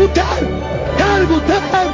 Bu 0.00 0.12
ter! 0.14 0.40
Ter 0.98 1.30
bu 1.30 1.46
ter! 1.46 1.86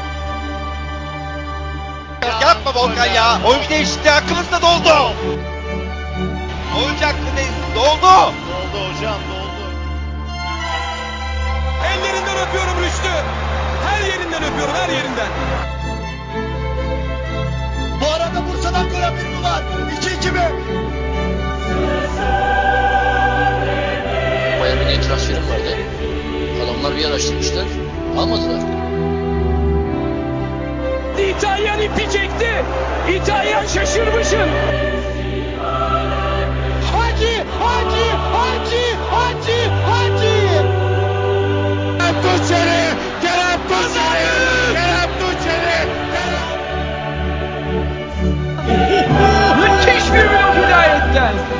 Yapma 2.42 2.74
Volkan 2.74 3.06
ya. 3.06 3.38
Oyuncu 3.46 3.70
değişikliği 3.70 4.10
hakkımız 4.10 4.52
da 4.52 4.62
doldu. 4.62 5.12
Oyuncu 6.78 7.06
hakkı 7.06 7.36
değil. 7.36 7.52
Doldu. 7.74 8.32
Doldu 8.52 8.78
hocam 8.88 9.20
doldu. 9.30 9.64
Ellerinden 11.86 12.36
öpüyorum 12.48 12.82
Rüştü. 12.84 13.10
Her 13.86 14.06
yerinden 14.06 14.42
öpüyorum 14.42 14.74
her 14.74 14.88
yerinden. 14.88 15.28
Bu 18.00 18.06
arada 18.06 18.46
Bursa'dan 18.48 18.88
gol 18.88 19.00
haberi 19.00 19.28
mi 19.28 19.42
var? 19.42 19.62
2-2 20.22 20.32
mi? 20.32 20.40
Miami'ye 24.60 25.00
transferim 25.00 25.50
vardı. 25.50 25.76
Adamlar 26.64 26.96
bir 26.96 27.04
araştırmışlar. 27.04 27.85
Almadılar. 28.18 28.60
İtalyan 31.18 31.80
ipi 31.80 32.02
çekti. 32.12 32.50
İtalyan 33.16 33.66
şaşırmışın. 33.66 34.48
Hacı! 36.92 37.44
Hacı! 37.60 38.06
Hacı! 38.32 38.84
Hacı! 39.10 39.70
Hacı! 39.90 40.36
Kerem 41.98 42.14
Tuğçeri! 42.22 42.82
Kerem 43.22 43.60
Tuğçeri! 45.20 45.78
Kerem! 46.12 46.46
Müthiş 49.60 50.12
bir 50.12 50.30
blok 50.30 50.54
hidayetten. 50.56 51.55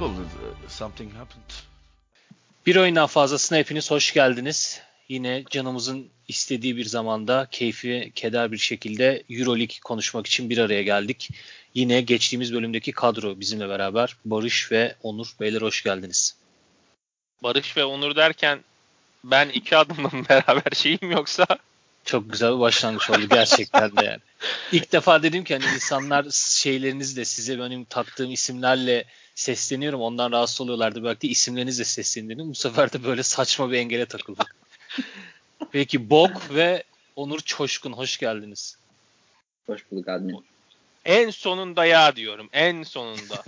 Uh, 0.00 0.10
Something 0.68 1.12
happened. 1.14 1.50
Bir 2.66 2.76
oyundan 2.76 3.06
fazlasına 3.06 3.58
hepiniz 3.58 3.90
hoş 3.90 4.14
geldiniz. 4.14 4.80
Yine 5.08 5.44
canımızın 5.50 6.08
istediği 6.28 6.76
bir 6.76 6.84
zamanda 6.84 7.48
keyfi 7.50 8.12
keder 8.14 8.52
bir 8.52 8.58
şekilde 8.58 9.22
Euroleague 9.30 9.76
konuşmak 9.84 10.26
için 10.26 10.50
bir 10.50 10.58
araya 10.58 10.82
geldik. 10.82 11.28
Yine 11.74 12.00
geçtiğimiz 12.00 12.54
bölümdeki 12.54 12.92
kadro 12.92 13.40
bizimle 13.40 13.68
beraber 13.68 14.16
Barış 14.24 14.72
ve 14.72 14.94
Onur 15.02 15.32
beyler 15.40 15.62
hoş 15.62 15.82
geldiniz. 15.82 16.36
Barış 17.42 17.76
ve 17.76 17.84
Onur 17.84 18.16
derken 18.16 18.64
ben 19.24 19.48
iki 19.48 19.76
adımla 19.76 20.08
mı 20.08 20.24
beraber 20.28 20.72
şeyim 20.74 21.10
yoksa 21.10 21.46
Çok 22.04 22.32
güzel 22.32 22.54
bir 22.54 22.60
başlangıç 22.60 23.10
oldu 23.10 23.28
gerçekten 23.30 23.96
de 23.96 24.04
yani. 24.04 24.20
İlk 24.72 24.92
defa 24.92 25.22
dedim 25.22 25.44
ki 25.44 25.58
hani 25.58 25.74
insanlar 25.74 26.26
şeylerinizle 26.30 27.24
size 27.24 27.58
benim 27.58 27.84
taktığım 27.84 28.32
isimlerle 28.32 29.04
sesleniyorum 29.38 30.00
ondan 30.00 30.32
rahatsız 30.32 30.60
oluyorlardı. 30.60 31.04
Belki 31.04 31.20
de 31.20 31.28
isimlerinizle 31.28 31.84
seslendim. 31.84 32.50
Bu 32.50 32.54
sefer 32.54 32.92
de 32.92 33.04
böyle 33.04 33.22
saçma 33.22 33.70
bir 33.70 33.78
engele 33.78 34.06
takıldık. 34.06 34.56
Peki 35.72 36.10
Bok 36.10 36.54
ve 36.54 36.84
Onur 37.16 37.40
Çoşkun 37.40 37.92
hoş 37.92 38.18
geldiniz. 38.18 38.78
Hoş 39.66 39.90
bulduk 39.90 40.08
admin. 40.08 40.44
en 41.04 41.30
sonunda 41.30 41.84
ya 41.84 42.16
diyorum. 42.16 42.48
En 42.52 42.82
sonunda. 42.82 43.44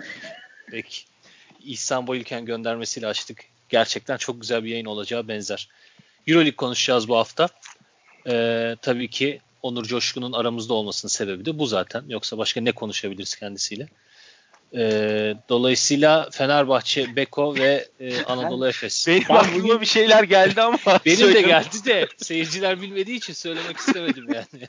Peki. 0.70 1.04
İhsan 1.64 2.06
Boyülken 2.06 2.44
göndermesiyle 2.44 3.06
açtık. 3.06 3.44
Gerçekten 3.68 4.16
çok 4.16 4.40
güzel 4.40 4.64
bir 4.64 4.70
yayın 4.70 4.86
olacağı 4.86 5.28
benzer. 5.28 5.68
Euroleague 6.26 6.56
konuşacağız 6.56 7.08
bu 7.08 7.16
hafta. 7.16 7.48
Ee, 8.26 8.76
tabii 8.82 9.10
ki 9.10 9.40
Onur 9.62 9.84
Coşkun'un 9.84 10.32
aramızda 10.32 10.74
olmasının 10.74 11.10
sebebi 11.10 11.44
de 11.44 11.58
bu 11.58 11.66
zaten. 11.66 12.04
Yoksa 12.08 12.38
başka 12.38 12.60
ne 12.60 12.72
konuşabiliriz 12.72 13.34
kendisiyle? 13.34 13.88
Ee, 14.74 15.34
dolayısıyla 15.48 16.28
Fenerbahçe, 16.32 17.16
Beko 17.16 17.54
ve 17.54 17.88
e, 18.00 18.22
Anadolu 18.26 18.68
Efes. 18.68 19.08
Benim 19.08 19.22
Ben 19.28 19.34
aklıma 19.34 19.80
bir 19.80 19.86
şeyler 19.86 20.22
geldi 20.24 20.62
ama. 20.62 20.78
Benim 21.06 21.34
de 21.34 21.42
geldi 21.42 21.84
de 21.84 22.08
seyirciler 22.16 22.80
bilmediği 22.80 23.16
için 23.16 23.32
söylemek 23.32 23.76
istemedim 23.76 24.26
yani. 24.34 24.66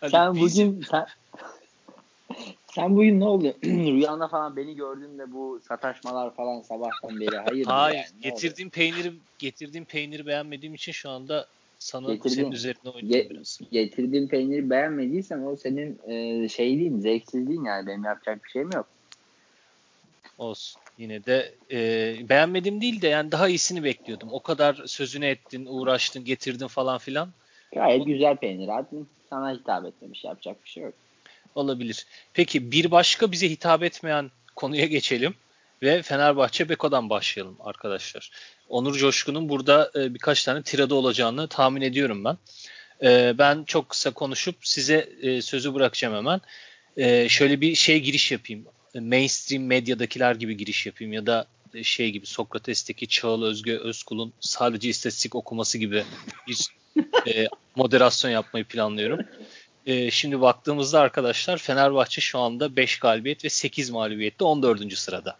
Hani 0.00 0.10
sen 0.10 0.34
biz- 0.34 0.58
bugün 0.58 0.84
sen 0.90 1.06
sen 2.74 2.96
bugün 2.96 3.20
ne 3.20 3.24
oldu? 3.24 3.56
Rüyanda 3.64 4.28
falan 4.28 4.56
beni 4.56 4.76
gördüğünde 4.76 5.32
bu 5.32 5.60
sataşmalar 5.68 6.34
falan 6.34 6.60
sabahtan 6.60 7.20
beri 7.20 7.36
hayır. 7.36 7.66
Hayır, 7.66 7.96
yani, 7.96 8.06
getirdiğim 8.22 8.70
peyniri 8.70 9.12
getirdiğim 9.38 9.84
peyniri 9.84 10.26
beğenmediğim 10.26 10.74
için 10.74 10.92
şu 10.92 11.10
anda 11.10 11.46
sana 11.78 12.12
Getirdiğin- 12.14 12.34
senin 12.34 12.52
üzerine 12.52 12.90
oynuyorum 12.94 13.26
Ge- 13.26 13.30
biraz. 13.30 13.60
getirdiğim 13.72 14.28
peyniri 14.28 14.70
beğenmediysen 14.70 15.42
o 15.42 15.56
senin 15.56 15.98
e, 16.08 16.48
şeyliğin, 16.48 17.00
zevksizliğin 17.00 17.64
yani 17.64 17.86
benim 17.86 18.04
yapacak 18.04 18.44
bir 18.44 18.50
şeyim 18.50 18.70
yok. 18.74 18.86
Olsun. 20.40 20.82
Yine 20.98 21.24
de 21.24 21.54
e, 21.70 22.28
beğenmedim 22.28 22.80
değil 22.80 23.02
de 23.02 23.08
yani 23.08 23.32
daha 23.32 23.48
iyisini 23.48 23.84
bekliyordum. 23.84 24.28
O 24.32 24.42
kadar 24.42 24.82
sözünü 24.86 25.26
ettin, 25.26 25.66
uğraştın, 25.66 26.24
getirdin 26.24 26.66
falan 26.66 26.98
filan. 26.98 27.32
Gayet 27.74 28.06
güzel 28.06 28.36
peynir 28.36 28.78
admin. 28.78 29.08
Sana 29.30 29.52
hitap 29.52 29.84
etmemiş 29.84 30.24
yapacak 30.24 30.64
bir 30.64 30.68
şey 30.70 30.82
yok. 30.82 30.94
Olabilir. 31.54 32.06
Peki 32.34 32.72
bir 32.72 32.90
başka 32.90 33.32
bize 33.32 33.50
hitap 33.50 33.82
etmeyen 33.82 34.30
konuya 34.56 34.86
geçelim 34.86 35.34
ve 35.82 36.02
Fenerbahçe 36.02 36.68
Beko'dan 36.68 37.10
başlayalım 37.10 37.56
arkadaşlar. 37.60 38.30
Onur 38.68 38.94
Coşkun'un 38.94 39.48
burada 39.48 39.90
e, 39.94 40.14
birkaç 40.14 40.44
tane 40.44 40.62
tiradı 40.62 40.94
olacağını 40.94 41.48
tahmin 41.48 41.82
ediyorum 41.82 42.24
ben. 42.24 42.36
E, 43.02 43.38
ben 43.38 43.64
çok 43.64 43.88
kısa 43.88 44.10
konuşup 44.10 44.56
size 44.60 45.08
e, 45.22 45.42
sözü 45.42 45.74
bırakacağım 45.74 46.14
hemen. 46.14 46.40
E, 46.96 47.28
şöyle 47.28 47.60
bir 47.60 47.74
şey 47.74 48.00
giriş 48.00 48.32
yapayım. 48.32 48.66
Mainstream 48.94 49.64
medyadakiler 49.64 50.34
gibi 50.34 50.56
giriş 50.56 50.86
yapayım 50.86 51.12
ya 51.12 51.26
da 51.26 51.46
e, 51.74 51.84
şey 51.84 52.10
gibi 52.10 52.26
Sokrates'teki 52.26 53.06
Çağıl 53.06 53.42
Özge 53.42 53.78
Özkul'un 53.78 54.32
sadece 54.40 54.88
istatistik 54.88 55.34
okuması 55.34 55.78
gibi 55.78 56.04
bir 56.48 56.66
e, 57.26 57.48
moderasyon 57.76 58.30
yapmayı 58.30 58.64
planlıyorum. 58.64 59.26
E, 59.86 60.10
şimdi 60.10 60.40
baktığımızda 60.40 61.00
arkadaşlar 61.00 61.58
Fenerbahçe 61.58 62.20
şu 62.20 62.38
anda 62.38 62.76
5 62.76 62.98
galibiyet 62.98 63.44
ve 63.44 63.48
8 63.48 63.90
mağlubiyette 63.90 64.44
14. 64.44 64.98
sırada. 64.98 65.36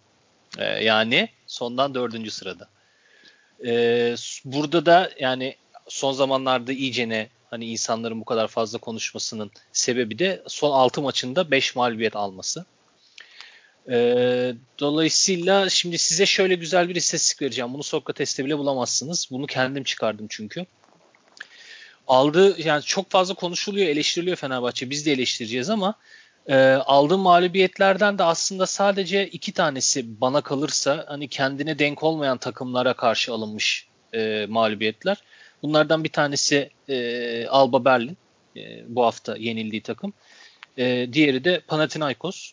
E, 0.59 0.65
yani 0.65 1.29
sondan 1.47 1.95
4. 1.95 2.33
sırada. 2.33 2.69
E, 3.67 4.15
burada 4.45 4.87
da 4.87 5.11
yani 5.21 5.57
son 5.89 6.13
zamanlarda 6.13 6.73
iyicene 6.73 7.29
hani 7.51 7.67
insanların 7.67 8.21
bu 8.21 8.25
kadar 8.25 8.49
fazla 8.49 8.79
konuşmasının 8.79 9.51
sebebi 9.73 10.19
de 10.19 10.43
son 10.47 10.73
6 10.73 11.03
maçında 11.03 11.51
5 11.51 11.77
mağlubiyet 11.77 12.17
alması. 12.17 12.65
E, 13.91 13.97
dolayısıyla 14.79 15.69
şimdi 15.69 15.99
size 15.99 16.27
şöyle 16.27 16.55
güzel 16.55 16.89
bir 16.89 16.97
istatistik 16.97 17.43
vereceğim. 17.43 17.75
Bunu 17.75 17.83
Sokrates'te 17.83 18.45
bile 18.45 18.59
bulamazsınız. 18.59 19.29
Bunu 19.31 19.47
kendim 19.47 19.85
çıkardım 19.85 20.27
çünkü 20.31 20.67
aldığı 22.11 22.63
yani 22.63 22.83
çok 22.83 23.11
fazla 23.11 23.35
konuşuluyor, 23.35 23.89
eleştiriliyor 23.89 24.37
Fenerbahçe. 24.37 24.91
Biz 24.91 25.07
de 25.07 25.13
eleştireceğiz 25.13 25.71
ama 25.71 25.95
e, 26.47 26.57
aldığı 26.73 27.19
mağlubiyetlerden 27.19 28.19
de 28.19 28.25
aslında 28.25 28.67
sadece 28.67 29.27
iki 29.27 29.53
tanesi 29.53 30.21
bana 30.21 30.41
kalırsa 30.41 31.05
hani 31.09 31.29
kendine 31.29 31.79
denk 31.79 32.03
olmayan 32.03 32.39
takımlara 32.39 32.95
karşı 32.95 33.33
alınmış 33.33 33.87
e, 34.15 34.47
mağlubiyetler. 34.49 35.17
Bunlardan 35.63 36.05
bir 36.05 36.09
tanesi 36.09 36.71
e, 36.89 37.47
Alba 37.47 37.85
Berlin 37.85 38.17
e, 38.57 38.85
bu 38.89 39.05
hafta 39.05 39.37
yenildiği 39.37 39.83
takım. 39.83 40.13
E, 40.79 41.09
diğeri 41.13 41.45
de 41.45 41.61
Panathinaikos. 41.61 42.53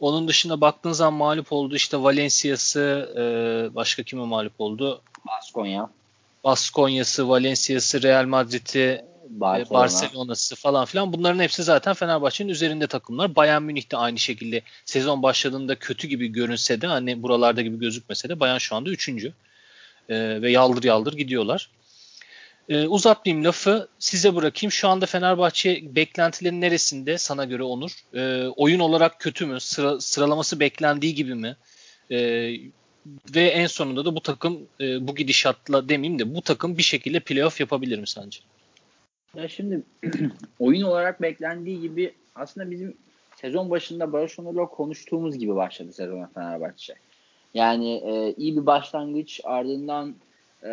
Onun 0.00 0.28
dışında 0.28 0.60
baktığın 0.60 0.92
zaman 0.92 1.14
mağlup 1.14 1.52
oldu 1.52 1.74
işte 1.74 2.02
Valencia'sı, 2.02 3.14
e, 3.16 3.74
başka 3.74 4.02
kime 4.02 4.24
mağlup 4.24 4.60
oldu? 4.60 5.02
Baskonya, 5.26 5.90
Baskonya'sı, 6.44 7.28
Valencia'sı, 7.28 8.02
Real 8.02 8.24
Madrid'i, 8.24 9.04
Barcelona. 9.30 9.82
Barcelona'sı 9.82 10.56
falan 10.56 10.84
filan 10.84 11.12
bunların 11.12 11.42
hepsi 11.42 11.62
zaten 11.62 11.94
Fenerbahçe'nin 11.94 12.48
üzerinde 12.48 12.86
takımlar. 12.86 13.36
Bayern 13.36 13.62
Münih 13.62 13.92
de 13.92 13.96
aynı 13.96 14.18
şekilde 14.18 14.62
sezon 14.84 15.22
başladığında 15.22 15.74
kötü 15.74 16.08
gibi 16.08 16.28
görünse 16.28 16.80
de 16.80 16.86
hani 16.86 17.22
buralarda 17.22 17.62
gibi 17.62 17.78
gözükmese 17.78 18.28
de 18.28 18.40
Bayern 18.40 18.58
şu 18.58 18.76
anda 18.76 18.90
üçüncü. 18.90 19.32
Ee, 20.08 20.42
ve 20.42 20.50
yaldır 20.50 20.84
yaldır 20.84 21.12
gidiyorlar. 21.12 21.70
Ee, 22.70 22.88
uzatmayayım 22.88 23.44
lafı 23.44 23.88
size 23.98 24.36
bırakayım. 24.36 24.72
Şu 24.72 24.88
anda 24.88 25.06
Fenerbahçe 25.06 25.94
beklentilerin 25.94 26.60
neresinde 26.60 27.18
sana 27.18 27.44
göre 27.44 27.62
Onur? 27.62 27.90
Ee, 28.14 28.46
oyun 28.46 28.80
olarak 28.80 29.20
kötü 29.20 29.46
mü? 29.46 29.60
Sıra, 29.60 30.00
sıralaması 30.00 30.60
beklendiği 30.60 31.14
gibi 31.14 31.34
mi? 31.34 31.56
Ee, 32.10 32.16
ve 33.34 33.42
en 33.42 33.66
sonunda 33.66 34.04
da 34.04 34.16
bu 34.16 34.20
takım 34.20 34.68
e, 34.80 35.08
bu 35.08 35.14
gidişatla 35.14 35.88
demeyeyim 35.88 36.18
de 36.18 36.34
bu 36.34 36.42
takım 36.42 36.78
bir 36.78 36.82
şekilde 36.82 37.20
playoff 37.20 37.60
yapabilir 37.60 37.98
mi 37.98 38.06
sence? 38.06 38.40
Ya 39.34 39.48
şimdi 39.48 39.82
oyun 40.58 40.82
olarak 40.82 41.22
beklendiği 41.22 41.80
gibi 41.80 42.14
aslında 42.34 42.70
bizim 42.70 42.96
sezon 43.36 43.70
başında 43.70 44.12
Barış 44.12 44.38
Onur'la 44.38 44.66
konuştuğumuz 44.66 45.38
gibi 45.38 45.56
başladı 45.56 45.92
sezona 45.92 46.30
Fenerbahçe. 46.34 46.94
Yani 47.54 47.94
e, 47.94 48.34
iyi 48.36 48.56
bir 48.56 48.66
başlangıç 48.66 49.40
ardından 49.44 50.14
e, 50.64 50.70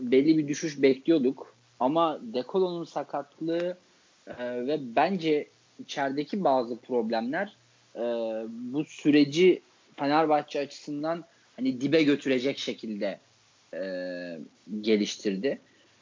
belli 0.00 0.38
bir 0.38 0.48
düşüş 0.48 0.82
bekliyorduk. 0.82 1.54
Ama 1.80 2.20
Dekolo'nun 2.22 2.84
sakatlığı 2.84 3.78
e, 4.26 4.66
ve 4.66 4.78
bence 4.96 5.48
içerideki 5.78 6.44
bazı 6.44 6.76
problemler 6.76 7.56
e, 7.94 8.00
bu 8.48 8.84
süreci 8.84 9.62
Fenerbahçe 9.96 10.60
açısından 10.60 11.24
hani 11.56 11.80
dibe 11.80 12.02
götürecek 12.02 12.58
şekilde 12.58 13.18
e, 13.74 13.80
geliştirdi. 14.80 15.58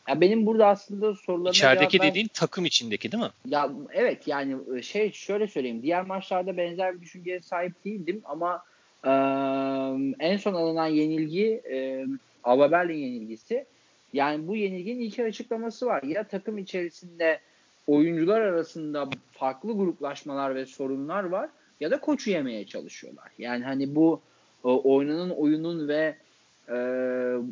Ya 0.08 0.20
benim 0.20 0.46
burada 0.46 0.66
aslında 0.66 1.14
sorularıma 1.14 1.50
İçerideki 1.50 1.98
cevap 1.98 2.10
dediğin 2.10 2.28
takım 2.28 2.64
içindeki 2.64 3.12
değil 3.12 3.22
mi? 3.22 3.30
ya 3.48 3.70
evet 3.92 4.28
yani 4.28 4.82
şey 4.82 5.12
şöyle 5.12 5.46
söyleyeyim. 5.46 5.82
Diğer 5.82 6.06
maçlarda 6.06 6.56
benzer 6.56 6.94
bir 6.94 7.00
düşünceye 7.00 7.40
sahip 7.40 7.84
değildim 7.84 8.22
ama 8.24 8.62
e, 9.04 9.10
en 10.20 10.36
son 10.36 10.54
alınan 10.54 10.86
yenilgi 10.86 11.62
e, 11.70 12.06
Alba 12.44 12.70
Berlin 12.70 12.96
yenilgisi. 12.96 13.64
Yani 14.12 14.48
bu 14.48 14.56
yenilginin 14.56 15.00
iki 15.00 15.24
açıklaması 15.24 15.86
var. 15.86 16.02
Ya 16.02 16.24
takım 16.24 16.58
içerisinde 16.58 17.40
oyuncular 17.86 18.40
arasında 18.40 19.08
farklı 19.32 19.72
gruplaşmalar 19.72 20.54
ve 20.54 20.66
sorunlar 20.66 21.24
var 21.24 21.50
ya 21.80 21.90
da 21.90 22.00
koçu 22.00 22.30
yemeye 22.30 22.66
çalışıyorlar. 22.66 23.30
Yani 23.38 23.64
hani 23.64 23.94
bu 23.94 24.20
e, 24.64 24.68
oynanan 24.68 25.30
oyunun 25.30 25.88
ve 25.88 26.16
e, 26.68 26.74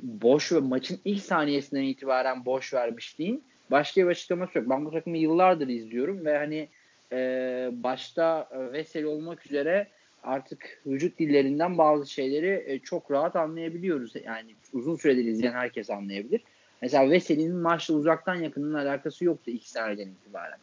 boş 0.03 0.53
ve 0.53 0.61
maçın 0.61 0.99
ilk 1.05 1.23
saniyesinden 1.23 1.83
itibaren 1.83 2.45
boş 2.45 2.75
vermişliğin 2.75 3.43
başka 3.71 4.01
bir 4.01 4.07
açıklaması 4.07 4.59
yok. 4.59 4.71
Ben 4.71 4.85
bu 4.85 4.91
takımı 4.91 5.19
yıllardır 5.19 5.69
izliyorum 5.69 6.25
ve 6.25 6.39
hani 6.39 6.69
e, 7.13 7.71
başta 7.73 8.49
Veseli 8.73 9.07
olmak 9.07 9.47
üzere 9.47 9.87
artık 10.23 10.83
vücut 10.87 11.19
dillerinden 11.19 11.79
bazı 11.79 12.11
şeyleri 12.11 12.65
e, 12.67 12.79
çok 12.79 13.11
rahat 13.11 13.37
anlayabiliyoruz. 13.37 14.13
Yani 14.25 14.55
uzun 14.73 14.97
süredir 14.97 15.25
izleyen 15.25 15.53
herkes 15.53 15.91
anlayabilir. 15.91 16.41
Mesela 16.83 17.11
Veseli'nin 17.11 17.57
maçla 17.57 17.95
uzaktan 17.95 18.35
yakının 18.35 18.75
alakası 18.75 19.25
yoktu 19.25 19.51
ilk 19.51 19.65
sahneden 19.65 20.09
itibaren. 20.09 20.59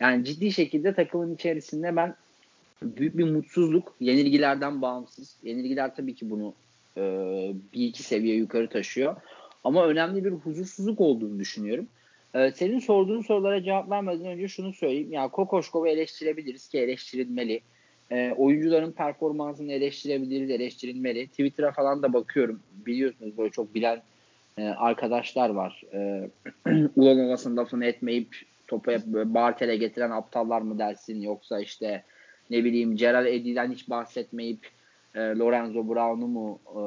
Yani 0.00 0.24
ciddi 0.24 0.52
şekilde 0.52 0.94
takımın 0.94 1.34
içerisinde 1.34 1.96
ben 1.96 2.14
büyük 2.82 3.18
bir 3.18 3.24
mutsuzluk 3.24 3.94
yenilgilerden 4.00 4.82
bağımsız. 4.82 5.36
Yenilgiler 5.42 5.94
tabii 5.94 6.14
ki 6.14 6.30
bunu 6.30 6.54
e, 6.96 7.02
bir 7.74 7.86
iki 7.86 8.02
seviye 8.02 8.36
yukarı 8.36 8.68
taşıyor. 8.68 9.16
Ama 9.64 9.86
önemli 9.86 10.24
bir 10.24 10.30
huzursuzluk 10.30 11.00
olduğunu 11.00 11.38
düşünüyorum. 11.38 11.86
E, 12.34 12.50
senin 12.50 12.78
sorduğun 12.78 13.22
sorulara 13.22 13.62
cevap 13.62 13.90
vermeden 13.90 14.26
önce 14.26 14.48
şunu 14.48 14.72
söyleyeyim. 14.72 15.12
Ya 15.12 15.28
Kokoşkov'u 15.28 15.88
eleştirebiliriz 15.88 16.68
ki 16.68 16.78
eleştirilmeli. 16.78 17.60
E, 18.12 18.34
oyuncuların 18.36 18.92
performansını 18.92 19.72
eleştirebiliriz, 19.72 20.50
eleştirilmeli. 20.50 21.26
Twitter'a 21.26 21.72
falan 21.72 22.02
da 22.02 22.12
bakıyorum. 22.12 22.60
Biliyorsunuz 22.86 23.38
böyle 23.38 23.50
çok 23.50 23.74
bilen 23.74 24.02
e, 24.58 24.64
arkadaşlar 24.64 25.50
var. 25.50 25.82
E, 25.92 26.30
Ulan 26.96 27.18
Ovas'ın 27.18 27.56
lafını 27.56 27.84
etmeyip 27.84 28.36
topa 28.66 28.92
böyle 29.06 29.34
Bartel'e 29.34 29.76
getiren 29.76 30.10
aptallar 30.10 30.60
mı 30.60 30.78
dersin 30.78 31.20
yoksa 31.20 31.60
işte 31.60 32.02
ne 32.50 32.64
bileyim 32.64 32.96
Gerald 32.96 33.26
Eddy'den 33.26 33.72
hiç 33.72 33.90
bahsetmeyip 33.90 34.68
e, 35.14 35.20
Lorenzo 35.20 35.88
Brown'u 35.88 36.26
mu 36.26 36.60
e, 36.66 36.80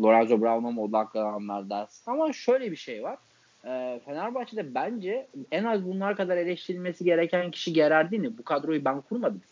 Lorenzo 0.00 0.40
Brown'a 0.40 0.70
mı 0.70 0.82
odaklananlar 0.82 1.70
dersin. 1.70 2.10
Ama 2.10 2.32
şöyle 2.32 2.70
bir 2.70 2.76
şey 2.76 3.02
var. 3.02 3.18
E, 3.64 4.00
Fenerbahçe'de 4.04 4.74
bence 4.74 5.26
en 5.50 5.64
az 5.64 5.84
bunlar 5.84 6.16
kadar 6.16 6.36
eleştirilmesi 6.36 7.04
gereken 7.04 7.50
kişi 7.50 7.72
Gerardini. 7.72 8.38
Bu 8.38 8.42
kadroyu 8.42 8.84
ben 8.84 9.00
kurmadım. 9.00 9.42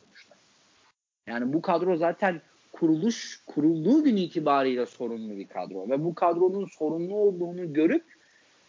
Yani 1.27 1.53
bu 1.53 1.63
kadro 1.63 1.97
zaten 1.97 2.41
kuruluş 2.73 3.43
kurulduğu 3.47 4.05
gün 4.05 4.17
itibariyle 4.17 4.87
sorunlu 4.87 5.37
bir 5.37 5.47
kadro 5.47 5.91
ve 5.91 6.05
bu 6.05 6.15
kadronun 6.15 6.67
sorunlu 6.67 7.15
olduğunu 7.15 7.73
görüp 7.73 8.05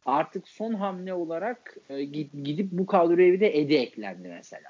artık 0.05 0.47
son 0.47 0.73
hamle 0.73 1.13
olarak 1.13 1.77
e, 1.89 2.03
gidip 2.03 2.71
bu 2.71 2.85
kadroya 2.85 3.33
bir 3.33 3.39
de 3.39 3.59
Edi 3.59 3.73
eklendi 3.73 4.27
mesela. 4.27 4.69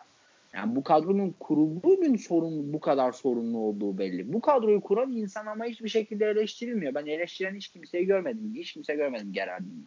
Yani 0.54 0.76
bu 0.76 0.84
kadronun 0.84 1.36
kurulduğu 1.40 2.02
gün 2.02 2.16
sorun 2.16 2.74
bu 2.74 2.80
kadar 2.80 3.12
sorunlu 3.12 3.58
olduğu 3.58 3.98
belli. 3.98 4.34
Bu 4.34 4.42
kadroyu 4.42 4.82
kuran 4.82 5.12
insan 5.12 5.46
ama 5.46 5.66
hiçbir 5.66 5.90
şekilde 5.90 6.26
eleştirilmiyor. 6.26 6.94
Ben 6.94 7.06
eleştiren 7.06 7.56
hiç 7.56 7.68
kimseyi 7.68 8.06
görmedim. 8.06 8.54
Hiç 8.56 8.74
kimse 8.74 8.96
görmedim 8.96 9.34
Gerardini. 9.34 9.84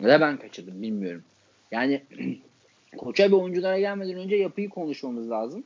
Ve 0.00 0.20
ben 0.20 0.36
kaçırdım 0.36 0.82
bilmiyorum. 0.82 1.24
Yani 1.70 2.02
koça 2.98 3.30
ve 3.30 3.34
oyunculara 3.34 3.78
gelmeden 3.78 4.16
önce 4.16 4.36
yapıyı 4.36 4.68
konuşmamız 4.68 5.30
lazım. 5.30 5.64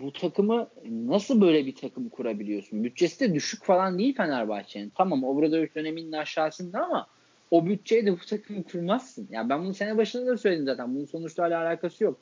Bu 0.00 0.12
takımı 0.12 0.68
nasıl 0.90 1.40
böyle 1.40 1.66
bir 1.66 1.74
takım 1.74 2.08
kurabiliyorsun? 2.08 2.84
Bütçesi 2.84 3.20
de 3.20 3.34
düşük 3.34 3.64
falan 3.64 3.98
değil 3.98 4.14
Fenerbahçe'nin. 4.16 4.92
Tamam 4.96 5.24
Obradoviç 5.24 5.74
döneminin 5.74 6.12
aşağısında 6.12 6.84
ama 6.84 7.06
o 7.50 7.66
bütçeyle 7.66 8.12
bu 8.12 8.26
takımı 8.26 8.64
kurmazsın. 8.64 9.28
Yani 9.30 9.48
ben 9.48 9.64
bunu 9.64 9.74
sene 9.74 9.96
başında 9.96 10.26
da 10.26 10.36
söyledim 10.36 10.66
zaten. 10.66 10.94
Bunun 10.94 11.04
sonuçlarla 11.04 11.60
alakası 11.60 12.04
yok. 12.04 12.20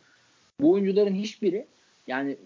Bu 0.60 0.72
oyuncuların 0.72 1.14
hiçbiri 1.14 1.66
yani 2.06 2.36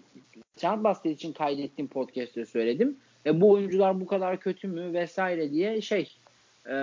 Trend 0.55 0.83
Basket 0.83 1.15
için 1.15 1.33
kaydettiğim 1.33 1.89
podcast'te 1.89 2.45
söyledim. 2.45 2.97
E, 3.25 3.41
bu 3.41 3.51
oyuncular 3.51 4.01
bu 4.01 4.05
kadar 4.05 4.39
kötü 4.39 4.67
mü 4.67 4.93
vesaire 4.93 5.51
diye 5.51 5.81
şey 5.81 6.17
e, 6.65 6.73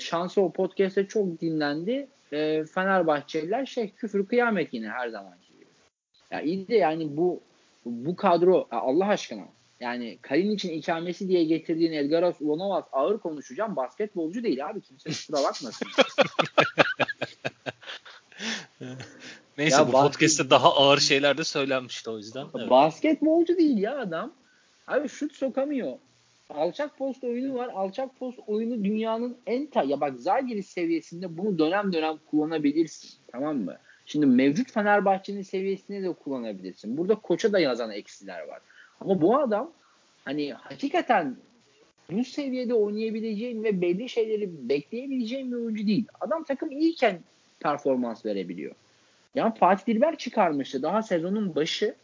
şansı 0.00 0.40
o 0.40 0.52
podcast'te 0.52 1.06
çok 1.06 1.40
dinlendi. 1.40 2.08
E, 2.32 2.64
Fenerbahçeliler 2.64 3.66
şey 3.66 3.90
küfür 3.90 4.26
kıyamet 4.26 4.74
yine 4.74 4.88
her 4.88 5.08
zaman. 5.08 5.34
Ya 6.30 6.40
iyi 6.40 6.68
de 6.68 6.76
yani 6.76 7.16
bu 7.16 7.40
bu 7.84 8.16
kadro 8.16 8.68
Allah 8.70 9.06
aşkına 9.08 9.44
yani 9.80 10.18
Kalin 10.22 10.50
için 10.50 10.70
ikamesi 10.72 11.28
diye 11.28 11.44
getirdiğin 11.44 11.92
Edgaras 11.92 12.36
Ulanovas 12.40 12.84
ağır 12.92 13.18
konuşacağım. 13.18 13.76
Basketbolcu 13.76 14.42
değil 14.42 14.66
abi. 14.66 14.80
Kimse 14.80 15.10
kusura 15.10 15.36
bakmasın. 15.36 15.88
Neyse 19.58 19.76
Ya 19.76 19.88
bu 19.88 19.92
bas- 19.92 20.06
podcast'te 20.12 20.50
daha 20.50 20.74
ağır 20.74 20.98
şeyler 20.98 21.38
de 21.38 21.44
söylenmişti 21.44 22.10
o 22.10 22.16
yüzden. 22.16 22.46
Evet. 22.58 22.70
Basketbolcu 22.70 23.56
değil 23.58 23.78
ya 23.78 23.98
adam. 23.98 24.32
Abi 24.86 25.08
şut 25.08 25.32
sokamıyor. 25.32 25.92
Alçak 26.50 26.98
post 26.98 27.24
oyunu 27.24 27.54
var. 27.54 27.68
Alçak 27.74 28.18
post 28.18 28.38
oyunu 28.46 28.84
dünyanın 28.84 29.36
en 29.46 29.66
ta 29.66 29.82
ya 29.82 30.00
bak 30.00 30.18
Zalgiris 30.18 30.66
seviyesinde 30.66 31.38
bunu 31.38 31.58
dönem 31.58 31.92
dönem 31.92 32.18
kullanabilirsin. 32.30 33.10
Tamam 33.32 33.56
mı? 33.56 33.76
Şimdi 34.06 34.26
mevcut 34.26 34.72
Fenerbahçe'nin 34.72 35.42
seviyesinde 35.42 36.02
de 36.02 36.12
kullanabilirsin. 36.12 36.96
Burada 36.96 37.14
koça 37.14 37.52
da 37.52 37.58
yazan 37.58 37.90
eksiler 37.90 38.48
var. 38.48 38.60
Ama 39.00 39.20
bu 39.20 39.38
adam 39.38 39.72
hani 40.24 40.52
hakikaten 40.52 41.36
bu 42.10 42.24
seviyede 42.24 42.74
oynayabileceğin 42.74 43.64
ve 43.64 43.80
belli 43.80 44.08
şeyleri 44.08 44.68
bekleyebileceğin 44.68 45.52
bir 45.52 45.56
oyuncu 45.56 45.86
değil. 45.86 46.04
Adam 46.20 46.44
takım 46.44 46.70
iyiyken 46.70 47.20
performans 47.60 48.26
verebiliyor. 48.26 48.74
Yani 49.34 49.54
Fatih 49.54 49.86
Dilber 49.86 50.18
çıkarmıştı. 50.18 50.82
Daha 50.82 51.02
sezonun 51.02 51.54
başı 51.54 51.94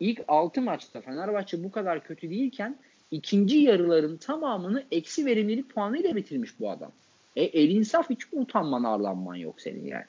ilk 0.00 0.24
6 0.28 0.62
maçta 0.62 1.00
Fenerbahçe 1.00 1.64
bu 1.64 1.70
kadar 1.70 2.04
kötü 2.04 2.30
değilken 2.30 2.76
ikinci 3.10 3.56
yarıların 3.58 4.16
tamamını 4.16 4.84
eksi 4.90 5.26
verimlilik 5.26 5.74
puanıyla 5.74 6.16
bitirmiş 6.16 6.60
bu 6.60 6.70
adam. 6.70 6.92
E, 7.36 7.42
el 7.42 7.70
insaf 7.70 8.10
hiç 8.10 8.20
utanman 8.32 8.84
arlanman 8.84 9.34
yok 9.34 9.60
senin 9.60 9.86
yani. 9.86 10.04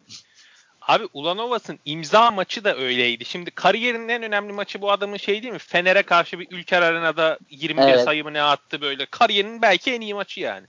Abi 0.81 1.07
Ulanovas'ın 1.13 1.79
imza 1.86 2.31
maçı 2.31 2.63
da 2.63 2.75
öyleydi. 2.75 3.25
Şimdi 3.25 3.51
kariyerinin 3.51 4.09
en 4.09 4.24
önemli 4.24 4.53
maçı 4.53 4.81
bu 4.81 4.91
adamın 4.91 5.17
şey 5.17 5.43
değil 5.43 5.53
mi? 5.53 5.59
Fener'e 5.59 6.03
karşı 6.03 6.39
bir 6.39 6.48
Ülker 6.51 6.81
Arena'da 6.81 7.39
21 7.50 7.83
Evet. 7.83 8.03
sayı 8.03 8.24
mı 8.24 8.33
ne 8.33 8.41
attı 8.41 8.81
böyle. 8.81 9.05
Kariyerinin 9.05 9.62
belki 9.62 9.93
en 9.93 10.01
iyi 10.01 10.13
maçı 10.13 10.39
yani. 10.39 10.67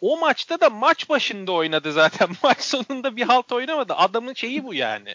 O 0.00 0.18
maçta 0.18 0.60
da 0.60 0.70
maç 0.70 1.08
başında 1.08 1.52
oynadı 1.52 1.92
zaten. 1.92 2.28
Maç 2.42 2.60
sonunda 2.60 3.16
bir 3.16 3.22
halt 3.22 3.52
oynamadı. 3.52 3.94
Adamın 3.94 4.34
şeyi 4.34 4.64
bu 4.64 4.74
yani. 4.74 5.14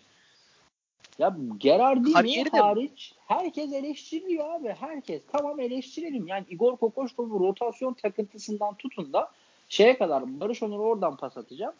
Ya 1.19 1.35
Gerardini 1.57 2.49
hariç 2.51 3.13
herkes 3.27 3.73
eleştiriliyor 3.73 4.53
abi. 4.53 4.75
Herkes. 4.79 5.21
Tamam 5.31 5.59
eleştirelim. 5.59 6.27
Yani 6.27 6.45
Igor 6.49 6.77
Kokoşkov'u 6.77 7.39
rotasyon 7.39 7.93
takıntısından 7.93 8.75
tutun 8.75 9.13
da 9.13 9.31
şeye 9.69 9.97
kadar 9.97 10.39
Barış 10.39 10.63
Onur 10.63 10.79
oradan 10.79 11.15
pas 11.15 11.37
atacağım. 11.37 11.73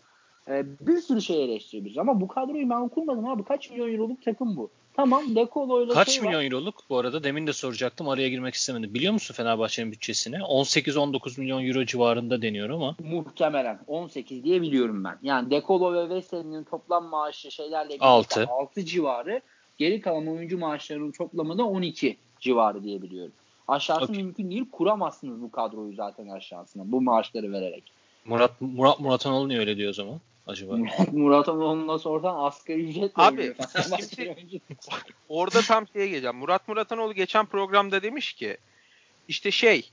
Ee, 0.50 0.66
bir 0.82 0.98
sürü 0.98 1.22
şey 1.22 1.44
eleştiriyoruz. 1.44 1.98
Ama 1.98 2.22
bu 2.22 2.28
kadroyu 2.28 2.70
ben 2.70 2.88
kurmadım 2.90 3.28
abi. 3.28 3.44
Kaç 3.44 3.70
milyon 3.70 3.94
euroluk 3.94 4.22
takım 4.26 4.56
bu? 4.58 4.70
Tamam 4.94 5.36
Dekolo'yla 5.36 5.94
Kaç 5.94 6.10
şey 6.10 6.24
var. 6.24 6.28
milyon 6.28 6.44
euroluk 6.46 6.76
bu 6.90 6.98
arada? 6.98 7.24
Demin 7.24 7.48
de 7.48 7.54
soracaktım. 7.54 8.10
Araya 8.10 8.30
girmek 8.30 8.54
istemedim. 8.54 8.94
Biliyor 8.94 9.14
musun 9.14 9.34
Fenerbahçe'nin 9.34 9.92
bütçesini? 9.92 10.36
18-19 10.36 11.40
milyon 11.40 11.66
euro 11.68 11.86
civarında 11.86 12.42
deniyor 12.42 12.70
ama. 12.70 12.96
Muhtemelen 13.12 13.80
18 13.88 14.44
diye 14.44 14.62
biliyorum 14.62 15.04
ben. 15.04 15.18
Yani 15.24 15.50
Dekolo 15.50 15.94
ve 15.94 16.10
Veseli'nin 16.10 16.64
toplam 16.64 17.06
maaşı 17.06 17.52
şeylerle 17.52 17.90
birlikte 17.90 18.06
Altı. 18.06 18.48
6 18.50 18.86
civarı. 18.86 19.42
Geri 19.78 20.02
kalan 20.02 20.28
oyuncu 20.28 20.58
maaşlarının 20.58 21.12
toplamı 21.12 21.58
da 21.58 21.66
12 21.66 22.18
civarı 22.40 22.84
diye 22.84 23.02
biliyorum. 23.02 23.34
Aşağısı 23.68 24.04
Okey. 24.04 24.24
mümkün 24.24 24.52
değil. 24.52 24.66
Kuramazsınız 24.72 25.42
bu 25.42 25.52
kadroyu 25.52 25.94
zaten 25.96 26.28
aşağısına. 26.28 26.92
Bu 26.92 27.02
maaşları 27.02 27.52
vererek. 27.52 27.84
Murat 28.26 28.52
Murat 28.62 29.00
Muratanoğlu 29.00 29.48
niye 29.48 29.60
öyle 29.60 29.78
diyor 29.78 29.90
o 29.90 29.94
zaman? 29.94 30.20
Acaba? 30.48 30.78
Murat 30.78 31.14
Murat 31.14 31.50
Anoğlu'na 31.50 32.00
sorsan 32.00 32.36
asgari 32.40 32.90
ücretle 32.90 33.12
Abi, 33.16 33.54
şimdi- 34.10 34.36
oyuncu. 34.38 34.60
Orada 35.30 35.62
tam 35.62 35.88
şeye 35.88 36.08
geleceğim. 36.08 36.36
Murat 36.36 36.68
Muratanoğlu 36.68 37.14
geçen 37.14 37.46
programda 37.46 38.02
demiş 38.02 38.34
ki 38.34 38.58
işte 39.28 39.52
şey 39.52 39.90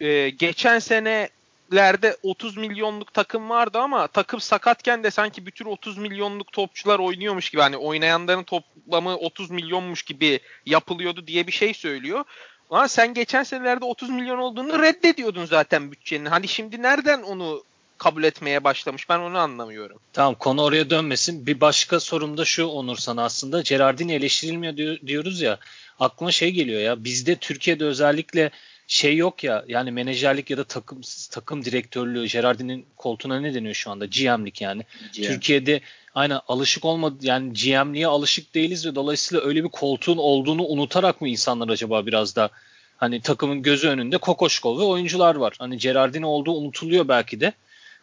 e, 0.00 0.30
geçen 0.30 0.78
sene 0.78 1.28
Türklerde 1.74 2.16
30 2.22 2.56
milyonluk 2.56 3.14
takım 3.14 3.50
vardı 3.50 3.78
ama 3.78 4.06
takım 4.06 4.40
sakatken 4.40 5.04
de 5.04 5.10
sanki 5.10 5.46
bütün 5.46 5.64
30 5.64 5.98
milyonluk 5.98 6.52
topçular 6.52 6.98
oynuyormuş 6.98 7.50
gibi 7.50 7.62
hani 7.62 7.76
oynayanların 7.76 8.42
toplamı 8.42 9.16
30 9.16 9.50
milyonmuş 9.50 10.02
gibi 10.02 10.40
yapılıyordu 10.66 11.26
diye 11.26 11.46
bir 11.46 11.52
şey 11.52 11.74
söylüyor. 11.74 12.24
Ama 12.70 12.88
sen 12.88 13.14
geçen 13.14 13.42
senelerde 13.42 13.84
30 13.84 14.10
milyon 14.10 14.38
olduğunu 14.38 14.82
reddediyordun 14.82 15.44
zaten 15.44 15.92
bütçenin. 15.92 16.26
Hani 16.26 16.48
şimdi 16.48 16.82
nereden 16.82 17.22
onu 17.22 17.62
kabul 17.98 18.24
etmeye 18.24 18.64
başlamış 18.64 19.08
ben 19.08 19.18
onu 19.18 19.38
anlamıyorum. 19.38 19.98
Tamam 20.12 20.34
konu 20.34 20.62
oraya 20.62 20.90
dönmesin. 20.90 21.46
Bir 21.46 21.60
başka 21.60 22.00
sorum 22.00 22.36
da 22.38 22.44
şu 22.44 22.66
Onur 22.66 22.96
sana 22.96 23.24
aslında. 23.24 23.60
Gerardini 23.62 24.12
eleştirilmiyor 24.12 24.76
diyor- 24.76 24.98
diyoruz 25.06 25.40
ya. 25.40 25.58
Aklıma 26.00 26.32
şey 26.32 26.50
geliyor 26.50 26.80
ya. 26.80 27.04
Bizde 27.04 27.36
Türkiye'de 27.36 27.84
özellikle 27.84 28.50
şey 28.86 29.16
yok 29.16 29.44
ya 29.44 29.64
yani 29.68 29.90
menajerlik 29.90 30.50
ya 30.50 30.56
da 30.56 30.64
takım 30.64 31.00
takım 31.30 31.64
direktörlüğü 31.64 32.26
Gerardin'in 32.26 32.86
koltuğuna 32.96 33.40
ne 33.40 33.54
deniyor 33.54 33.74
şu 33.74 33.90
anda? 33.90 34.06
GM'lik 34.06 34.60
yani. 34.60 34.82
Türkiye'de 35.28 35.80
aynen 36.14 36.40
alışık 36.48 36.84
olmadı 36.84 37.16
yani 37.22 37.52
GM'liğe 37.52 38.06
alışık 38.06 38.54
değiliz 38.54 38.86
ve 38.86 38.94
dolayısıyla 38.94 39.44
öyle 39.44 39.64
bir 39.64 39.68
koltuğun 39.68 40.16
olduğunu 40.18 40.62
unutarak 40.64 41.20
mı 41.20 41.28
insanlar 41.28 41.68
acaba 41.68 42.06
biraz 42.06 42.36
da 42.36 42.50
hani 42.96 43.20
takımın 43.20 43.62
gözü 43.62 43.88
önünde 43.88 44.18
Kokoşkov 44.18 44.78
ve 44.78 44.82
oyuncular 44.82 45.34
var. 45.34 45.54
Hani 45.58 45.78
Gerardini 45.78 46.26
olduğu 46.26 46.52
unutuluyor 46.52 47.08
belki 47.08 47.40
de. 47.40 47.52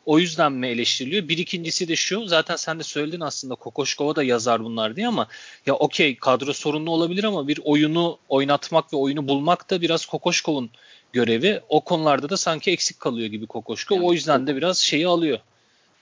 O 0.06 0.20
yüzden 0.20 0.52
mi 0.52 0.68
eleştiriliyor? 0.68 1.28
Bir 1.28 1.38
ikincisi 1.38 1.88
de 1.88 1.96
şu. 1.96 2.26
Zaten 2.26 2.56
sen 2.56 2.80
de 2.80 2.84
söyledin 2.84 3.20
aslında 3.20 3.56
Kokoşkova 3.56 4.16
da 4.16 4.24
yazar 4.24 4.64
bunlar 4.64 4.96
diye 4.96 5.08
ama 5.08 5.28
ya 5.66 5.76
okey 5.76 6.16
kadro 6.16 6.54
sorunlu 6.54 6.92
olabilir 6.92 7.24
ama 7.24 7.48
bir 7.48 7.60
oyunu 7.64 8.18
oynatmak 8.30 8.94
ve 8.94 8.98
oyunu 8.98 9.28
bulmak 9.28 9.70
da 9.70 9.82
biraz 9.82 10.06
Kokoşkov'un 10.06 10.70
görevi. 11.14 11.62
O 11.70 11.82
konularda 11.82 12.30
da 12.30 12.38
sanki 12.38 12.72
eksik 12.72 13.00
kalıyor 13.00 13.28
gibi 13.28 13.48
Kokoşkov. 13.48 13.96
Yani 13.96 14.06
o 14.06 14.14
yüzden 14.14 14.48
de 14.48 14.56
biraz 14.56 14.78
şeyi 14.78 15.08
alıyor. 15.08 15.40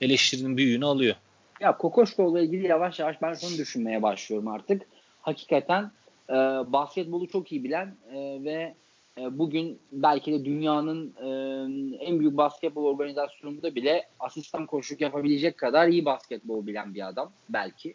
Eleştirinin 0.01 0.57
büyüğünü 0.57 0.85
alıyor. 0.85 1.15
Ya 1.61 1.77
Kokoşkov'la 1.77 2.41
ilgili 2.41 2.67
yavaş 2.67 2.99
yavaş 2.99 3.21
ben 3.21 3.33
şunu 3.33 3.57
düşünmeye 3.57 4.01
başlıyorum 4.01 4.47
artık. 4.47 4.81
Hakikaten 5.21 5.91
e, 6.29 6.33
basketbolu 6.73 7.27
çok 7.27 7.51
iyi 7.51 7.63
bilen 7.63 7.95
e, 8.13 8.43
ve 8.43 8.75
bugün 9.31 9.79
belki 9.91 10.31
de 10.31 10.45
dünyanın 10.45 11.13
e, 11.21 11.27
en 12.05 12.19
büyük 12.19 12.37
basketbol 12.37 12.83
organizasyonunda 12.83 13.75
bile 13.75 14.03
asistan 14.19 14.65
koşuk 14.65 15.01
yapabilecek 15.01 15.57
kadar 15.57 15.87
iyi 15.87 16.05
basketbol 16.05 16.67
bilen 16.67 16.93
bir 16.93 17.07
adam 17.07 17.31
belki. 17.49 17.93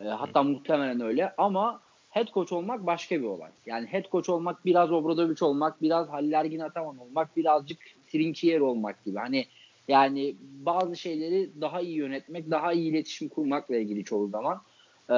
E, 0.00 0.04
hatta 0.04 0.42
muhtemelen 0.42 1.00
öyle 1.00 1.34
ama 1.38 1.80
head 2.10 2.28
coach 2.34 2.52
olmak 2.52 2.86
başka 2.86 3.20
bir 3.20 3.26
olay. 3.26 3.50
Yani 3.66 3.86
head 3.86 4.04
coach 4.12 4.28
olmak 4.28 4.64
biraz 4.64 4.92
Obradovic 4.92 5.44
olmak, 5.44 5.82
biraz 5.82 6.08
Halil 6.08 6.32
Ergin 6.32 6.60
Ataman 6.60 6.98
olmak, 6.98 7.36
birazcık 7.36 7.78
Trinkier 8.12 8.60
olmak 8.60 9.04
gibi. 9.04 9.18
Hani 9.18 9.46
yani 9.88 10.34
bazı 10.40 10.96
şeyleri 10.96 11.50
daha 11.60 11.80
iyi 11.80 11.96
yönetmek, 11.96 12.50
daha 12.50 12.72
iyi 12.72 12.90
iletişim 12.90 13.28
kurmakla 13.28 13.76
ilgili 13.76 14.04
çoğu 14.04 14.28
zaman. 14.28 14.62
Ee, 15.10 15.14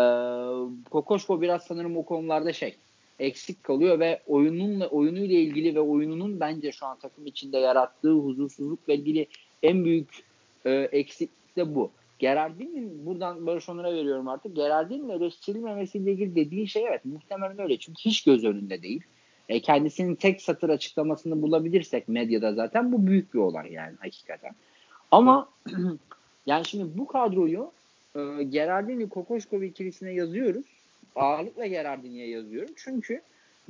Kokoşko 0.91 1.41
biraz 1.41 1.63
sanırım 1.63 1.97
o 1.97 2.05
konularda 2.05 2.53
şey 2.53 2.77
eksik 3.21 3.65
kalıyor 3.65 3.99
ve 3.99 4.21
oyununla 4.27 4.87
oyunuyla 4.89 5.39
ilgili 5.39 5.75
ve 5.75 5.81
oyununun 5.81 6.41
bence 6.41 6.73
şu 6.73 6.87
an 6.87 6.99
takım 6.99 7.27
içinde 7.27 7.59
yarattığı 7.59 8.13
huzursuzlukla 8.13 8.93
ilgili 8.93 9.27
en 9.63 9.85
büyük 9.85 10.09
e, 10.65 10.71
eksiklik 10.73 11.57
de 11.57 11.75
bu. 11.75 11.91
Gerardin'in 12.19 13.07
buradan 13.07 13.47
Barış 13.47 13.69
Onur'a 13.69 13.93
veriyorum 13.93 14.29
artık. 14.29 14.57
Gerardin'in 14.57 15.09
eleştirilmemesiyle 15.09 16.13
ilgili 16.13 16.35
dediğin 16.35 16.67
şey 16.67 16.87
evet 16.87 17.05
muhtemelen 17.05 17.59
öyle. 17.59 17.77
Çünkü 17.77 18.01
hiç 18.01 18.25
göz 18.25 18.45
önünde 18.45 18.83
değil. 18.83 19.03
E, 19.49 19.61
kendisinin 19.61 20.15
tek 20.15 20.43
satır 20.43 20.69
açıklamasını 20.69 21.43
bulabilirsek 21.43 22.09
medyada 22.09 22.55
zaten 22.55 22.93
bu 22.93 23.07
büyük 23.07 23.35
bir 23.35 23.39
olay 23.39 23.73
yani 23.73 23.97
hakikaten. 24.01 24.53
Ama 25.11 25.49
yani 26.47 26.65
şimdi 26.65 26.99
bu 26.99 27.07
kadroyu 27.07 27.73
e, 28.17 28.43
Gerardini 28.43 29.09
Kokoşkov 29.09 29.63
ikilisine 29.63 30.13
yazıyoruz. 30.13 30.67
Ağırlıkla 31.17 31.67
Gerardini'ye 31.67 32.29
yazıyorum. 32.29 32.75
Çünkü 32.77 33.23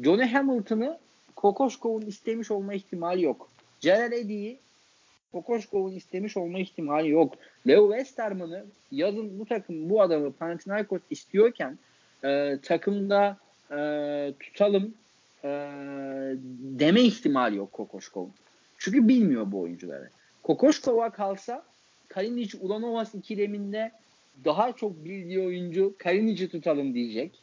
Johnny 0.03 0.25
Hamilton'ı 0.25 0.99
Kokoşkov'un 1.37 2.07
istemiş 2.07 2.51
olma 2.51 2.75
ihtimali 2.75 3.23
yok. 3.23 3.49
Celal 3.81 4.13
Eddy'yi 4.13 4.59
Kokoşkov'un 5.33 5.93
istemiş 5.93 6.37
olma 6.37 6.59
ihtimali 6.59 7.09
yok. 7.09 7.35
Leo 7.67 7.91
Westerman'ı 7.91 8.65
yazın 8.93 9.39
bu 9.39 9.47
takım 9.47 9.91
bu 9.91 10.03
adamı 10.03 10.33
Panathinaikos 10.33 11.01
istiyorken 11.11 11.79
e, 12.25 12.59
takımda 12.63 13.37
e, 13.71 13.79
tutalım 14.41 14.95
e, 15.45 15.49
deme 16.79 17.01
ihtimali 17.01 17.57
yok 17.57 17.73
Kokoşkov'un. 17.73 18.33
Çünkü 18.79 19.09
bilmiyor 19.09 19.53
bu 19.53 19.61
oyuncuları. 19.61 20.09
Kokoşkov'a 20.43 21.11
kalsa 21.11 21.63
Kalinic 22.09 22.59
Ulanovas 22.59 23.15
ikileminde 23.15 23.93
daha 24.45 24.73
çok 24.73 25.05
bildiği 25.05 25.41
oyuncu 25.41 25.95
Kalinic'i 25.99 26.49
tutalım 26.49 26.95
diyecek. 26.95 27.39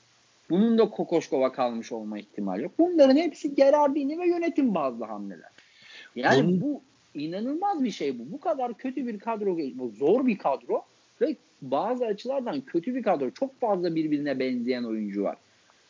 Bunun 0.49 0.77
da 0.77 0.89
Kokoşkov'a 0.89 1.51
kalmış 1.51 1.91
olma 1.91 2.19
ihtimali 2.19 2.63
yok. 2.63 2.71
Bunların 2.79 3.17
hepsi 3.17 3.55
Gerardini 3.55 4.19
ve 4.19 4.27
yönetim 4.27 4.75
bazlı 4.75 5.05
hamleler. 5.05 5.49
Yani 6.15 6.43
Bunun- 6.47 6.61
bu 6.61 6.81
inanılmaz 7.15 7.83
bir 7.83 7.91
şey 7.91 8.19
bu. 8.19 8.31
Bu 8.31 8.39
kadar 8.39 8.73
kötü 8.73 9.07
bir 9.07 9.19
kadro, 9.19 9.57
bu 9.57 9.89
zor 9.89 10.25
bir 10.25 10.37
kadro 10.37 10.81
ve 11.21 11.35
bazı 11.61 12.05
açılardan 12.05 12.61
kötü 12.61 12.95
bir 12.95 13.03
kadro. 13.03 13.31
Çok 13.31 13.59
fazla 13.59 13.95
birbirine 13.95 14.39
benzeyen 14.39 14.83
oyuncu 14.83 15.23
var. 15.23 15.37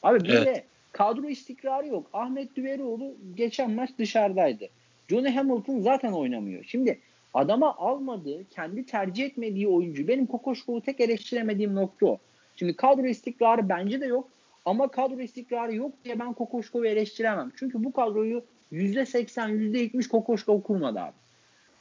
Abi 0.04 0.24
bir 0.24 0.30
Evet. 0.34 0.46
de 0.46 0.64
kadro 0.92 1.30
istikrarı 1.30 1.88
yok. 1.88 2.10
Ahmet 2.14 2.56
Düverioğlu 2.56 3.14
geçen 3.36 3.72
maç 3.72 3.90
dışarıdaydı. 4.00 4.66
Johnny 5.10 5.30
Hamilton 5.30 5.80
zaten 5.80 6.12
oynamıyor. 6.12 6.64
Şimdi 6.64 7.00
adama 7.38 7.76
almadığı, 7.78 8.50
kendi 8.50 8.86
tercih 8.86 9.26
etmediği 9.26 9.68
oyuncu. 9.68 10.08
Benim 10.08 10.26
Kokoşkov'u 10.26 10.82
tek 10.82 11.00
eleştiremediğim 11.00 11.76
nokta 11.76 12.06
o. 12.06 12.20
Şimdi 12.56 12.76
kadro 12.76 13.06
istikrarı 13.06 13.70
bence 13.70 14.02
de 14.02 14.06
yok. 14.06 14.30
Ama 14.66 14.88
kadro 14.88 15.20
istikrarı 15.20 15.76
yok 15.76 15.92
diye 16.06 16.20
ben 16.20 16.34
Kokoşkov'u 16.34 16.86
eleştiremem. 16.86 17.52
Çünkü 17.60 17.84
bu 17.84 17.94
kadroyu 17.94 18.44
%80, 18.72 19.52
%70 19.52 20.08
Kokoşkov 20.08 20.62
kurmadı 20.62 21.00
abi. 21.00 21.14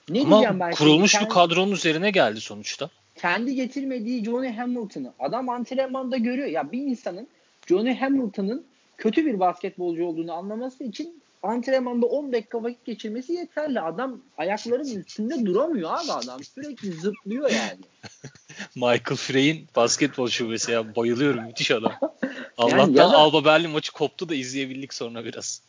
Ne 0.08 0.14
diyeceğim 0.14 0.46
Ama 0.50 0.60
ben? 0.60 0.70
kurulmuş 0.70 1.10
şimdi? 1.12 1.24
bir 1.24 1.30
kadronun 1.30 1.72
üzerine 1.72 2.10
geldi 2.10 2.40
sonuçta. 2.40 2.90
kendi 3.14 3.54
getirmediği 3.54 4.24
Johnny 4.24 4.48
Hamilton'ı 4.52 5.12
adam 5.18 5.48
antrenmanda 5.48 6.16
görüyor. 6.16 6.48
Ya 6.48 6.72
bir 6.72 6.82
insanın 6.82 7.28
Johnny 7.66 7.94
Hamilton'ın 7.94 8.64
kötü 8.98 9.26
bir 9.26 9.40
basketbolcu 9.40 10.04
olduğunu 10.04 10.32
anlaması 10.32 10.84
için 10.84 11.22
antrenmanda 11.46 12.06
10 12.06 12.32
dakika 12.32 12.62
vakit 12.62 12.84
geçirmesi 12.84 13.32
yeterli. 13.32 13.80
Adam 13.80 14.20
ayaklarının 14.38 15.00
üstünde 15.00 15.46
duramıyor 15.46 15.90
abi 15.90 16.12
adam. 16.12 16.44
Sürekli 16.44 16.92
zıplıyor 16.92 17.50
yani. 17.50 17.78
Michael 18.74 19.16
Frey'in 19.16 19.66
basketbol 19.76 20.28
şubesi 20.28 20.72
ya 20.72 20.96
bayılıyorum 20.96 21.44
müthiş 21.44 21.70
adam. 21.70 21.92
Allah'tan 22.58 22.90
ya 22.90 22.96
da- 23.10 23.16
Alba 23.16 23.44
Berlin 23.44 23.70
maçı 23.70 23.92
koptu 23.92 24.28
da 24.28 24.34
izleyebildik 24.34 24.94
sonra 24.94 25.24
biraz. 25.24 25.62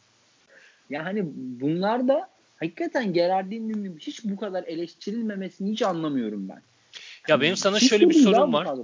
Yani 0.89 1.03
hani 1.03 1.23
bunlar 1.35 2.07
da 2.07 2.29
hakikaten 2.59 3.13
Gerardini'nin 3.13 3.97
hiç 3.99 4.23
bu 4.23 4.37
kadar 4.37 4.63
eleştirilmemesini 4.63 5.71
hiç 5.71 5.81
anlamıyorum 5.81 6.49
ben. 6.49 6.61
Ya 7.27 7.41
benim 7.41 7.57
sana 7.57 7.77
Hiç 7.77 7.89
şöyle 7.89 8.09
bir 8.09 8.15
ya 8.15 8.21
sorum 8.21 8.53
var. 8.53 8.65
kadro. 8.65 8.83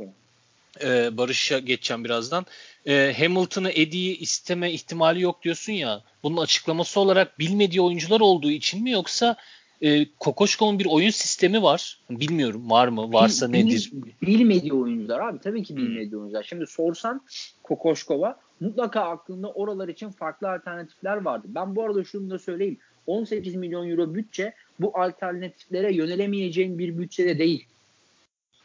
Ee, 0.82 1.18
Barış'a 1.18 1.60
geçeceğim 1.60 2.04
birazdan. 2.04 2.46
Ee, 2.88 3.14
Hamilton'ı 3.18 3.72
Eddie'yi 3.72 4.18
isteme 4.18 4.72
ihtimali 4.72 5.22
yok 5.22 5.44
diyorsun 5.44 5.74
ya. 5.74 6.02
Bunun 6.24 6.38
açıklaması 6.38 7.00
olarak 7.00 7.40
bilmediği 7.40 7.82
oyuncular 7.82 8.20
olduğu 8.22 8.52
için 8.52 8.84
mi 8.84 8.92
yoksa 8.92 9.36
e, 9.82 10.06
Kokoşkov'un 10.20 10.80
bir 10.80 10.86
oyun 10.86 11.10
sistemi 11.10 11.64
var. 11.64 12.00
Bilmiyorum 12.10 12.70
var 12.70 12.88
mı? 12.88 13.14
Varsa 13.14 13.54
Bil- 13.54 13.58
nedir? 13.66 13.90
bil- 13.94 14.12
bilmediği 14.28 14.74
oyuncular 14.74 15.20
abi. 15.20 15.40
Tabii 15.40 15.64
ki 15.64 15.74
Hmm. 15.76 15.78
bilmediği 15.78 16.18
oyuncular. 16.18 16.44
Şimdi 16.44 16.68
sorsan 16.68 17.22
Kokoşkov'a 17.64 18.40
mutlaka 18.60 19.02
aklında 19.02 19.52
oralar 19.52 19.88
için 19.88 20.10
farklı 20.10 20.52
alternatifler 20.52 21.18
vardı. 21.18 21.48
Ben 21.50 21.76
bu 21.76 21.84
arada 21.84 22.04
şunu 22.04 22.30
da 22.30 22.40
söyleyeyim. 22.40 22.78
18 23.08 23.56
milyon 23.56 23.90
euro 23.90 24.16
bütçe 24.16 24.54
bu 24.80 24.98
alternatiflere 25.00 25.94
yönelemeyeceğin 25.94 26.80
bir 26.80 26.98
bütçede 26.98 27.38
değil. 27.40 27.66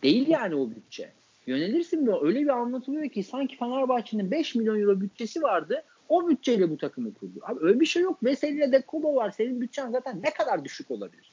Değil 0.02 0.28
yani 0.28 0.54
o 0.54 0.70
bütçe. 0.70 1.12
Yönelirsin 1.48 2.06
de 2.06 2.10
öyle 2.22 2.40
bir 2.40 2.48
anlatılıyor 2.48 3.08
ki 3.08 3.22
sanki 3.22 3.56
Fenerbahçe'nin 3.56 4.30
5 4.30 4.54
milyon 4.54 4.80
euro 4.80 5.00
bütçesi 5.00 5.42
vardı. 5.42 5.82
O 6.08 6.28
bütçeyle 6.28 6.70
bu 6.70 6.76
takımı 6.76 7.14
kurdu. 7.14 7.40
Abi 7.42 7.64
öyle 7.64 7.80
bir 7.80 7.86
şey 7.86 8.02
yok. 8.02 8.24
Veseli'yle 8.24 8.72
de 8.72 8.80
Kolo 8.82 9.14
var. 9.14 9.30
Senin 9.30 9.60
bütçen 9.60 9.90
zaten 9.90 10.22
ne 10.22 10.30
kadar 10.30 10.64
düşük 10.64 10.90
olabilir? 10.90 11.32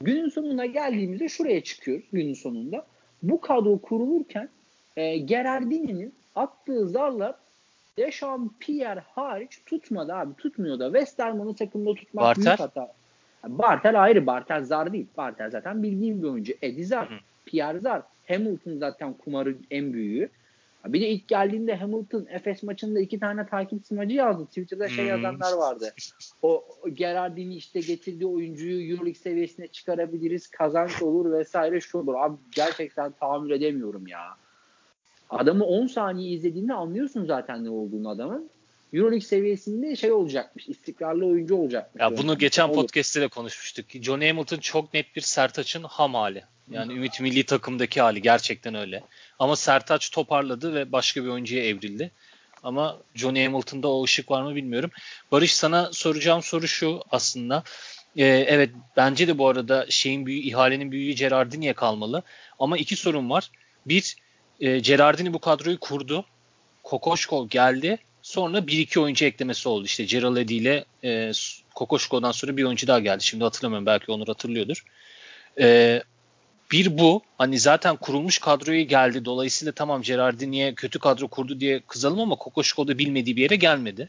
Günün 0.00 0.28
sonuna 0.28 0.66
geldiğimizde 0.66 1.28
şuraya 1.28 1.60
çıkıyoruz 1.64 2.04
günün 2.12 2.34
sonunda. 2.34 2.86
Bu 3.22 3.40
kadro 3.40 3.78
kurulurken 3.78 4.48
e, 4.96 5.16
Gerardini'nin 5.18 6.14
attığı 6.34 6.88
zarlar 6.88 7.34
Deşan 7.98 8.50
Pierre 8.60 9.00
hariç 9.00 9.60
tutmadı 9.66 10.14
abi. 10.14 10.34
Tutmuyor 10.34 10.78
da. 10.78 10.86
Westerman'ı 10.86 11.54
takımda 11.54 11.94
tutmak 11.94 12.24
Bartel? 12.24 12.44
büyük 12.44 12.60
hata. 12.60 12.92
Bartel 13.46 14.02
ayrı. 14.02 14.26
Bartel 14.26 14.64
zar 14.64 14.92
değil. 14.92 15.06
Bartel 15.16 15.50
zaten 15.50 15.82
bildiğim 15.82 16.22
bir 16.22 16.28
oyuncu. 16.28 16.52
Eddie 16.62 16.84
zar. 16.84 17.10
Hı. 17.10 17.14
Pierre 17.46 17.78
zar. 17.78 18.02
Hamilton 18.30 18.78
zaten 18.78 19.12
kumarın 19.14 19.66
en 19.70 19.92
büyüğü. 19.92 20.30
Bir 20.86 21.00
de 21.00 21.08
ilk 21.08 21.28
geldiğinde 21.28 21.74
Hamilton 21.74 22.26
Efes 22.30 22.62
maçında 22.62 23.00
iki 23.00 23.20
tane 23.20 23.46
takip 23.46 23.86
smacı 23.86 24.14
yazdı. 24.14 24.46
Twitter'da 24.46 24.88
şey 24.88 25.04
Hmm. 25.04 25.08
yazanlar 25.10 25.52
vardı. 25.52 25.94
O 26.42 26.64
o 26.82 26.88
Gerardini 26.88 27.54
işte 27.54 27.80
getirdiği 27.80 28.26
oyuncuyu 28.26 28.90
Euroleague 28.90 29.14
seviyesine 29.14 29.66
çıkarabiliriz. 29.66 30.46
Kazanç 30.50 31.02
olur 31.02 31.32
vesaire 31.32 31.80
şu 31.80 31.98
olur. 31.98 32.14
Abi 32.18 32.36
gerçekten 32.56 33.12
tahammül 33.12 33.50
edemiyorum 33.50 34.06
ya. 34.06 34.20
Adamı 35.30 35.64
10 35.64 35.86
saniye 35.86 36.30
izlediğinde 36.32 36.74
anlıyorsun 36.74 37.24
zaten 37.24 37.64
ne 37.64 37.70
olduğunu 37.70 38.08
adamın. 38.08 38.50
Euroleague 38.92 39.26
seviyesinde 39.26 39.96
şey 39.96 40.12
olacakmış. 40.12 40.68
istikrarlı 40.68 41.26
oyuncu 41.26 41.56
olacakmış. 41.56 42.00
Ya 42.00 42.18
bunu 42.18 42.38
geçen 42.38 42.68
Olur. 42.68 42.74
podcast'te 42.74 43.20
de 43.20 43.28
konuşmuştuk. 43.28 43.86
John 44.02 44.20
Hamilton 44.20 44.56
çok 44.56 44.94
net 44.94 45.16
bir 45.16 45.20
Sertaç'ın 45.20 45.82
ham 45.82 46.14
hali. 46.14 46.44
Yani 46.70 46.92
Ümit 46.92 47.20
Milli 47.20 47.44
takımdaki 47.44 48.00
hali 48.00 48.22
gerçekten 48.22 48.74
öyle. 48.74 49.02
Ama 49.38 49.56
Sertaç 49.56 50.10
toparladı 50.10 50.74
ve 50.74 50.92
başka 50.92 51.24
bir 51.24 51.28
oyuncuya 51.28 51.64
evrildi. 51.64 52.10
Ama 52.62 52.98
Johnny 53.14 53.44
Hamilton'da 53.44 53.88
o 53.88 54.04
ışık 54.04 54.30
var 54.30 54.42
mı 54.42 54.54
bilmiyorum. 54.54 54.90
Barış 55.32 55.54
sana 55.54 55.92
soracağım 55.92 56.42
soru 56.42 56.68
şu 56.68 57.02
aslında. 57.10 57.62
Ee, 58.16 58.24
evet 58.26 58.70
bence 58.96 59.28
de 59.28 59.38
bu 59.38 59.48
arada 59.48 59.86
şeyin 59.88 60.26
büyüğü, 60.26 60.40
ihalenin 60.40 60.92
büyüğü 60.92 61.12
Gerardini'ye 61.12 61.72
kalmalı. 61.72 62.22
Ama 62.58 62.78
iki 62.78 62.96
sorun 62.96 63.30
var. 63.30 63.50
Bir, 63.86 64.16
e, 64.60 64.78
Gerardini 64.78 65.32
bu 65.32 65.38
kadroyu 65.38 65.80
kurdu. 65.80 66.24
Kokoşko 66.82 67.48
geldi. 67.48 67.98
Sonra 68.30 68.66
bir 68.66 68.78
iki 68.78 69.00
oyuncu 69.00 69.24
eklemesi 69.24 69.68
oldu. 69.68 69.84
İşte 69.84 70.04
Gerald 70.04 70.36
Eddy 70.36 70.56
ile 70.56 70.84
e, 71.04 71.32
Kokoşko'dan 71.74 72.32
sonra 72.32 72.56
bir 72.56 72.64
oyuncu 72.64 72.86
daha 72.86 72.98
geldi. 72.98 73.24
Şimdi 73.24 73.44
hatırlamıyorum. 73.44 73.86
Belki 73.86 74.12
Onur 74.12 74.26
hatırlıyordur. 74.26 74.84
E, 75.60 76.02
bir 76.72 76.98
bu. 76.98 77.22
Hani 77.38 77.58
zaten 77.58 77.96
kurulmuş 77.96 78.38
kadroya 78.38 78.82
geldi. 78.82 79.24
Dolayısıyla 79.24 79.72
tamam 79.72 80.02
Gerardini'ye 80.02 80.74
kötü 80.74 80.98
kadro 80.98 81.28
kurdu 81.28 81.60
diye 81.60 81.80
kızalım 81.80 82.20
ama 82.20 82.36
Kokoşko 82.36 82.88
da 82.88 82.98
bilmediği 82.98 83.36
bir 83.36 83.42
yere 83.42 83.56
gelmedi. 83.56 84.08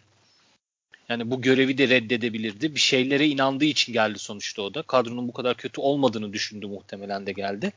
Yani 1.09 1.31
bu 1.31 1.41
görevi 1.41 1.77
de 1.77 1.89
reddedebilirdi. 1.89 2.75
Bir 2.75 2.79
şeylere 2.79 3.27
inandığı 3.27 3.65
için 3.65 3.93
geldi 3.93 4.19
sonuçta 4.19 4.61
o 4.61 4.73
da. 4.73 4.81
Kadronun 4.81 5.27
bu 5.27 5.33
kadar 5.33 5.57
kötü 5.57 5.81
olmadığını 5.81 6.33
düşündü 6.33 6.67
muhtemelen 6.67 7.25
de 7.25 7.31
geldi. 7.31 7.71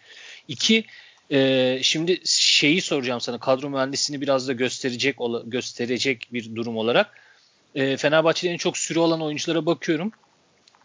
İki, 0.49 0.85
e, 1.31 1.79
şimdi 1.83 2.21
şeyi 2.25 2.83
soracağım 2.83 3.21
sana. 3.21 3.39
Kadro 3.39 3.71
mühendisini 3.71 4.21
biraz 4.21 4.49
da 4.49 4.53
gösterecek 4.53 5.17
gösterecek 5.45 6.29
bir 6.33 6.57
durum 6.57 6.77
olarak. 6.77 7.21
E, 7.75 7.97
Fenerbahçe'de 7.97 8.53
en 8.53 8.57
çok 8.57 8.79
süre 8.79 8.99
olan 8.99 9.23
oyunculara 9.23 9.67
bakıyorum. 9.67 10.13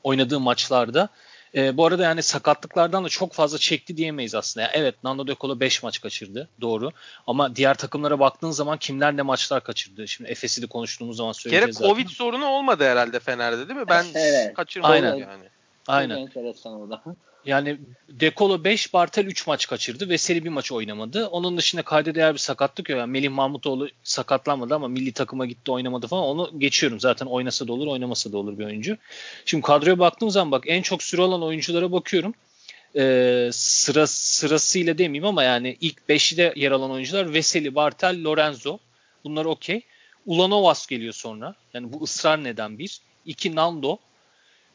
Oynadığı 0.04 0.40
maçlarda. 0.40 1.10
E, 1.56 1.78
bu 1.78 1.86
arada 1.86 2.04
yani 2.04 2.24
sakatlıklardan 2.24 3.06
da 3.06 3.10
çok 3.10 3.34
fazla 3.34 3.58
çekti 3.58 3.98
diyemeyiz 3.98 4.36
aslında. 4.36 4.64
Yani 4.64 4.72
evet 4.74 4.96
Nando 5.04 5.28
De 5.28 5.36
Colo 5.42 5.60
5 5.60 5.84
maç 5.84 6.02
kaçırdı. 6.02 6.50
Doğru. 6.62 6.92
Ama 7.28 7.56
diğer 7.56 7.74
takımlara 7.74 8.20
baktığın 8.20 8.52
zaman 8.52 8.78
kimler 8.78 9.18
ne 9.18 9.22
maçlar 9.22 9.64
kaçırdı? 9.64 10.08
Şimdi 10.08 10.30
Efes'i 10.30 10.62
de 10.62 10.68
konuştuğumuz 10.68 11.18
zaman 11.18 11.32
söyleyeceğiz 11.32 11.76
zaten. 11.76 11.90
Covid 11.90 12.08
sorunu 12.08 12.46
olmadı 12.46 12.84
herhalde 12.84 13.20
Fener'de 13.20 13.68
değil 13.70 13.80
mi? 13.80 13.88
Ben 13.90 14.06
Evet. 14.14 14.54
kaçırmadım 14.54 14.94
Aynen. 14.94 15.16
yani. 15.16 15.44
Aynen. 15.88 16.18
Enteresan 16.18 16.82
o 16.82 16.90
da. 16.90 17.04
Yani 17.46 17.78
Dekolo 18.10 18.64
5, 18.64 18.94
Bartel 18.94 19.26
3 19.26 19.48
maç 19.48 19.68
kaçırdı. 19.68 20.10
Veseli 20.10 20.46
bir 20.46 20.50
maç 20.50 20.72
oynamadı. 20.72 21.28
Onun 21.28 21.58
dışında 21.58 21.82
kayda 21.82 22.16
değer 22.16 22.34
bir 22.34 22.40
sakatlık 22.40 22.90
yok. 22.90 23.00
Yani 23.00 23.12
Melih 23.12 23.30
Mahmutoğlu 23.30 23.90
sakatlanmadı 24.04 24.76
ama 24.76 24.88
milli 24.88 25.12
takıma 25.12 25.46
gitti 25.46 25.72
oynamadı 25.72 26.08
falan. 26.08 26.24
Onu 26.24 26.60
geçiyorum. 26.60 27.00
Zaten 27.00 27.26
oynasa 27.26 27.68
da 27.68 27.74
olur, 27.74 27.88
oynamasa 27.88 28.32
da 28.32 28.38
olur 28.38 28.60
bir 28.60 28.66
oyuncu. 28.66 28.98
Şimdi 29.46 29.62
kadroya 29.62 30.00
baktığım 30.00 30.30
zaman 30.30 30.52
bak 30.52 30.64
en 30.68 30.82
çok 30.82 31.04
süre 31.04 31.22
alan 31.22 31.44
oyunculara 31.44 31.92
bakıyorum. 31.92 32.34
Ee, 32.96 33.50
sıra 33.54 34.08
sırasıyla 34.08 34.98
demeyeyim 34.98 35.26
ama 35.26 35.44
yani 35.44 35.78
ilk 35.82 35.98
5'de 36.10 36.54
yer 36.56 36.72
alan 36.72 36.92
oyuncular 36.92 37.34
Veseli, 37.34 37.76
Bartel, 37.76 38.24
Lorenzo. 38.24 38.78
Bunlar 39.24 39.46
okey. 39.46 39.82
Ulanovas 40.26 40.88
geliyor 40.88 41.14
sonra. 41.14 41.56
Yani 41.74 41.94
bu 41.94 42.04
ısrar 42.04 42.44
neden 42.44 42.80
bir. 42.80 43.00
İki 43.26 43.56
Nando. 43.56 44.00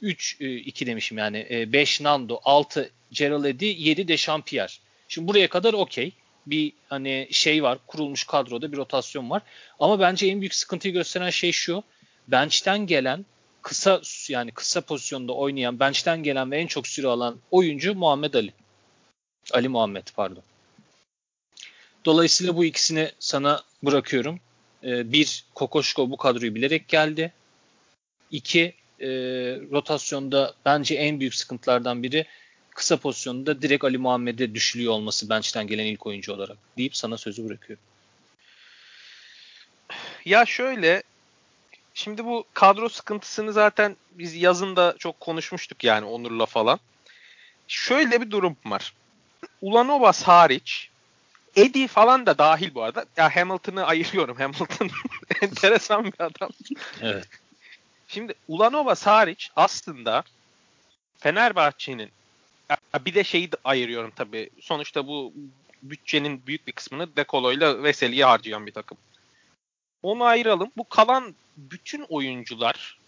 3 0.04 0.37
2 0.40 0.87
demişim 0.87 1.18
yani 1.18 1.68
5 1.73 2.00
Nando, 2.00 2.40
6 2.44 2.90
Gerald 3.12 3.44
Eddy, 3.44 3.64
7 3.64 4.08
de 4.08 4.16
Champierre. 4.16 4.73
Şimdi 5.08 5.28
buraya 5.28 5.49
kadar 5.49 5.75
okey. 5.75 6.12
Bir 6.46 6.73
hani 6.88 7.28
şey 7.31 7.62
var, 7.62 7.78
kurulmuş 7.87 8.24
kadroda 8.24 8.72
bir 8.72 8.76
rotasyon 8.76 9.31
var. 9.31 9.42
Ama 9.78 10.00
bence 10.00 10.26
en 10.26 10.40
büyük 10.40 10.55
sıkıntıyı 10.55 10.94
gösteren 10.94 11.31
şey 11.31 11.52
şu. 11.52 11.83
Bench'ten 12.28 12.87
gelen 12.87 13.26
kısa 13.62 14.00
yani 14.28 14.50
kısa 14.50 14.81
pozisyonda 14.81 15.33
oynayan, 15.33 15.81
bench'ten 15.81 16.22
gelen 16.22 16.50
ve 16.50 16.59
en 16.59 16.66
çok 16.66 16.87
süre 16.87 17.07
alan 17.07 17.38
oyuncu 17.50 17.94
Muhammed 17.94 18.35
Ali. 18.35 18.52
Ali 19.52 19.68
Muhammed 19.68 20.07
pardon. 20.16 20.42
Dolayısıyla 22.05 22.57
bu 22.57 22.64
ikisini 22.64 23.11
sana 23.18 23.62
bırakıyorum. 23.83 24.40
Ee, 24.85 25.12
bir, 25.12 25.44
Kokoşko 25.55 26.11
bu 26.11 26.16
kadroyu 26.16 26.55
bilerek 26.55 26.88
geldi. 26.88 27.33
İki, 28.31 28.74
e, 29.00 29.09
rotasyonda 29.72 30.54
bence 30.64 30.94
en 30.94 31.20
büyük 31.20 31.35
sıkıntılardan 31.35 32.02
biri 32.02 32.26
kısa 32.70 32.96
pozisyonda 32.96 33.62
direkt 33.62 33.85
Ali 33.85 33.98
Muhammed'e 33.98 34.54
düşülüyor 34.54 34.92
olması 34.92 35.30
bench'ten 35.30 35.66
gelen 35.66 35.85
ilk 35.85 36.07
oyuncu 36.07 36.33
olarak 36.33 36.57
deyip 36.78 36.96
sana 36.96 37.16
sözü 37.16 37.48
bırakıyorum. 37.48 37.85
Ya 40.24 40.46
şöyle 40.46 41.02
şimdi 41.94 42.24
bu 42.24 42.44
kadro 42.54 42.88
sıkıntısını 42.88 43.52
zaten 43.52 43.96
biz 44.11 44.35
yazın 44.35 44.76
da 44.76 44.94
çok 44.98 45.20
konuşmuştuk 45.20 45.85
yani 45.85 46.07
Onur'la 46.07 46.46
falan. 46.46 46.80
Şöyle 47.68 48.20
bir 48.20 48.30
durum 48.30 48.57
var. 48.64 48.94
Ulanovas 49.62 50.22
hariç 50.22 50.90
Eddie 51.57 51.87
falan 51.87 52.26
da 52.26 52.38
dahil 52.38 52.74
bu 52.74 52.83
arada. 52.83 53.04
Ya 53.16 53.37
Hamilton'ı 53.37 53.85
ayırıyorum. 53.87 54.37
Hamilton 54.37 54.90
enteresan 55.42 56.04
bir 56.04 56.20
adam. 56.20 56.50
Evet. 57.02 57.28
Şimdi 58.14 58.35
Ulanovas 58.48 59.07
hariç 59.07 59.50
aslında 59.57 60.24
Fenerbahçe'nin 61.18 62.11
bir 63.05 63.14
de 63.14 63.24
şeyi 63.24 63.53
de 63.53 63.57
ayırıyorum 63.64 64.12
tabii. 64.16 64.50
Sonuçta 64.61 65.07
bu 65.07 65.33
bütçenin 65.83 66.46
büyük 66.46 66.66
bir 66.66 66.72
kısmını 66.72 67.16
Dekolo 67.16 67.53
ile 67.53 67.83
Veseli'ye 67.83 68.24
harcayan 68.24 68.66
bir 68.66 68.72
takım. 68.72 68.98
Onu 70.03 70.24
ayıralım. 70.24 70.70
Bu 70.77 70.88
kalan 70.88 71.35
bütün 71.57 72.03
oyuncular 72.09 72.98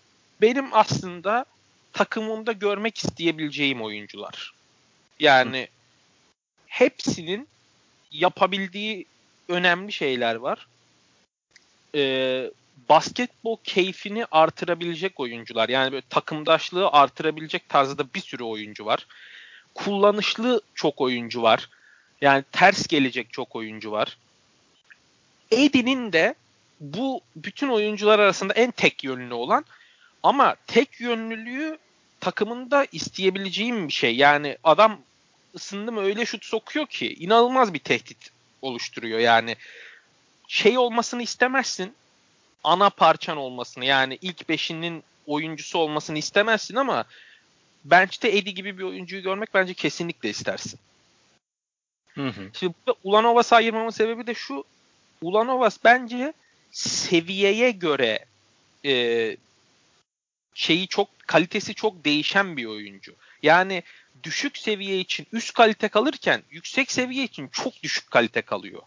benim 0.41 0.75
aslında 0.75 1.45
takımımda 1.93 2.53
görmek 2.53 2.99
isteyebileceğim 2.99 3.83
oyuncular. 3.83 4.55
Yani 5.21 5.69
hepsinin 6.67 7.49
yapabildiği 8.13 9.07
önemli 9.49 9.93
şeyler 9.93 10.35
var. 10.35 10.67
Ee, 11.95 12.51
basketbol 12.89 13.57
keyfini 13.65 14.27
artırabilecek 14.31 15.21
oyuncular. 15.21 15.69
Yani 15.69 15.93
böyle 15.93 16.07
takımdaşlığı 16.11 16.89
artırabilecek 16.89 17.69
tarzda 17.69 18.15
bir 18.15 18.21
sürü 18.21 18.43
oyuncu 18.43 18.87
var. 18.87 19.07
Kullanışlı 19.75 20.61
çok 20.75 21.01
oyuncu 21.01 21.43
var. 21.43 21.71
Yani 22.21 22.45
ters 22.53 22.87
gelecek 22.87 23.33
çok 23.33 23.57
oyuncu 23.57 23.93
var. 23.93 24.19
Eddie'nin 25.51 26.13
de 26.13 26.35
bu 26.81 27.21
bütün 27.37 27.69
oyuncular 27.69 28.19
arasında 28.19 28.53
en 28.53 28.71
tek 28.71 29.05
yönlü 29.05 29.35
olan 29.35 29.65
ama 30.23 30.57
tek 30.67 31.01
yönlülüğü 31.01 31.79
takımında 32.21 32.87
isteyebileceğim 32.93 33.89
bir 33.89 33.93
şey. 33.93 34.17
Yani 34.17 34.59
adam 34.65 35.01
ısındı 35.55 35.93
mı 35.93 36.01
öyle 36.01 36.27
şut 36.27 36.45
sokuyor 36.45 36.87
ki 36.87 37.15
inanılmaz 37.15 37.75
bir 37.75 37.79
tehdit 37.79 38.31
oluşturuyor. 38.63 39.19
Yani 39.19 39.57
şey 40.49 40.79
olmasını 40.79 41.23
istemezsin. 41.23 41.95
Ana 42.67 42.91
parçan 42.91 43.37
olmasını 43.37 43.85
yani 43.85 44.19
ilk 44.23 44.49
beşinin 44.49 45.05
oyuncusu 45.27 45.79
olmasını 45.79 46.19
istemezsin 46.19 46.77
ama 46.77 47.05
bench'te 47.85 48.29
Eddie 48.29 48.53
gibi 48.53 48.79
bir 48.79 48.83
oyuncuyu 48.83 49.23
görmek 49.23 49.55
bence 49.55 49.75
kesinlikle 49.75 50.29
istersin. 50.31 50.81
Hı 52.15 52.29
hı. 52.29 52.51
Şimdi 52.53 52.75
burada 52.87 52.99
Ulanovas'ı 53.05 53.57
ayırmamın 53.57 53.91
sebebi 53.91 54.27
de 54.27 54.35
şu. 54.35 54.65
Ulanovas 55.23 55.79
bence 55.85 56.33
seviyeye 56.71 57.71
göre 57.71 58.25
e, 58.85 59.37
şeyi 60.55 60.89
çok 60.89 61.09
kalitesi 61.19 61.75
çok 61.75 62.05
değişen 62.05 62.57
bir 62.57 62.65
oyuncu. 62.65 63.15
Yani 63.43 63.83
düşük 64.23 64.59
seviye 64.59 65.01
için 65.01 65.27
üst 65.33 65.53
kalite 65.53 65.89
kalırken 65.89 66.43
yüksek 66.51 66.93
seviye 66.93 67.25
için 67.25 67.49
çok 67.49 67.83
düşük 67.83 68.11
kalite 68.11 68.43
kalıyor. 68.43 68.83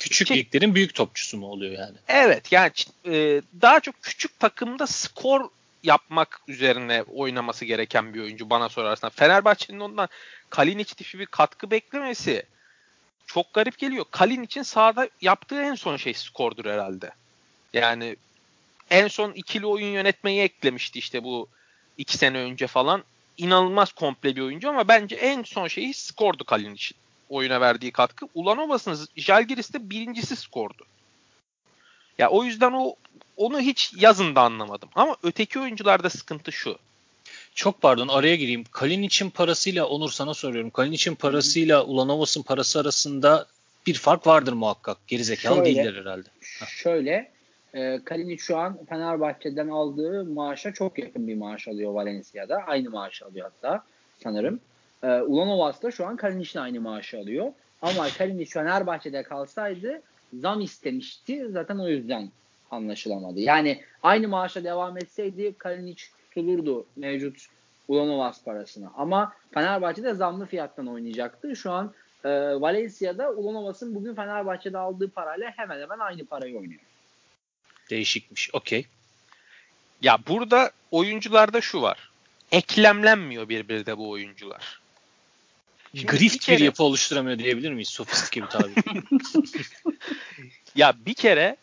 Küçük 0.00 0.28
Şey- 0.28 0.36
liglerin 0.36 0.74
büyük 0.74 0.94
topçusu 0.94 1.38
mu 1.38 1.46
oluyor 1.46 1.72
yani? 1.72 1.96
Evet 2.08 2.52
yani 2.52 2.72
e, 3.06 3.42
daha 3.62 3.80
çok 3.80 4.02
küçük 4.02 4.40
takımda 4.40 4.86
skor 4.86 5.48
yapmak 5.82 6.40
üzerine 6.48 7.02
oynaması 7.02 7.64
gereken 7.64 8.14
bir 8.14 8.20
oyuncu 8.20 8.50
bana 8.50 8.68
sorarsan. 8.68 9.10
Fenerbahçe'nin 9.10 9.80
ondan 9.80 10.08
Kalinic 10.50 10.94
tipi 10.94 11.18
bir 11.18 11.26
katkı 11.26 11.70
beklemesi 11.70 12.42
çok 13.26 13.54
garip 13.54 13.78
geliyor. 13.78 14.04
Kalin 14.10 14.42
için 14.42 14.62
sahada 14.62 15.08
yaptığı 15.20 15.62
en 15.62 15.74
son 15.74 15.96
şey 15.96 16.14
skordur 16.14 16.64
herhalde. 16.64 17.10
Yani 17.72 18.16
en 18.90 19.08
son 19.08 19.32
ikili 19.32 19.66
oyun 19.66 19.92
yönetmeyi 19.92 20.40
eklemişti 20.40 20.98
işte 20.98 21.24
bu 21.24 21.48
iki 21.98 22.18
sene 22.18 22.38
önce 22.38 22.66
falan. 22.66 23.04
İnanılmaz 23.36 23.92
komple 23.92 24.36
bir 24.36 24.40
oyuncu 24.40 24.68
ama 24.68 24.88
bence 24.88 25.16
en 25.16 25.42
son 25.42 25.68
şeyi 25.68 25.94
skordu 25.94 26.44
Kalin 26.44 26.74
için. 26.74 26.96
Oyuna 27.30 27.60
verdiği 27.60 27.92
katkı. 27.92 28.28
Ulanovas'ın 28.34 29.08
Jalgiris'te 29.16 29.90
birincisi 29.90 30.36
skordu. 30.36 30.84
Ya 32.18 32.30
o 32.30 32.44
yüzden 32.44 32.72
o 32.72 32.94
onu 33.36 33.60
hiç 33.60 33.92
yazın 33.96 34.34
da 34.34 34.42
anlamadım. 34.42 34.88
Ama 34.94 35.16
öteki 35.22 35.60
oyuncularda 35.60 36.10
sıkıntı 36.10 36.52
şu. 36.52 36.78
Çok 37.54 37.82
pardon 37.82 38.08
araya 38.08 38.36
gireyim. 38.36 38.64
Kalinic'in 38.72 39.30
parasıyla 39.30 39.86
Onur 39.86 40.10
sana 40.10 40.34
soruyorum. 40.34 40.70
Kalinic'in 40.70 41.14
parasıyla 41.14 41.84
Ulanovas'ın 41.84 42.42
parası 42.42 42.80
arasında 42.80 43.46
bir 43.86 43.94
fark 43.94 44.26
vardır 44.26 44.52
muhakkak. 44.52 44.98
Gerizekalı 45.06 45.56
Şöyle, 45.56 45.64
değiller 45.64 45.94
herhalde. 45.94 46.28
Şöyle 46.68 47.30
e, 47.74 48.00
Kalinic 48.04 48.42
şu 48.42 48.58
an 48.58 48.78
Fenerbahçe'den 48.88 49.68
aldığı 49.68 50.24
maaşa 50.24 50.72
çok 50.72 50.98
yakın 50.98 51.28
bir 51.28 51.34
maaş 51.34 51.68
alıyor 51.68 51.92
Valencia'da. 51.92 52.56
Aynı 52.66 52.90
maaş 52.90 53.22
alıyor 53.22 53.50
hatta 53.52 53.84
sanırım. 54.22 54.60
E, 55.02 55.06
Ulanovas 55.06 55.82
da 55.82 55.90
şu 55.90 56.06
an 56.06 56.16
Kalinic'le 56.16 56.56
aynı 56.56 56.80
maaşı 56.80 57.18
alıyor. 57.18 57.52
Ama 57.82 58.08
Kalinic 58.18 58.50
Fenerbahçe'de 58.50 59.22
kalsaydı 59.22 60.02
zam 60.34 60.60
istemişti. 60.60 61.48
Zaten 61.50 61.78
o 61.78 61.88
yüzden 61.88 62.30
anlaşılamadı. 62.70 63.40
Yani 63.40 63.84
aynı 64.02 64.28
maaşa 64.28 64.64
devam 64.64 64.96
etseydi 64.96 65.54
Kalinic 65.58 66.04
tutulurdu 66.30 66.86
mevcut 66.96 67.46
Ulanovas 67.88 68.44
parasına. 68.44 68.92
Ama 68.96 69.32
Fenerbahçe'de 69.54 70.14
zamlı 70.14 70.46
fiyattan 70.46 70.86
oynayacaktı. 70.86 71.56
Şu 71.56 71.72
an 71.72 71.92
e, 72.24 72.30
Valencia'da 72.60 73.30
Ulanovas'ın 73.30 73.94
bugün 73.94 74.14
Fenerbahçe'de 74.14 74.78
aldığı 74.78 75.10
parayla 75.10 75.52
hemen 75.56 75.80
hemen 75.80 75.98
aynı 75.98 76.26
parayı 76.26 76.58
oynuyor. 76.58 76.80
Değişikmiş. 77.90 78.50
Okey. 78.52 78.86
Ya 80.02 80.18
burada 80.28 80.70
oyuncularda 80.90 81.60
şu 81.60 81.82
var. 81.82 82.10
Eklemlenmiyor 82.52 83.48
birbirine 83.48 83.98
bu 83.98 84.10
oyuncular. 84.10 84.79
Şimdi 85.94 86.06
Grift 86.06 86.22
bir 86.22 86.32
bir, 86.32 86.38
kere- 86.38 86.64
yapı 86.64 86.82
oluşturamıyor 86.82 87.38
diyebilir 87.38 87.72
miyiz? 87.72 87.88
Sofistike 87.88 88.42
bir 88.42 88.46
tabir. 88.46 88.74
Ya 90.76 90.94
bir 91.06 91.14
kere 91.14 91.56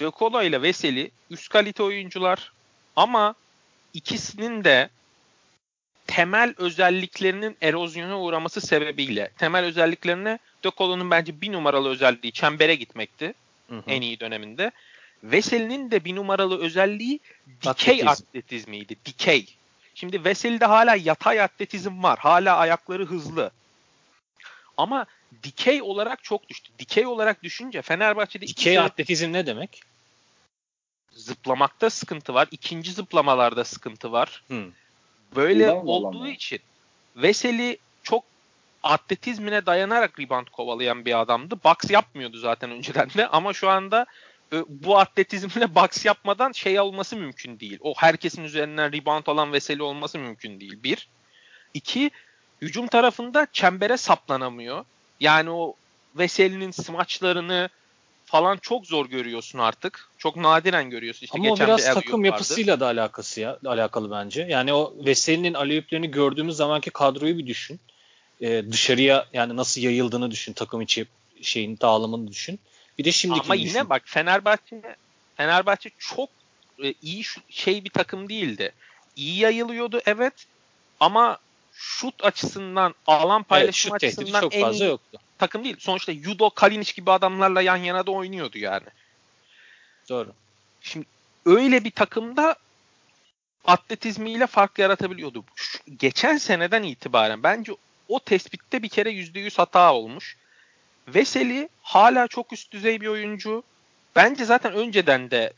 Dökola 0.00 0.42
ile 0.42 0.62
Veseli 0.62 1.10
üst 1.30 1.48
kalite 1.48 1.82
oyuncular 1.82 2.52
ama 2.96 3.34
ikisinin 3.94 4.64
de 4.64 4.90
temel 6.06 6.54
özelliklerinin 6.56 7.56
erozyona 7.62 8.20
uğraması 8.20 8.60
sebebiyle 8.60 9.30
temel 9.38 9.64
özelliklerine 9.64 10.38
Dökola'nın 10.64 11.10
bence 11.10 11.40
bir 11.40 11.52
numaralı 11.52 11.88
özelliği 11.88 12.32
çembere 12.32 12.74
gitmekti 12.74 13.34
Hı 13.68 13.76
hı. 13.76 13.82
en 13.86 14.02
iyi 14.02 14.20
döneminde. 14.20 14.70
Veseli'nin 15.24 15.90
de 15.90 16.04
bir 16.04 16.16
numaralı 16.16 16.58
özelliği 16.60 17.20
dikey 17.62 17.70
Atletizm. 17.70 18.08
atletizmiydi. 18.08 18.96
Dikey. 19.04 19.46
Şimdi 19.98 20.24
Veseli'de 20.24 20.64
hala 20.64 20.94
yatay 20.94 21.40
atletizm 21.40 22.02
var. 22.02 22.18
Hala 22.18 22.56
ayakları 22.56 23.06
hızlı. 23.06 23.50
Ama 24.76 25.06
dikey 25.42 25.82
olarak 25.82 26.24
çok 26.24 26.48
düştü. 26.48 26.72
Dikey 26.78 27.06
olarak 27.06 27.42
düşünce 27.42 27.82
Fenerbahçe'de 27.82 28.44
iki 28.44 28.56
Dikey 28.56 28.74
sene 28.74 28.84
atletizm 28.84 29.32
ne 29.32 29.46
demek? 29.46 29.82
zıplamakta 31.12 31.90
sıkıntı 31.90 32.34
var. 32.34 32.48
İkinci 32.50 32.92
zıplamalarda 32.92 33.64
sıkıntı 33.64 34.12
var. 34.12 34.42
Hı. 34.48 34.64
Böyle 35.36 35.66
Rebound 35.66 35.88
olduğu 35.88 36.06
alamıyor. 36.06 36.34
için 36.34 36.60
Veseli 37.16 37.78
çok 38.02 38.24
atletizmine 38.82 39.66
dayanarak 39.66 40.20
rebound 40.20 40.46
kovalayan 40.46 41.04
bir 41.04 41.20
adamdı. 41.20 41.58
Box 41.64 41.90
yapmıyordu 41.90 42.38
zaten 42.38 42.70
önceden 42.70 43.10
de 43.16 43.26
ama 43.26 43.52
şu 43.52 43.68
anda 43.68 44.06
bu 44.68 44.98
atletizmle 44.98 45.74
box 45.74 46.04
yapmadan 46.04 46.52
şey 46.52 46.80
olması 46.80 47.16
mümkün 47.16 47.60
değil. 47.60 47.78
O 47.80 47.94
herkesin 47.96 48.44
üzerinden 48.44 48.92
rebound 48.92 49.26
alan 49.26 49.52
Veseli 49.52 49.82
olması 49.82 50.18
mümkün 50.18 50.60
değil. 50.60 50.82
Bir. 50.82 51.08
İki, 51.74 52.10
hücum 52.62 52.86
tarafında 52.86 53.46
çembere 53.52 53.96
saplanamıyor. 53.96 54.84
Yani 55.20 55.50
o 55.50 55.74
Veseli'nin 56.14 56.70
smaçlarını 56.70 57.68
falan 58.24 58.56
çok 58.56 58.86
zor 58.86 59.06
görüyorsun 59.06 59.58
artık. 59.58 60.08
Çok 60.18 60.36
nadiren 60.36 60.90
görüyorsun. 60.90 61.24
İşte 61.24 61.38
Ama 61.38 61.48
o 61.48 61.50
geçen 61.50 61.66
biraz 61.66 61.78
bir 61.78 61.84
alley-oop 61.84 61.94
takım 61.94 62.20
vardı. 62.20 62.26
yapısıyla 62.26 62.80
da 62.80 62.86
alakası 62.86 63.40
ya, 63.40 63.58
alakalı 63.64 64.10
bence. 64.10 64.46
Yani 64.50 64.72
o 64.72 64.94
Veseli'nin 65.06 65.54
aleyhüplerini 65.54 66.10
gördüğümüz 66.10 66.56
zamanki 66.56 66.90
kadroyu 66.90 67.38
bir 67.38 67.46
düşün. 67.46 67.80
Ee, 68.40 68.64
dışarıya 68.72 69.26
yani 69.32 69.56
nasıl 69.56 69.80
yayıldığını 69.80 70.30
düşün. 70.30 70.52
Takım 70.52 70.80
içi 70.80 71.06
şeyin 71.42 71.78
dağılımını 71.80 72.28
düşün. 72.28 72.60
Bir 72.98 73.04
de 73.04 73.12
şimdiki 73.12 73.44
Ama 73.44 73.54
yine 73.54 73.88
bak 73.88 74.02
Fenerbahçe 74.04 74.96
Fenerbahçe 75.36 75.90
çok 75.98 76.28
e, 76.84 76.94
iyi 77.02 77.24
şey 77.50 77.84
bir 77.84 77.90
takım 77.90 78.28
değildi. 78.28 78.72
İyi 79.16 79.38
yayılıyordu 79.38 80.00
evet 80.06 80.34
ama 81.00 81.38
şut 81.72 82.24
açısından 82.24 82.94
alan 83.06 83.40
evet, 83.40 83.48
paylaşım 83.48 83.98
tehdidi 83.98 84.20
açısından 84.20 84.40
çok 84.40 84.54
en 84.54 84.60
fazla 84.60 84.84
iyi 84.84 84.88
yoktu. 84.88 85.18
takım 85.38 85.64
değil. 85.64 85.76
Sonuçta 85.78 86.12
Yudo 86.12 86.50
Kalinic 86.50 86.92
gibi 86.92 87.10
adamlarla 87.10 87.62
yan 87.62 87.76
yana 87.76 88.06
da 88.06 88.10
oynuyordu 88.10 88.58
yani. 88.58 88.86
Doğru. 90.08 90.32
Şimdi 90.80 91.06
öyle 91.46 91.84
bir 91.84 91.90
takımda 91.90 92.56
atletizmiyle 93.64 94.46
fark 94.46 94.78
yaratabiliyordu. 94.78 95.44
Şu- 95.54 95.78
geçen 95.98 96.36
seneden 96.36 96.82
itibaren 96.82 97.42
bence 97.42 97.72
o 98.08 98.20
tespitte 98.20 98.82
bir 98.82 98.88
kere 98.88 99.10
%100 99.10 99.58
hata 99.58 99.94
olmuş. 99.94 100.36
Veseli 101.14 101.68
hala 101.82 102.28
çok 102.28 102.52
üst 102.52 102.72
düzey 102.72 103.00
bir 103.00 103.06
oyuncu. 103.06 103.62
Bence 104.16 104.44
zaten 104.44 104.72
önceden 104.72 105.30
de 105.30 105.52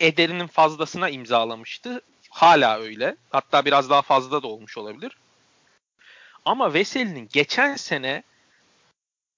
ederinin 0.00 0.46
fazlasına 0.46 1.08
imzalamıştı. 1.08 2.00
Hala 2.30 2.78
öyle. 2.78 3.16
Hatta 3.30 3.64
biraz 3.64 3.90
daha 3.90 4.02
fazla 4.02 4.42
da 4.42 4.46
olmuş 4.46 4.78
olabilir. 4.78 5.16
Ama 6.44 6.74
Veseli'nin 6.74 7.28
geçen 7.32 7.76
sene 7.76 8.22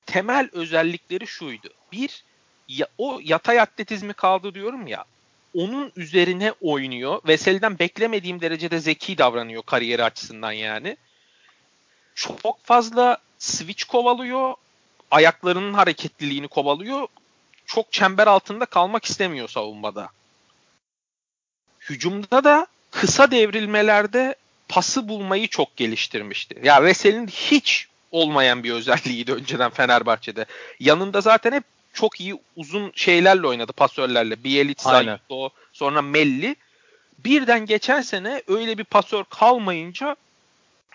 temel 0.07 0.49
özellikleri 0.53 1.27
şuydu. 1.27 1.69
Bir, 1.93 2.25
ya, 2.69 2.87
o 2.99 3.21
yatay 3.23 3.61
atletizmi 3.61 4.12
kaldı 4.12 4.55
diyorum 4.55 4.87
ya. 4.87 5.05
Onun 5.55 5.93
üzerine 5.97 6.53
oynuyor. 6.61 7.21
Veseli'den 7.27 7.79
beklemediğim 7.79 8.40
derecede 8.40 8.79
zeki 8.79 9.19
davranıyor 9.19 9.62
kariyeri 9.62 10.05
açısından 10.05 10.53
yani. 10.53 10.97
Çok 12.14 12.64
fazla 12.64 13.19
switch 13.38 13.85
kovalıyor. 13.85 14.55
Ayaklarının 15.14 15.74
hareketliliğini 15.74 16.48
kovalıyor. 16.48 17.07
Çok 17.66 17.92
çember 17.92 18.27
altında 18.27 18.66
kalmak 18.66 19.05
istemiyor 19.05 19.48
savunmada. 19.48 20.09
Hücumda 21.81 22.44
da 22.44 22.66
kısa 22.90 23.31
devrilmelerde 23.31 24.35
pası 24.68 25.09
bulmayı 25.09 25.48
çok 25.48 25.77
geliştirmişti. 25.77 26.61
Ya 26.62 26.85
Veseli'nin 26.85 27.27
hiç 27.27 27.88
olmayan 28.12 28.64
bir 28.64 28.72
özelliğiydi 28.72 29.33
önceden 29.33 29.70
Fenerbahçe'de. 29.70 30.46
Yanında 30.81 31.20
zaten 31.20 31.53
hep 31.53 31.64
çok 31.92 32.20
iyi 32.20 32.40
uzun 32.57 32.92
şeylerle 32.94 33.46
oynadı 33.46 33.72
pasörlerle. 33.72 34.44
Bielitsa, 34.44 34.90
Aynen. 34.90 35.12
Yuto, 35.12 35.50
sonra 35.72 36.03
Melli. 36.03 36.57
Birden 37.18 37.66
geçen 37.66 38.00
sene 38.00 38.42
öyle 38.48 38.79
bir 38.79 38.85
pasör 38.85 39.24
kalmayınca 39.24 40.16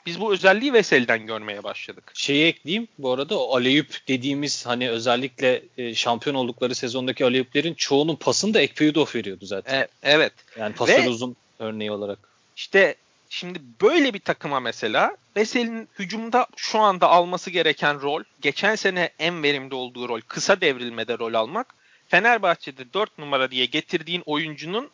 biz 0.09 0.19
bu 0.19 0.33
özelliği 0.33 0.73
Veseli'den 0.73 1.25
görmeye 1.25 1.63
başladık. 1.63 2.11
Şeyi 2.13 2.45
ekleyeyim 2.45 2.87
bu 2.97 3.11
arada 3.11 3.39
o 3.39 3.55
aleyüp 3.55 3.97
dediğimiz 4.07 4.65
hani 4.65 4.89
özellikle 4.89 5.63
e, 5.77 5.95
şampiyon 5.95 6.35
oldukları 6.35 6.75
sezondaki 6.75 7.25
aleyüplerin 7.25 7.73
çoğunun 7.73 8.15
pasını 8.15 8.53
da 8.53 8.61
Ekpeyudov 8.61 9.05
veriyordu 9.15 9.45
zaten. 9.45 9.81
E, 9.81 9.87
evet. 10.03 10.33
Yani 10.59 10.75
pasör 10.75 11.03
Ve- 11.03 11.09
uzun 11.09 11.35
örneği 11.59 11.91
olarak. 11.91 12.19
İşte 12.55 12.95
şimdi 13.29 13.61
böyle 13.81 14.13
bir 14.13 14.19
takıma 14.19 14.59
mesela 14.59 15.17
Veseli'nin 15.37 15.89
hücumda 15.99 16.47
şu 16.55 16.79
anda 16.79 17.09
alması 17.09 17.49
gereken 17.49 18.01
rol, 18.01 18.23
geçen 18.41 18.75
sene 18.75 19.09
en 19.19 19.43
verimli 19.43 19.75
olduğu 19.75 20.09
rol, 20.09 20.21
kısa 20.21 20.61
devrilmede 20.61 21.19
rol 21.19 21.33
almak. 21.33 21.75
Fenerbahçe'de 22.07 22.93
4 22.93 23.17
numara 23.17 23.51
diye 23.51 23.65
getirdiğin 23.65 24.23
oyuncunun 24.25 24.89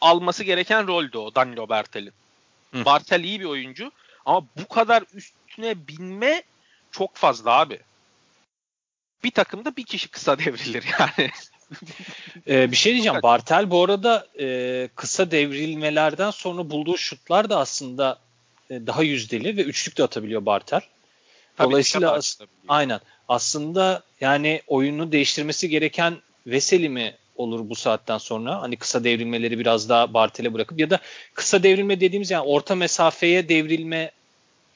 alması 0.00 0.44
gereken 0.44 0.86
roldü 0.86 1.18
o 1.18 1.34
Danilo 1.34 1.68
Bartel'in. 1.68 2.12
Bartel 2.84 3.24
iyi 3.24 3.40
bir 3.40 3.44
oyuncu 3.44 3.92
ama 4.26 4.46
bu 4.60 4.68
kadar 4.68 5.04
üstüne 5.14 5.88
binme 5.88 6.42
çok 6.90 7.16
fazla 7.16 7.50
abi. 7.50 7.80
Bir 9.24 9.30
takımda 9.30 9.76
bir 9.76 9.84
kişi 9.84 10.08
kısa 10.08 10.38
devrilir 10.38 10.84
yani. 11.00 11.30
Ee, 12.48 12.70
bir 12.70 12.76
şey 12.76 12.92
diyeceğim. 12.92 13.22
Bartel 13.22 13.70
bu 13.70 13.84
arada 13.84 14.26
e, 14.40 14.88
kısa 14.94 15.30
devrilmelerden 15.30 16.30
sonra 16.30 16.70
bulduğu 16.70 16.96
şutlar 16.98 17.50
da 17.50 17.58
aslında 17.58 18.18
e, 18.70 18.86
daha 18.86 19.02
yüzdeli 19.02 19.56
ve 19.56 19.62
üçlük 19.62 19.98
de 19.98 20.02
atabiliyor 20.02 20.46
Bartel. 20.46 20.80
Tabii 21.56 21.70
Dolayısıyla 21.70 22.08
dikkat 22.08 22.18
as- 22.18 22.38
aynen. 22.68 23.00
Aslında 23.28 24.02
yani 24.20 24.62
oyunu 24.66 25.12
değiştirmesi 25.12 25.68
gereken 25.68 26.16
Veseli 26.46 26.88
mi 26.88 27.14
olur 27.36 27.70
bu 27.70 27.74
saatten 27.74 28.18
sonra? 28.18 28.62
Hani 28.62 28.76
kısa 28.76 29.04
devrilmeleri 29.04 29.58
biraz 29.58 29.88
daha 29.88 30.14
Bartel'e 30.14 30.54
bırakıp 30.54 30.80
ya 30.80 30.90
da 30.90 31.00
kısa 31.34 31.62
devrilme 31.62 32.00
dediğimiz 32.00 32.30
yani 32.30 32.44
orta 32.44 32.74
mesafeye 32.74 33.48
devrilme 33.48 34.10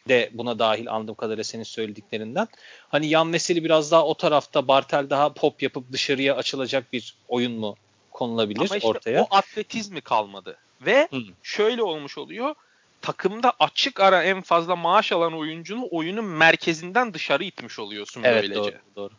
de 0.08 0.30
buna 0.32 0.58
dahil 0.58 0.90
anladığım 0.90 1.14
kadarıyla 1.14 1.44
senin 1.44 1.62
söylediklerinden. 1.62 2.48
Hani 2.88 3.06
yan 3.06 3.32
Veseli 3.32 3.64
biraz 3.64 3.90
daha 3.90 4.06
o 4.06 4.14
tarafta 4.14 4.68
Bartel 4.68 5.10
daha 5.10 5.32
pop 5.32 5.62
yapıp 5.62 5.92
dışarıya 5.92 6.36
açılacak 6.36 6.92
bir 6.92 7.14
oyun 7.28 7.52
mu 7.52 7.76
konulabilir 8.10 8.60
Ama 8.60 8.76
işte 8.76 8.88
ortaya? 8.88 9.22
o 9.22 9.36
atletizmi 9.36 10.00
kalmadı. 10.00 10.56
Ve 10.80 11.08
Hı. 11.10 11.20
şöyle 11.42 11.82
olmuş 11.82 12.18
oluyor. 12.18 12.54
takımda 13.02 13.52
açık 13.58 14.00
ara 14.00 14.22
en 14.22 14.40
fazla 14.42 14.76
maaş 14.76 15.12
alan 15.12 15.32
oyuncunu 15.38 15.88
oyunun 15.90 16.24
merkezinden 16.24 17.14
dışarı 17.14 17.44
itmiş 17.44 17.78
oluyorsun 17.78 18.22
Evet 18.22 18.42
böylece. 18.42 18.60
doğru, 18.60 18.72
doğru. 18.96 19.12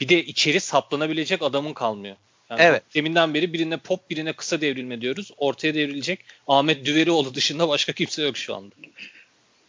Bir 0.00 0.08
de 0.08 0.24
içeri 0.24 0.60
saplanabilecek 0.60 1.42
adamın 1.42 1.72
kalmıyor. 1.72 2.16
Yani 2.50 2.62
Evet. 2.62 2.82
Deminden 2.94 3.34
beri 3.34 3.52
birine 3.52 3.76
pop 3.76 4.10
birine 4.10 4.32
kısa 4.32 4.60
devrilme 4.60 5.00
diyoruz. 5.00 5.30
Ortaya 5.36 5.74
devrilecek 5.74 6.24
Ahmet 6.46 6.86
Düverioğlu 6.86 7.34
dışında 7.34 7.68
başka 7.68 7.92
kimse 7.92 8.22
yok 8.22 8.36
şu 8.36 8.54
anda 8.54 8.74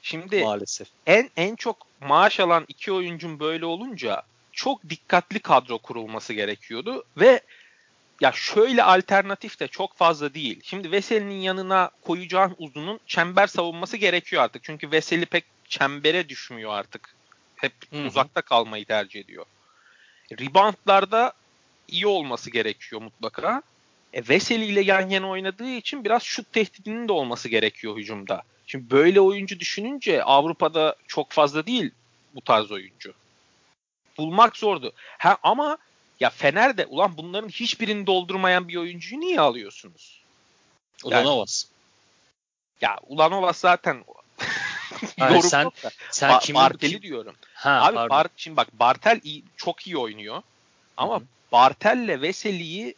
Şimdi 0.06 0.44
maalesef. 0.44 0.88
en 1.08 1.30
en 1.38 1.56
çok 1.56 1.78
maaş 2.02 2.40
alan 2.40 2.66
iki 2.68 2.92
oyuncun 2.92 3.40
böyle 3.40 3.66
olunca 3.66 4.24
çok 4.52 4.90
dikkatli 4.90 5.40
kadro 5.40 5.78
kurulması 5.78 6.34
gerekiyordu 6.34 7.04
ve 7.18 7.42
ya 8.22 8.32
şöyle 8.32 8.84
alternatif 8.84 9.60
de 9.60 9.68
çok 9.68 9.98
fazla 9.98 10.34
değil. 10.34 10.62
Şimdi 10.64 10.92
Veseli'nin 10.92 11.42
yanına 11.42 11.90
koyacağın 12.02 12.56
uzunun 12.58 13.00
çember 13.08 13.48
savunması 13.48 13.98
gerekiyor 13.98 14.44
artık. 14.44 14.64
Çünkü 14.64 14.92
Veseli 14.92 15.26
pek 15.26 15.44
çembere 15.70 16.30
düşmüyor 16.30 16.72
artık. 16.74 17.16
Hep 17.56 17.74
Hı 17.92 17.98
hı. 17.98 18.08
uzakta 18.08 18.42
kalmayı 18.42 18.86
tercih 18.86 19.20
ediyor. 19.20 19.46
Reboundlarda 20.32 21.34
iyi 21.88 22.08
olması 22.08 22.52
gerekiyor 22.52 23.02
mutlaka. 23.02 23.62
E, 24.14 24.28
Veseli 24.30 24.66
ile 24.66 24.82
yan 24.82 25.10
yana 25.10 25.30
oynadığı 25.30 25.70
için 25.70 26.06
biraz 26.06 26.24
şut 26.24 26.54
tehdidinin 26.54 27.08
de 27.08 27.12
olması 27.12 27.50
gerekiyor 27.50 27.98
hücumda. 27.98 28.44
Şimdi 28.68 28.90
böyle 28.92 29.22
oyuncu 29.22 29.60
düşününce 29.60 30.24
Avrupa'da 30.24 30.96
çok 31.08 31.32
fazla 31.32 31.66
değil 31.68 31.92
bu 32.36 32.42
tarz 32.42 32.72
oyuncu. 32.72 33.14
Bulmak 34.18 34.58
zordu. 34.58 34.94
Ha, 35.18 35.38
ama 35.44 35.78
ya 36.20 36.30
Fener'de 36.30 36.86
ulan 36.86 37.18
bunların 37.18 37.50
hiçbirini 37.50 38.08
doldurmayan 38.08 38.68
bir 38.68 38.76
oyuncuyu 38.76 39.22
niye 39.22 39.40
alıyorsunuz? 39.42 40.22
Ulanovas. 41.04 41.66
Ya 42.82 43.00
Ulanovas 43.08 43.58
zaten 43.58 44.04
Hayır, 45.20 45.42
sen- 45.42 45.66
da. 45.66 45.92
Sen 46.12 46.30
Ba- 46.32 46.42
kimi 46.42 46.56
Bartel'i 46.56 46.92
kim- 46.92 47.02
diyorum. 47.02 47.36
Ha, 47.54 47.82
Abi 47.86 47.96
pardon. 47.96 48.10
Bar- 48.10 48.28
şimdi 48.38 48.58
bak 48.58 48.80
Bartel 48.80 49.20
iyi, 49.24 49.44
çok 49.58 49.88
iyi 49.88 49.98
oynuyor. 49.98 50.42
Ama 50.98 51.16
Hı 51.16 51.20
hı. 51.20 51.26
Bartel'le 51.52 52.22
Veseli'yi 52.22 52.96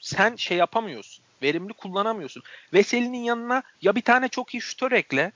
sen 0.00 0.36
şey 0.36 0.56
yapamıyorsun. 0.58 1.24
Verimli 1.42 1.72
kullanamıyorsun. 1.72 2.42
Veseli'nin 2.72 3.24
yanına 3.24 3.62
ya 3.82 3.94
bir 3.94 4.02
tane 4.02 4.28
çok 4.28 4.54
iyi 4.54 4.60
şutör 4.60 4.92
ekle 4.92 5.32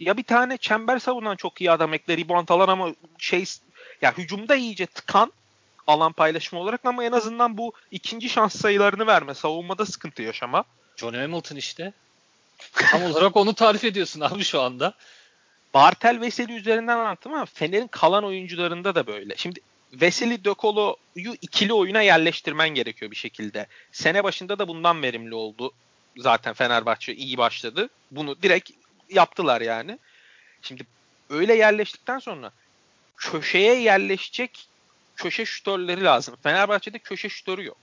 ya 0.00 0.16
bir 0.16 0.22
tane 0.22 0.56
çember 0.56 0.98
savunan 0.98 1.36
çok 1.36 1.60
iyi 1.60 1.70
adam 1.70 1.94
ekle 1.94 2.16
rebound 2.16 2.48
alan 2.48 2.68
ama 2.68 2.94
şey 3.18 3.44
ya 4.02 4.18
hücumda 4.18 4.56
iyice 4.56 4.86
tıkan 4.86 5.32
alan 5.86 6.12
paylaşımı 6.12 6.62
olarak 6.62 6.80
ama 6.84 7.04
en 7.04 7.12
azından 7.12 7.58
bu 7.58 7.72
ikinci 7.90 8.28
şans 8.28 8.56
sayılarını 8.56 9.06
verme. 9.06 9.34
Savunmada 9.34 9.86
sıkıntı 9.86 10.22
yaşama. 10.22 10.64
John 10.96 11.14
Hamilton 11.14 11.56
işte. 11.56 11.92
Tam 12.72 13.02
olarak 13.02 13.36
onu 13.36 13.54
tarif 13.54 13.84
ediyorsun 13.84 14.20
abi 14.20 14.44
şu 14.44 14.60
anda. 14.60 14.94
Bartel 15.74 16.20
Veseli 16.20 16.52
üzerinden 16.52 16.98
anlattım 16.98 17.34
ama 17.34 17.44
Fener'in 17.44 17.86
kalan 17.88 18.24
oyuncularında 18.24 18.94
da 18.94 19.06
böyle. 19.06 19.36
Şimdi 19.36 19.60
Veseli 19.92 20.44
Dökolo'yu 20.44 21.34
ikili 21.42 21.72
oyuna 21.72 22.02
yerleştirmen 22.02 22.68
gerekiyor 22.68 23.10
bir 23.10 23.16
şekilde. 23.16 23.66
Sene 23.92 24.24
başında 24.24 24.58
da 24.58 24.68
bundan 24.68 25.02
verimli 25.02 25.34
oldu. 25.34 25.72
Zaten 26.16 26.54
Fenerbahçe 26.54 27.14
iyi 27.14 27.38
başladı. 27.38 27.88
Bunu 28.10 28.42
direkt 28.42 28.70
yaptılar 29.10 29.60
yani. 29.60 29.98
Şimdi 30.62 30.82
öyle 31.30 31.54
yerleştikten 31.54 32.18
sonra 32.18 32.52
köşeye 33.16 33.74
yerleşecek 33.80 34.66
köşe 35.16 35.44
şutörleri 35.44 36.04
lazım. 36.04 36.36
Fenerbahçe'de 36.42 36.98
köşe 36.98 37.28
şutörü 37.28 37.64
yok. 37.64 37.78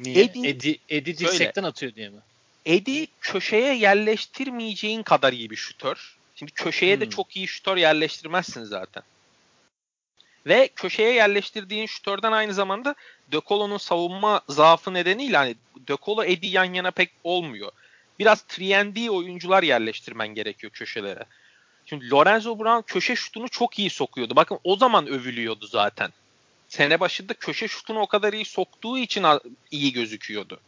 Niye? 0.00 0.24
Edi- 0.24 0.46
Edi, 0.48 0.78
Edi 0.88 1.18
dirsekten 1.18 1.62
atıyor 1.64 1.94
diye 1.94 2.08
mi? 2.08 2.20
Edi 2.66 3.06
köşeye 3.20 3.74
yerleştirmeyeceğin 3.74 5.02
kadar 5.02 5.32
iyi 5.32 5.50
bir 5.50 5.56
şutör. 5.56 6.16
Şimdi 6.36 6.52
köşeye 6.52 7.00
de 7.00 7.04
Hmm. 7.04 7.10
çok 7.10 7.36
iyi 7.36 7.48
şutör 7.48 7.76
yerleştirmezsin 7.76 8.64
zaten. 8.64 9.02
Ve 10.46 10.68
köşeye 10.76 11.12
yerleştirdiğin 11.12 11.86
şutörden 11.86 12.32
aynı 12.32 12.54
zamanda 12.54 12.94
De 13.32 13.40
savunma 13.78 14.40
zaafı 14.48 14.94
nedeniyle 14.94 15.36
hani 15.36 15.56
De 15.88 15.96
Colo 16.04 16.24
Edi 16.24 16.46
yan 16.46 16.74
yana 16.74 16.90
pek 16.90 17.10
olmuyor. 17.24 17.72
Biraz 18.18 18.44
3 18.58 19.10
oyuncular 19.10 19.62
yerleştirmen 19.62 20.28
gerekiyor 20.28 20.72
köşelere. 20.72 21.24
Şimdi 21.86 22.10
Lorenzo 22.10 22.58
Brown 22.58 22.82
köşe 22.86 23.16
şutunu 23.16 23.48
çok 23.48 23.78
iyi 23.78 23.90
sokuyordu. 23.90 24.36
Bakın 24.36 24.58
o 24.64 24.76
zaman 24.76 25.06
övülüyordu 25.06 25.66
zaten. 25.66 26.10
Sene 26.68 27.00
başında 27.00 27.34
köşe 27.34 27.68
şutunu 27.68 28.00
o 28.00 28.06
kadar 28.06 28.32
iyi 28.32 28.44
soktuğu 28.44 28.98
için 28.98 29.26
iyi 29.70 29.92
gözüküyordu. 29.92 30.60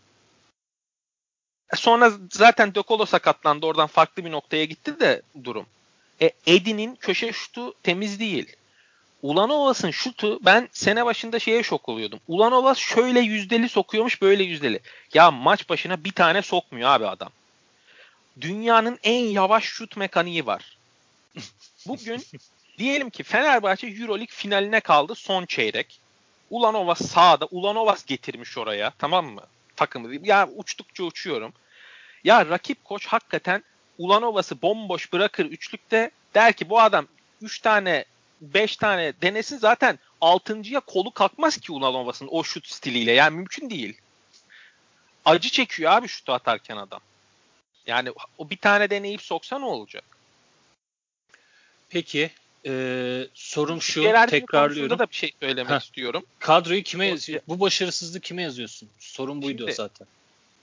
E 1.72 1.76
Sonra 1.76 2.12
zaten 2.32 2.74
De 2.74 3.06
sakatlandı. 3.06 3.66
Oradan 3.66 3.86
farklı 3.86 4.24
bir 4.24 4.30
noktaya 4.30 4.64
gitti 4.64 5.00
de 5.00 5.22
durum. 5.44 5.66
E, 6.22 6.30
Edi'nin 6.46 6.94
köşe 6.94 7.32
şutu 7.32 7.74
temiz 7.82 8.20
değil. 8.20 8.56
Ulanovas'ın 9.24 9.90
şutu 9.90 10.38
ben 10.44 10.68
sene 10.72 11.04
başında 11.04 11.38
şeye 11.38 11.62
şok 11.62 11.88
oluyordum. 11.88 12.20
Ulanovas 12.28 12.78
şöyle 12.78 13.20
yüzdeli 13.20 13.68
sokuyormuş 13.68 14.22
böyle 14.22 14.42
yüzdeli. 14.42 14.80
Ya 15.14 15.30
maç 15.30 15.68
başına 15.68 16.04
bir 16.04 16.12
tane 16.12 16.42
sokmuyor 16.42 16.90
abi 16.90 17.06
adam. 17.06 17.30
Dünyanın 18.40 18.98
en 19.02 19.24
yavaş 19.24 19.64
şut 19.64 19.96
mekaniği 19.96 20.46
var. 20.46 20.78
Bugün 21.86 22.22
diyelim 22.78 23.10
ki 23.10 23.22
Fenerbahçe 23.22 23.86
Euroleague 23.86 24.34
finaline 24.34 24.80
kaldı 24.80 25.14
son 25.14 25.46
çeyrek. 25.46 26.00
Ulanovas 26.50 27.10
sağda. 27.10 27.46
Ulanovas 27.46 28.04
getirmiş 28.04 28.58
oraya 28.58 28.92
tamam 28.98 29.26
mı? 29.26 29.42
Takımı. 29.76 30.26
Ya 30.26 30.48
uçtukça 30.56 31.04
uçuyorum. 31.04 31.52
Ya 32.24 32.46
rakip 32.46 32.84
koç 32.84 33.06
hakikaten 33.06 33.64
Ulanovas'ı 33.98 34.62
bomboş 34.62 35.12
bırakır 35.12 35.44
üçlükte 35.44 36.10
der 36.34 36.52
ki 36.52 36.70
bu 36.70 36.80
adam 36.80 37.06
3 37.42 37.60
tane 37.60 38.04
5 38.40 38.76
tane 38.76 39.12
denesin 39.22 39.58
zaten 39.58 39.98
6.ya 40.20 40.80
kolu 40.80 41.10
kalkmaz 41.10 41.56
ki 41.56 41.72
Ulanovas'ın 41.72 42.28
o 42.30 42.44
şut 42.44 42.66
stiliyle. 42.66 43.12
Yani 43.12 43.36
mümkün 43.36 43.70
değil. 43.70 43.98
Acı 45.24 45.48
çekiyor 45.50 45.92
abi 45.92 46.08
şutu 46.08 46.32
atarken 46.32 46.76
adam. 46.76 47.00
Yani 47.86 48.12
o 48.38 48.50
bir 48.50 48.56
tane 48.56 48.90
deneyip 48.90 49.22
soksa 49.22 49.58
ne 49.58 49.64
olacak? 49.64 50.04
Peki 51.90 52.30
e, 52.66 52.72
sorum 53.34 53.82
şu 53.82 54.02
Gerardino 54.02 54.40
tekrarlıyorum. 54.40 54.98
da 54.98 55.06
bir 55.10 55.14
şey 55.14 55.32
söylemek 55.40 55.72
Heh. 55.72 55.80
istiyorum. 55.80 56.24
Kadroyu 56.38 56.82
kime 56.82 57.06
yazıyor? 57.06 57.40
Bu 57.48 57.60
başarısızlığı 57.60 58.20
kime 58.20 58.42
yazıyorsun? 58.42 58.88
Sorun 58.98 59.42
buydu 59.42 59.58
Şimdi- 59.62 59.72
zaten. 59.72 60.06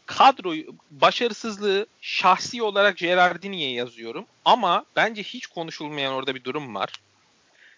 kadroyu 0.06 0.76
başarısızlığı 0.92 1.86
şahsi 2.02 2.64
olarak 2.64 2.98
Gerardini'ye 2.98 3.72
yazıyorum. 3.72 4.26
Ama 4.46 4.86
bence 4.96 5.24
hiç 5.24 5.48
konuşulmayan 5.48 6.14
orada 6.14 6.36
bir 6.36 6.44
durum 6.44 6.76
var. 6.76 6.90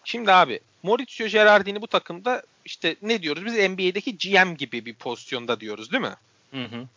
Şimdi 0.04 0.32
abi 0.32 0.60
Maurizio 0.84 1.28
Gerardini 1.28 1.82
bu 1.82 1.88
takımda 1.88 2.44
işte 2.66 2.96
ne 3.02 3.22
diyoruz 3.22 3.46
biz 3.46 3.54
NBA'deki 3.54 4.18
GM 4.18 4.54
gibi 4.54 4.86
bir 4.86 4.94
pozisyonda 4.94 5.60
diyoruz 5.60 5.92
değil 5.92 6.04
mi? 6.04 6.16
Hı 6.52 6.64
hı. 6.64 6.88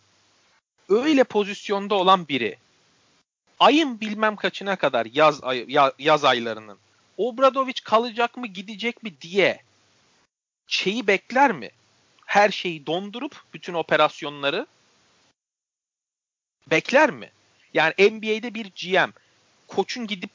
Öyle 0.89 1.23
pozisyonda 1.23 1.95
olan 1.95 2.27
biri 2.27 2.57
ayın 3.59 3.99
bilmem 3.99 4.35
kaçına 4.35 4.75
kadar 4.75 5.07
yaz 5.13 5.43
ay, 5.43 5.65
ya- 5.67 5.93
yaz 5.99 6.25
aylarının 6.25 6.77
Obradoviç 7.17 7.83
kalacak 7.83 8.37
mı 8.37 8.47
gidecek 8.47 9.03
mi 9.03 9.21
diye 9.21 9.61
şeyi 10.67 11.07
bekler 11.07 11.51
mi? 11.51 11.69
Her 12.25 12.49
şeyi 12.49 12.85
dondurup 12.85 13.43
bütün 13.53 13.73
operasyonları 13.73 14.67
bekler 16.67 17.11
mi? 17.11 17.31
Yani 17.73 17.93
NBA'de 17.97 18.53
bir 18.53 18.65
GM 18.65 19.11
koçun 19.67 20.07
gidip 20.07 20.29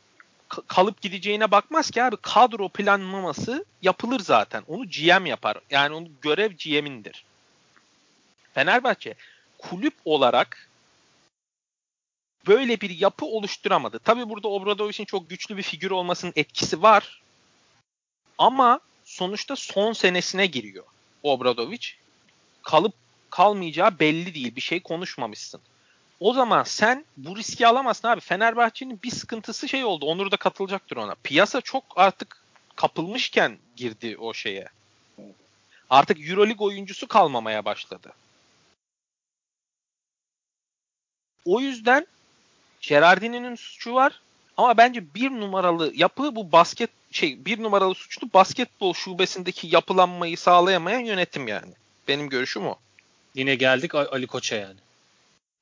kalıp 0.66 1.00
gideceğine 1.02 1.50
bakmaz 1.50 1.90
ki 1.90 2.02
abi 2.02 2.16
kadro 2.16 2.68
planlaması 2.68 3.64
yapılır 3.82 4.20
zaten. 4.20 4.62
Onu 4.68 4.88
GM 4.88 5.26
yapar. 5.26 5.58
Yani 5.70 5.94
onu 5.94 6.08
görev 6.22 6.52
GM'indir. 6.52 7.24
Fenerbahçe 8.54 9.14
kulüp 9.58 9.94
olarak 10.04 10.68
böyle 12.46 12.80
bir 12.80 12.90
yapı 12.90 13.26
oluşturamadı. 13.26 13.98
Tabii 13.98 14.28
burada 14.28 14.48
Obradoviç'in 14.48 15.04
çok 15.04 15.30
güçlü 15.30 15.56
bir 15.56 15.62
figür 15.62 15.90
olmasının 15.90 16.32
etkisi 16.36 16.82
var. 16.82 17.22
Ama 18.38 18.80
sonuçta 19.04 19.56
son 19.56 19.92
senesine 19.92 20.46
giriyor 20.46 20.84
Obradoviç. 21.22 21.96
Kalıp 22.62 22.94
kalmayacağı 23.30 23.98
belli 23.98 24.34
değil. 24.34 24.56
Bir 24.56 24.60
şey 24.60 24.82
konuşmamışsın. 24.82 25.60
O 26.22 26.32
zaman 26.32 26.62
sen 26.62 27.04
bu 27.16 27.36
riski 27.36 27.66
alamazsın 27.66 28.08
abi. 28.08 28.20
Fenerbahçe'nin 28.20 29.00
bir 29.02 29.10
sıkıntısı 29.10 29.68
şey 29.68 29.84
oldu. 29.84 30.06
Onur 30.06 30.30
da 30.30 30.36
katılacaktır 30.36 30.96
ona. 30.96 31.14
Piyasa 31.14 31.60
çok 31.60 31.84
artık 31.96 32.42
kapılmışken 32.76 33.58
girdi 33.76 34.16
o 34.18 34.34
şeye. 34.34 34.68
Artık 35.90 36.28
Euroleague 36.28 36.66
oyuncusu 36.66 37.08
kalmamaya 37.08 37.64
başladı. 37.64 38.12
O 41.44 41.60
yüzden 41.60 42.06
Gerardini'nin 42.80 43.54
suçu 43.54 43.94
var. 43.94 44.20
Ama 44.56 44.76
bence 44.76 45.14
bir 45.14 45.30
numaralı 45.30 45.92
yapı 45.94 46.36
bu 46.36 46.52
basket 46.52 46.90
şey 47.10 47.44
bir 47.44 47.62
numaralı 47.62 47.94
suçlu 47.94 48.28
basketbol 48.34 48.94
şubesindeki 48.94 49.66
yapılanmayı 49.66 50.38
sağlayamayan 50.38 51.00
yönetim 51.00 51.48
yani. 51.48 51.72
Benim 52.08 52.28
görüşüm 52.28 52.66
o. 52.66 52.76
Yine 53.34 53.54
geldik 53.54 53.94
Ali 53.94 54.26
Koç'a 54.26 54.56
yani. 54.56 54.78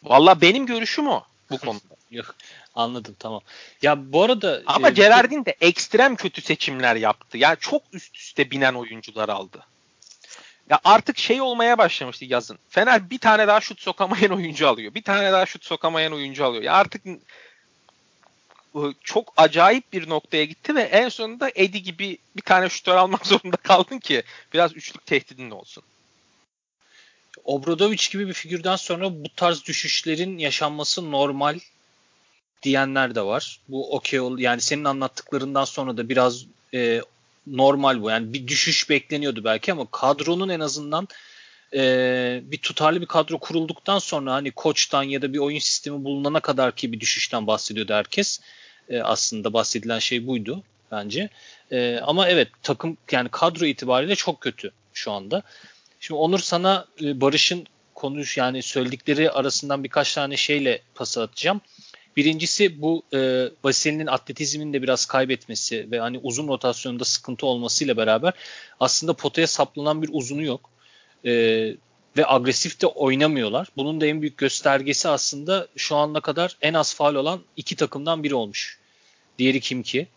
Valla 0.03 0.41
benim 0.41 0.67
görüşüm 0.67 1.09
o. 1.09 1.25
bu 1.51 1.59
konuda. 1.67 1.81
Yok 2.11 2.35
anladım 2.75 3.17
tamam. 3.19 3.41
Ya 3.83 4.13
bu 4.13 4.23
arada 4.23 4.63
Ama 4.67 4.89
e, 4.89 4.93
Gerardin 4.93 5.45
de 5.45 5.57
ekstrem 5.61 6.17
kötü 6.17 6.41
seçimler 6.41 6.97
yaptı. 6.97 7.39
Yani 7.39 7.57
çok 7.61 7.83
üst 7.93 8.17
üste 8.17 8.51
binen 8.51 8.75
oyuncular 8.75 9.29
aldı. 9.29 9.61
Ya 10.71 10.81
artık 10.85 11.19
şey 11.19 11.41
olmaya 11.41 11.79
başlamıştı 11.79 12.25
yazın. 12.25 12.59
Fener 12.69 13.11
bir 13.11 13.19
tane 13.19 13.49
daha 13.49 13.61
şut 13.61 13.81
sokamayan 13.81 14.33
oyuncu 14.33 14.69
alıyor. 14.69 14.95
Bir 14.95 15.03
tane 15.03 15.33
daha 15.33 15.47
şut 15.47 15.65
sokamayan 15.65 16.13
oyuncu 16.13 16.45
alıyor. 16.45 16.63
Ya 16.63 16.73
artık 16.73 17.03
ıı, 18.77 18.95
çok 19.05 19.33
acayip 19.37 19.93
bir 19.93 20.09
noktaya 20.09 20.45
gitti 20.45 20.75
ve 20.75 20.83
en 20.83 21.09
sonunda 21.09 21.51
Edi 21.55 21.83
gibi 21.83 22.19
bir 22.37 22.43
tane 22.43 22.69
şutör 22.69 22.97
almak 22.97 23.27
zorunda 23.27 23.57
kaldın 23.57 23.99
ki 23.99 24.23
biraz 24.53 24.77
üçlük 24.77 25.07
tehdidin 25.07 25.51
olsun. 25.51 25.83
Obradoviç 27.51 28.11
gibi 28.11 28.29
bir 28.29 28.33
figürden 28.33 28.77
sonra 28.77 29.25
bu 29.25 29.29
tarz 29.37 29.65
düşüşlerin 29.65 30.39
yaşanması 30.39 31.11
normal 31.11 31.59
diyenler 32.63 33.15
de 33.15 33.23
var. 33.23 33.61
Bu 33.69 33.95
okey 33.95 34.21
ol 34.21 34.39
yani 34.39 34.61
senin 34.61 34.85
anlattıklarından 34.85 35.65
sonra 35.65 35.97
da 35.97 36.09
biraz 36.09 36.45
e, 36.75 37.01
normal 37.47 38.03
bu. 38.03 38.11
Yani 38.11 38.33
bir 38.33 38.49
düşüş 38.49 38.91
bekleniyordu 38.91 39.45
belki 39.45 39.73
ama 39.73 39.87
kadronun 39.91 40.49
en 40.49 40.61
azından 40.61 41.09
e, 41.75 41.81
bir 42.45 42.59
tutarlı 42.59 43.01
bir 43.01 43.07
kadro 43.07 43.39
kurulduktan 43.39 43.99
sonra 43.99 44.33
hani 44.33 44.51
koçtan 44.51 45.03
ya 45.03 45.23
da 45.23 45.33
bir 45.33 45.39
oyun 45.39 45.59
sistemi 45.59 46.05
bulunana 46.05 46.41
kadar 46.41 46.75
ki 46.77 46.93
bir 46.93 47.01
düşüşten 47.01 47.47
bahsediyordu 47.47 47.95
herkes. 47.95 48.41
E, 48.89 49.01
aslında 49.01 49.53
bahsedilen 49.53 49.99
şey 49.99 50.27
buydu 50.27 50.63
bence. 50.93 51.29
E, 51.73 51.99
ama 51.99 52.29
evet 52.29 52.49
takım 52.63 52.97
yani 53.13 53.29
kadro 53.29 53.65
itibariyle 53.65 54.17
çok 54.17 54.41
kötü 54.41 54.71
şu 54.95 55.13
anda. 55.13 55.43
Şimdi 56.01 56.19
Onur 56.19 56.39
sana 56.39 56.87
e, 57.03 57.21
Barış'ın 57.21 57.67
konuş 57.95 58.37
yani 58.37 58.63
söyledikleri 58.63 59.31
arasından 59.31 59.85
birkaç 59.85 60.15
tane 60.15 60.37
şeyle 60.37 60.83
pası 60.95 61.23
atacağım. 61.23 61.61
Birincisi 62.17 62.83
bu 62.83 63.03
e, 63.15 63.49
Vasili'nin 63.65 64.07
atletizmini 64.07 64.73
de 64.73 64.83
biraz 64.83 65.07
kaybetmesi 65.07 65.91
ve 65.91 66.01
hani 66.01 66.19
uzun 66.23 66.49
rotasyonda 66.49 67.05
sıkıntı 67.05 67.47
olmasıyla 67.47 67.97
beraber 67.97 68.33
aslında 68.81 69.13
potaya 69.13 69.47
saplanan 69.47 70.03
bir 70.03 70.11
uzunu 70.13 70.43
yok. 70.43 70.71
E, 71.25 71.33
ve 72.17 72.27
agresif 72.27 72.81
de 72.81 72.87
oynamıyorlar. 72.87 73.69
Bunun 73.77 74.01
da 74.01 74.07
en 74.07 74.21
büyük 74.23 74.39
göstergesi 74.39 75.09
aslında 75.09 75.69
şu 75.77 75.97
ana 75.97 76.21
kadar 76.21 76.57
en 76.63 76.75
az 76.75 76.95
faal 76.95 77.15
olan 77.15 77.41
iki 77.57 77.77
takımdan 77.77 78.23
biri 78.23 78.35
olmuş. 78.35 78.79
Diğeri 79.39 79.61
kim 79.61 79.83
ki? 79.83 80.09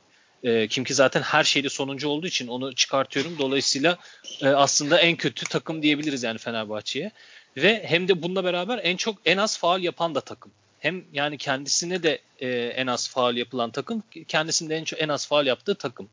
E, 0.44 0.68
kim 0.68 0.84
ki 0.84 0.94
zaten 0.94 1.22
her 1.22 1.44
şeyde 1.44 1.70
sonuncu 1.70 2.10
olduğu 2.10 2.28
için 2.28 2.48
onu 2.48 2.76
çıkartıyorum. 2.76 3.40
Dolayısıyla 3.40 3.98
e, 4.42 4.48
aslında 4.48 5.00
en 5.00 5.16
kötü 5.16 5.46
takım 5.46 5.82
diyebiliriz 5.82 6.24
yani 6.24 6.38
Fenerbahçe'ye. 6.38 7.12
Ve 7.58 7.84
hem 7.88 8.08
de 8.08 8.24
bununla 8.24 8.44
beraber 8.44 8.80
en 8.84 8.98
çok 8.98 9.18
en 9.26 9.38
az 9.38 9.58
faal 9.58 9.82
yapan 9.84 10.16
da 10.16 10.22
takım 10.22 10.52
hem 10.84 11.04
yani 11.14 11.38
kendisine 11.38 12.04
de 12.04 12.20
e, 12.40 12.50
en 12.50 12.88
az 12.88 13.10
faal 13.10 13.38
yapılan 13.38 13.72
takım, 13.72 14.04
kendisinde 14.28 14.76
en 14.76 14.84
çok 14.84 15.02
en 15.02 15.10
az 15.10 15.28
faal 15.28 15.46
yaptığı 15.46 15.76
takım. 15.76 16.10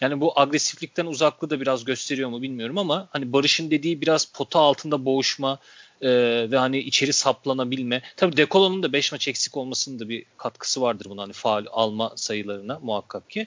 Yani 0.00 0.20
bu 0.20 0.40
agresiflikten 0.40 1.06
uzaklığı 1.06 1.50
da 1.50 1.60
biraz 1.60 1.84
gösteriyor 1.84 2.28
mu 2.28 2.42
bilmiyorum 2.42 2.78
ama 2.78 3.08
hani 3.12 3.32
Barış'ın 3.32 3.70
dediği 3.70 4.00
biraz 4.00 4.24
pota 4.24 4.60
altında 4.60 5.04
boğuşma 5.04 5.58
e, 6.02 6.10
ve 6.50 6.58
hani 6.58 6.78
içeri 6.78 7.12
saplanabilme. 7.12 8.02
Tabii 8.16 8.36
Dekolo'nun 8.36 8.82
da 8.82 8.92
5 8.92 9.12
maç 9.12 9.28
eksik 9.28 9.56
olmasının 9.56 9.98
da 9.98 10.08
bir 10.08 10.24
katkısı 10.36 10.82
vardır 10.82 11.06
buna 11.10 11.22
hani 11.22 11.32
faal 11.32 11.66
alma 11.70 12.12
sayılarına 12.16 12.78
muhakkak 12.82 13.30
ki. 13.30 13.46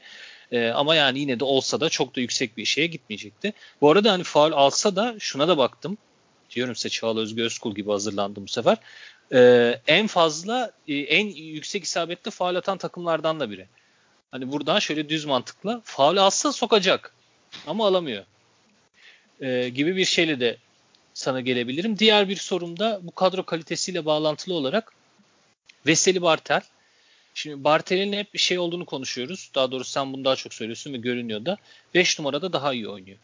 E, 0.52 0.68
ama 0.68 0.96
yani 0.96 1.20
yine 1.20 1.40
de 1.40 1.44
olsa 1.44 1.80
da 1.80 1.90
çok 1.90 2.16
da 2.16 2.22
yüksek 2.22 2.58
bir 2.58 2.66
şeye 2.66 2.88
gitmeyecekti. 2.88 3.54
Bu 3.82 3.92
arada 3.92 4.12
hani 4.12 4.24
faal 4.24 4.52
alsa 4.52 4.96
da 4.96 5.16
şuna 5.20 5.48
da 5.48 5.58
baktım. 5.58 5.98
Diyorum 6.56 6.76
size 6.76 6.90
Çağla 6.90 7.20
Özgü 7.20 7.44
Özkul 7.44 7.76
gibi 7.76 7.92
hazırlandım 7.92 8.44
bu 8.44 8.48
sefer 8.48 8.78
e, 9.34 9.82
en 9.88 10.08
fazla 10.08 10.72
e, 10.88 10.96
en 10.96 11.28
yüksek 11.28 11.84
isabetli 11.84 12.32
faal 12.32 12.56
atan 12.56 12.78
takımlardan 12.78 13.40
da 13.40 13.52
biri. 13.52 13.68
Hani 14.32 14.52
buradan 14.52 14.80
şöyle 14.80 15.10
düz 15.10 15.26
mantıkla 15.26 15.82
faal 15.84 16.18
alsa 16.18 16.52
sokacak 16.52 17.14
ama 17.68 17.88
alamıyor. 17.88 18.26
E, 19.42 19.70
gibi 19.70 19.96
bir 19.96 20.06
şeyle 20.06 20.40
de 20.40 20.58
sana 21.16 21.42
gelebilirim. 21.42 22.00
Diğer 22.00 22.30
bir 22.30 22.36
sorum 22.36 22.80
da 22.80 23.00
bu 23.04 23.12
kadro 23.12 23.44
kalitesiyle 23.44 24.06
bağlantılı 24.06 24.54
olarak 24.54 24.94
Veseli 25.88 26.22
Bartel. 26.22 26.62
Şimdi 27.34 27.64
Bartel'in 27.64 28.14
hep 28.14 28.34
bir 28.34 28.40
şey 28.40 28.60
olduğunu 28.60 28.86
konuşuyoruz. 28.86 29.52
Daha 29.56 29.72
doğrusu 29.72 29.92
sen 29.92 30.14
bunu 30.14 30.26
daha 30.26 30.36
çok 30.36 30.54
söylüyorsun 30.54 30.94
ve 30.94 30.98
görünüyor 30.98 31.46
da. 31.46 31.58
5 31.94 32.20
numarada 32.20 32.54
daha 32.54 32.74
iyi 32.74 32.90
oynuyor. 32.90 33.18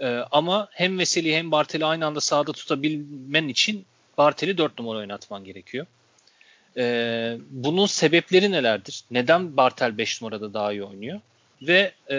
Ee, 0.00 0.06
ama 0.30 0.68
hem 0.70 0.98
Veseli 0.98 1.36
hem 1.36 1.50
Bartel'i 1.50 1.84
aynı 1.84 2.06
anda 2.06 2.20
sahada 2.20 2.52
tutabilmen 2.52 3.48
için 3.48 3.86
Bartel'i 4.18 4.58
4 4.58 4.78
numara 4.78 4.98
oynatman 4.98 5.44
gerekiyor. 5.44 5.86
Ee, 6.76 7.36
bunun 7.50 7.86
sebepleri 7.86 8.52
nelerdir? 8.52 9.04
Neden 9.10 9.56
Bartel 9.56 9.98
5 9.98 10.22
numarada 10.22 10.54
daha 10.54 10.72
iyi 10.72 10.84
oynuyor? 10.84 11.20
Ve 11.62 11.92
e, 12.10 12.16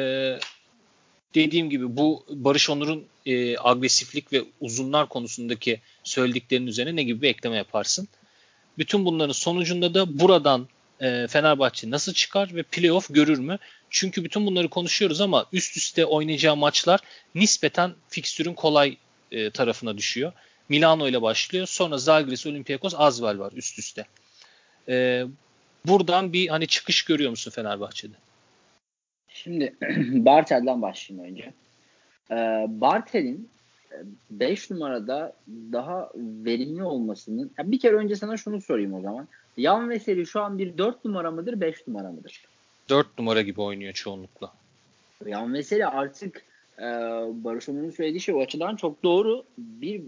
dediğim 1.35 1.69
gibi 1.69 1.97
bu 1.97 2.25
Barış 2.29 2.69
Onur'un 2.69 3.05
e, 3.25 3.57
agresiflik 3.57 4.33
ve 4.33 4.43
uzunlar 4.61 5.09
konusundaki 5.09 5.79
söylediklerinin 6.03 6.67
üzerine 6.67 6.95
ne 6.95 7.03
gibi 7.03 7.21
bir 7.21 7.29
ekleme 7.29 7.55
yaparsın? 7.55 8.07
Bütün 8.77 9.05
bunların 9.05 9.33
sonucunda 9.33 9.93
da 9.93 10.19
buradan 10.19 10.67
e, 11.01 11.27
Fenerbahçe 11.27 11.89
nasıl 11.89 12.13
çıkar 12.13 12.55
ve 12.55 12.63
playoff 12.63 13.13
görür 13.13 13.39
mü? 13.39 13.57
Çünkü 13.89 14.23
bütün 14.23 14.45
bunları 14.45 14.69
konuşuyoruz 14.69 15.21
ama 15.21 15.45
üst 15.53 15.77
üste 15.77 16.05
oynayacağı 16.05 16.55
maçlar 16.55 16.99
nispeten 17.35 17.93
fikstürün 18.09 18.53
kolay 18.53 18.97
e, 19.31 19.49
tarafına 19.49 19.97
düşüyor. 19.97 20.31
Milano 20.69 21.07
ile 21.07 21.21
başlıyor. 21.21 21.67
Sonra 21.67 21.97
Zalgiris, 21.97 22.45
Olympiakos, 22.45 22.93
Azvel 22.97 23.39
var 23.39 23.51
üst 23.55 23.79
üste. 23.79 24.05
Ee, 24.89 25.25
buradan 25.85 26.33
bir 26.33 26.47
hani 26.47 26.67
çıkış 26.67 27.03
görüyor 27.03 27.29
musun 27.29 27.51
Fenerbahçe'de? 27.51 28.15
Şimdi 29.33 29.75
Bartel'den 30.11 30.81
başlayayım 30.81 31.31
önce. 31.31 31.53
Ee, 32.31 32.65
Bartel'in 32.69 33.49
5 34.29 34.71
e, 34.71 34.73
numarada 34.73 35.33
daha 35.47 36.11
verimli 36.15 36.83
olmasının 36.83 37.51
ya 37.57 37.71
bir 37.71 37.79
kere 37.79 37.95
önce 37.95 38.15
sana 38.15 38.37
şunu 38.37 38.61
sorayım 38.61 38.93
o 38.93 39.01
zaman. 39.01 39.27
Yan 39.57 39.89
Veseli 39.89 40.25
şu 40.25 40.41
an 40.41 40.57
bir 40.57 40.77
4 40.77 41.05
numara 41.05 41.31
mıdır 41.31 41.61
5 41.61 41.87
numara 41.87 42.11
mıdır? 42.11 42.45
4 42.89 43.19
numara 43.19 43.41
gibi 43.41 43.61
oynuyor 43.61 43.93
çoğunlukla. 43.93 44.53
Yan 45.25 45.53
Veseli 45.53 45.85
artık 45.85 46.43
e, 46.77 46.83
Barış 47.43 47.69
Onur'un 47.69 47.91
söylediği 47.91 48.19
şey 48.19 48.35
o 48.35 48.41
açıdan 48.41 48.75
çok 48.75 49.03
doğru. 49.03 49.43
Bir 49.57 50.01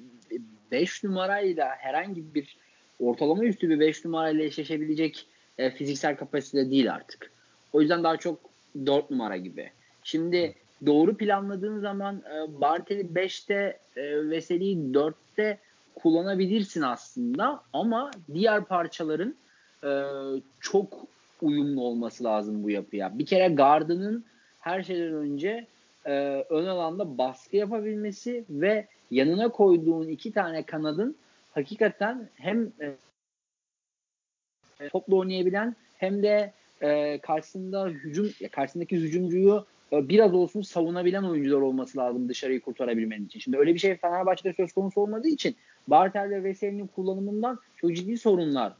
5 0.72 1.04
numarayla 1.04 1.76
herhangi 1.76 2.34
bir 2.36 2.58
ortalama 3.00 3.44
üstü 3.44 3.70
bir 3.70 3.80
5 3.80 4.06
numarayla 4.06 4.44
eşleşebilecek 4.44 5.26
e, 5.58 5.72
fiziksel 5.72 6.16
kapasite 6.16 6.72
değil 6.72 6.94
artık. 6.94 7.32
O 7.74 7.82
yüzden 7.82 8.04
daha 8.04 8.18
çok 8.18 8.53
4 8.86 9.12
numara 9.12 9.38
gibi. 9.38 9.72
Şimdi 10.04 10.56
doğru 10.86 11.18
planladığın 11.18 11.80
zaman 11.80 12.16
e, 12.16 12.62
Bartel'i 12.62 13.02
5'te 13.02 13.80
e, 13.96 14.30
Veseli'yi 14.30 14.78
4'te 14.78 15.58
kullanabilirsin 15.96 16.82
aslında 16.82 17.64
ama 17.74 18.12
diğer 18.34 18.66
parçaların 18.66 19.36
e, 19.84 19.92
çok 20.60 20.94
uyumlu 21.42 21.82
olması 21.82 22.24
lazım 22.24 22.64
bu 22.64 22.70
yapıya. 22.70 23.20
Bir 23.20 23.26
kere 23.26 23.48
gardının 23.48 24.24
her 24.60 24.84
şeyden 24.84 25.14
önce 25.14 25.68
e, 26.06 26.46
ön 26.50 26.66
alanda 26.66 27.18
baskı 27.18 27.58
yapabilmesi 27.58 28.46
ve 28.50 28.88
yanına 29.12 29.50
koyduğun 29.50 30.08
iki 30.08 30.32
tane 30.32 30.64
kanadın 30.64 31.16
hakikaten 31.52 32.30
hem 32.36 32.72
e, 32.82 32.96
topla 34.90 35.16
oynayabilen 35.16 35.76
hem 35.98 36.24
de 36.24 36.54
e, 36.84 37.18
karşısında 37.18 37.88
hücum 37.88 38.30
karşısındaki 38.52 38.98
hücumcuyu 38.98 39.66
e, 39.94 40.10
biraz 40.10 40.34
olsun 40.34 40.62
savunabilen 40.62 41.24
oyuncular 41.24 41.62
olması 41.62 41.98
lazım 41.98 42.30
dışarıyı 42.30 42.62
kurtarabilmen 42.62 43.26
için. 43.26 43.40
Şimdi 43.40 43.58
öyle 43.58 43.74
bir 43.74 43.80
şey 43.80 43.96
Fenerbahçe'de 43.96 44.54
söz 44.54 44.74
konusu 44.74 45.02
olmadığı 45.02 45.28
için 45.28 45.56
Bartel 45.88 46.30
ve 46.30 46.44
Veseli'nin 46.44 46.88
kullanımından 46.88 47.60
çok 47.78 47.96
ciddi 47.96 48.18
sorunlar 48.18 48.74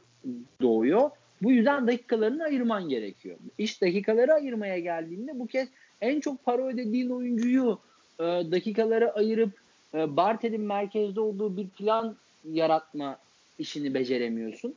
doğuyor. 0.62 1.10
Bu 1.42 1.52
yüzden 1.52 1.86
dakikalarını 1.86 2.44
ayırman 2.44 2.88
gerekiyor. 2.88 3.36
İş 3.58 3.82
dakikaları 3.82 4.32
ayırmaya 4.32 4.78
geldiğinde 4.78 5.38
bu 5.38 5.46
kez 5.46 5.68
en 6.00 6.20
çok 6.20 6.44
para 6.44 6.66
ödediğin 6.66 7.10
oyuncuyu 7.10 7.78
e, 8.20 8.22
dakikaları 8.24 9.14
ayırıp 9.14 9.52
e, 9.94 10.16
Bartel'in 10.16 10.60
merkezde 10.60 11.20
olduğu 11.20 11.56
bir 11.56 11.68
plan 11.68 12.16
yaratma 12.52 13.18
işini 13.58 13.94
beceremiyorsun. 13.94 14.74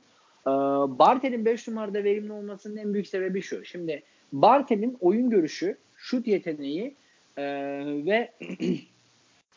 E, 0.48 0.52
Bartel'in 1.00 1.46
5 1.46 1.68
numarada 1.68 2.04
verimli 2.04 2.32
olmasının 2.32 2.78
en 2.78 2.94
büyük 2.94 3.08
sebebi 3.08 3.42
şu. 3.42 3.66
Şimdi 3.66 4.04
Bartel'in 4.34 4.98
oyun 5.02 5.30
görüşü, 5.30 5.78
şut 5.96 6.28
yeteneği 6.28 6.96
e, 7.38 7.44
ve 8.06 8.32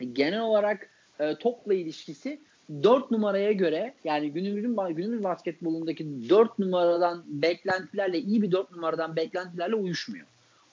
genel 0.12 0.40
olarak 0.40 0.90
e, 1.20 1.34
topla 1.34 1.74
ilişkisi 1.74 2.38
4 2.82 3.10
numaraya 3.10 3.52
göre 3.52 3.94
yani 4.04 4.32
günümüzün 4.32 4.76
günümüz 4.96 5.24
basketbolundaki 5.24 6.28
4 6.28 6.58
numaradan 6.58 7.24
beklentilerle 7.26 8.18
iyi 8.18 8.42
bir 8.42 8.52
4 8.52 8.70
numaradan 8.70 9.16
beklentilerle 9.16 9.74
uyuşmuyor. 9.74 10.26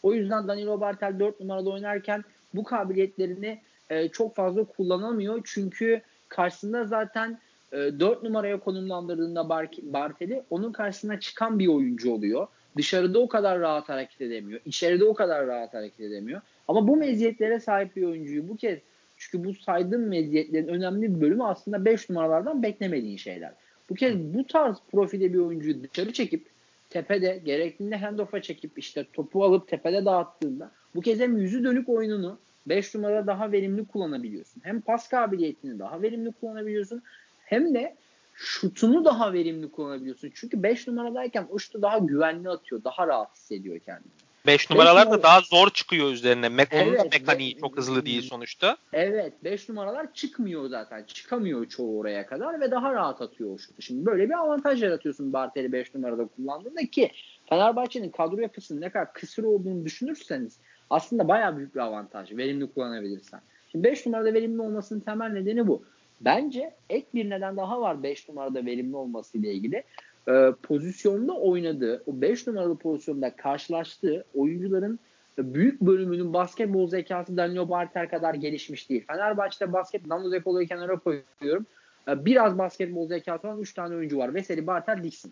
O 0.04 0.14
yüzden 0.14 0.48
Danilo 0.48 0.82
Bartel 0.82 1.20
4 1.20 1.40
numarada 1.40 1.70
oynarken 1.70 2.24
bu 2.54 2.64
kabiliyetlerini 2.64 3.60
e, 3.90 4.08
çok 4.08 4.36
fazla 4.36 4.64
kullanamıyor. 4.64 5.42
Çünkü 5.46 6.02
karşısında 6.30 6.84
zaten 6.86 7.40
e, 7.72 7.78
4 8.00 8.24
numaraya 8.24 8.60
konumlandırdığında 8.60 9.50
Bar- 9.50 9.70
Bartel'i 9.82 10.44
onun 10.50 10.72
karşısına 10.72 11.20
çıkan 11.20 11.60
bir 11.60 11.68
oyuncu 11.68 12.12
oluyor. 12.12 12.48
Dışarıda 12.78 13.20
o 13.20 13.28
kadar 13.28 13.60
rahat 13.60 13.90
hareket 13.90 14.22
edemiyor. 14.22 14.60
İçeride 14.66 15.06
o 15.06 15.14
kadar 15.14 15.48
rahat 15.48 15.74
hareket 15.74 16.00
edemiyor. 16.00 16.42
Ama 16.68 16.88
bu 16.88 16.98
meziyetlere 16.98 17.60
sahip 17.60 17.96
bir 17.96 18.04
oyuncuyu 18.04 18.50
bu 18.50 18.58
kez 18.58 18.80
çünkü 19.18 19.46
bu 19.46 19.54
saydığım 19.54 20.08
meziyetlerin 20.08 20.68
önemli 20.68 21.16
bir 21.16 21.22
bölümü 21.22 21.44
aslında 21.44 21.86
5 21.86 22.10
numaralardan 22.10 22.64
beklemediğin 22.64 23.18
şeyler. 23.18 23.52
Bu 23.90 23.96
kez 23.96 24.16
bu 24.18 24.48
tarz 24.48 24.78
profilde 24.92 25.34
bir 25.34 25.40
oyuncuyu 25.40 25.84
dışarı 25.84 26.14
çekip 26.14 26.46
tepede 26.90 27.42
gerektiğinde 27.46 27.96
handoff'a 27.96 28.42
çekip 28.42 28.80
işte 28.80 29.06
topu 29.14 29.44
alıp 29.44 29.68
tepede 29.68 30.06
dağıttığında 30.06 30.72
bu 30.96 31.02
kez 31.02 31.20
hem 31.20 31.38
yüzü 31.38 31.64
dönük 31.64 31.90
oyununu 31.90 32.38
5 32.66 32.96
numara 32.96 33.28
daha 33.28 33.52
verimli 33.52 33.86
kullanabiliyorsun. 33.86 34.62
Hem 34.66 34.82
pas 34.82 35.10
kabiliyetini 35.10 35.80
daha 35.80 36.02
verimli 36.02 36.32
kullanabiliyorsun. 36.32 37.02
Hem 37.48 37.74
de 37.74 37.96
şutunu 38.34 39.06
daha 39.06 39.34
verimli 39.34 39.72
kullanabiliyorsun. 39.72 40.32
Çünkü 40.36 40.64
5 40.64 40.88
numaradayken 40.88 41.48
o 41.50 41.60
şutu 41.60 41.82
daha 41.82 41.98
güvenli 41.98 42.50
atıyor. 42.50 42.84
Daha 42.84 43.08
rahat 43.08 43.36
hissediyor 43.36 43.80
kendini. 43.80 44.12
5 44.48 44.70
numaralar 44.70 45.06
numara- 45.06 45.20
da 45.20 45.24
daha 45.24 45.42
zor 45.42 45.70
çıkıyor 45.70 46.12
üzerine. 46.12 46.50
Mekonun 46.50 46.82
Evet, 46.82 47.12
mekaniği 47.12 47.56
ve- 47.56 47.60
çok 47.60 47.78
hızlı 47.78 48.06
değil 48.06 48.22
sonuçta. 48.22 48.78
Evet 48.94 49.34
5 49.44 49.70
numaralar 49.70 50.14
çıkmıyor 50.14 50.70
zaten. 50.70 51.04
Çıkamıyor 51.04 51.66
çoğu 51.70 52.00
oraya 52.00 52.26
kadar 52.26 52.62
ve 52.62 52.72
daha 52.72 52.94
rahat 52.94 53.22
atıyor 53.22 53.54
o 53.54 53.58
şutu. 53.58 53.82
Şimdi 53.82 54.06
böyle 54.06 54.30
bir 54.30 54.34
avantaj 54.34 54.84
yaratıyorsun 54.84 55.34
Bartel'i 55.34 55.72
5 55.72 55.96
numarada 55.96 56.26
kullandığında 56.28 56.86
ki 56.86 57.12
Fenerbahçe'nin 57.50 58.10
kadro 58.10 58.42
yapısının 58.42 58.82
ne 58.82 58.90
kadar 58.90 59.14
kısır 59.14 59.44
olduğunu 59.44 59.86
düşünürseniz 59.86 60.58
aslında 60.90 61.28
bayağı 61.28 61.58
büyük 61.58 61.76
bir 61.76 61.80
avantaj. 61.80 62.32
Verimli 62.32 62.74
kullanabilirsen. 62.74 63.42
Şimdi 63.72 63.84
5 63.84 64.06
numarada 64.06 64.34
verimli 64.34 64.62
olmasının 64.62 65.00
temel 65.00 65.30
nedeni 65.30 65.68
bu. 65.68 65.84
Bence 66.22 66.74
ek 66.90 67.08
bir 67.14 67.30
neden 67.30 67.58
daha 67.58 67.82
var 67.82 68.04
5 68.04 68.30
numarada 68.30 68.66
verimli 68.66 68.96
olması 68.96 69.38
ile 69.38 69.54
ilgili. 69.54 69.84
Ee, 70.30 70.52
pozisyonda 70.64 71.34
oynadığı, 71.34 72.04
o 72.06 72.22
5 72.22 72.48
numaralı 72.48 72.78
pozisyonda 72.78 73.36
karşılaştığı 73.36 74.26
oyuncuların 74.36 75.00
büyük 75.38 75.82
bölümünün 75.82 76.34
basketbol 76.34 76.88
zekası 76.88 77.38
Danilo 77.38 77.70
Bartel 77.70 78.10
kadar 78.10 78.34
gelişmiş 78.34 78.90
değil. 78.90 79.06
Fenerbahçe'de 79.08 79.74
basket 79.74 80.10
Danilo 80.10 80.32
Dekolo'yu 80.32 80.68
kenara 80.68 81.00
koyuyorum. 81.00 81.66
Ee, 82.08 82.26
Biraz 82.26 82.58
basketbol 82.58 83.08
zekası 83.08 83.48
olan 83.48 83.60
3 83.60 83.74
tane 83.74 83.96
oyuncu 83.96 84.18
var. 84.18 84.34
Veseli, 84.34 84.68
Bartel, 84.68 85.04
Dixon. 85.04 85.32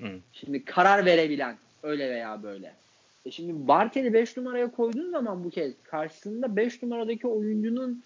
Hı. 0.00 0.08
Şimdi 0.32 0.64
karar 0.64 1.04
verebilen 1.04 1.56
öyle 1.82 2.10
veya 2.10 2.42
böyle. 2.42 2.74
E 3.26 3.30
şimdi 3.30 3.68
Bartel'i 3.68 4.12
5 4.12 4.36
numaraya 4.36 4.70
koyduğun 4.70 5.10
zaman 5.10 5.44
bu 5.44 5.50
kez 5.50 5.72
karşısında 5.82 6.56
5 6.56 6.82
numaradaki 6.82 7.26
oyuncunun 7.26 8.02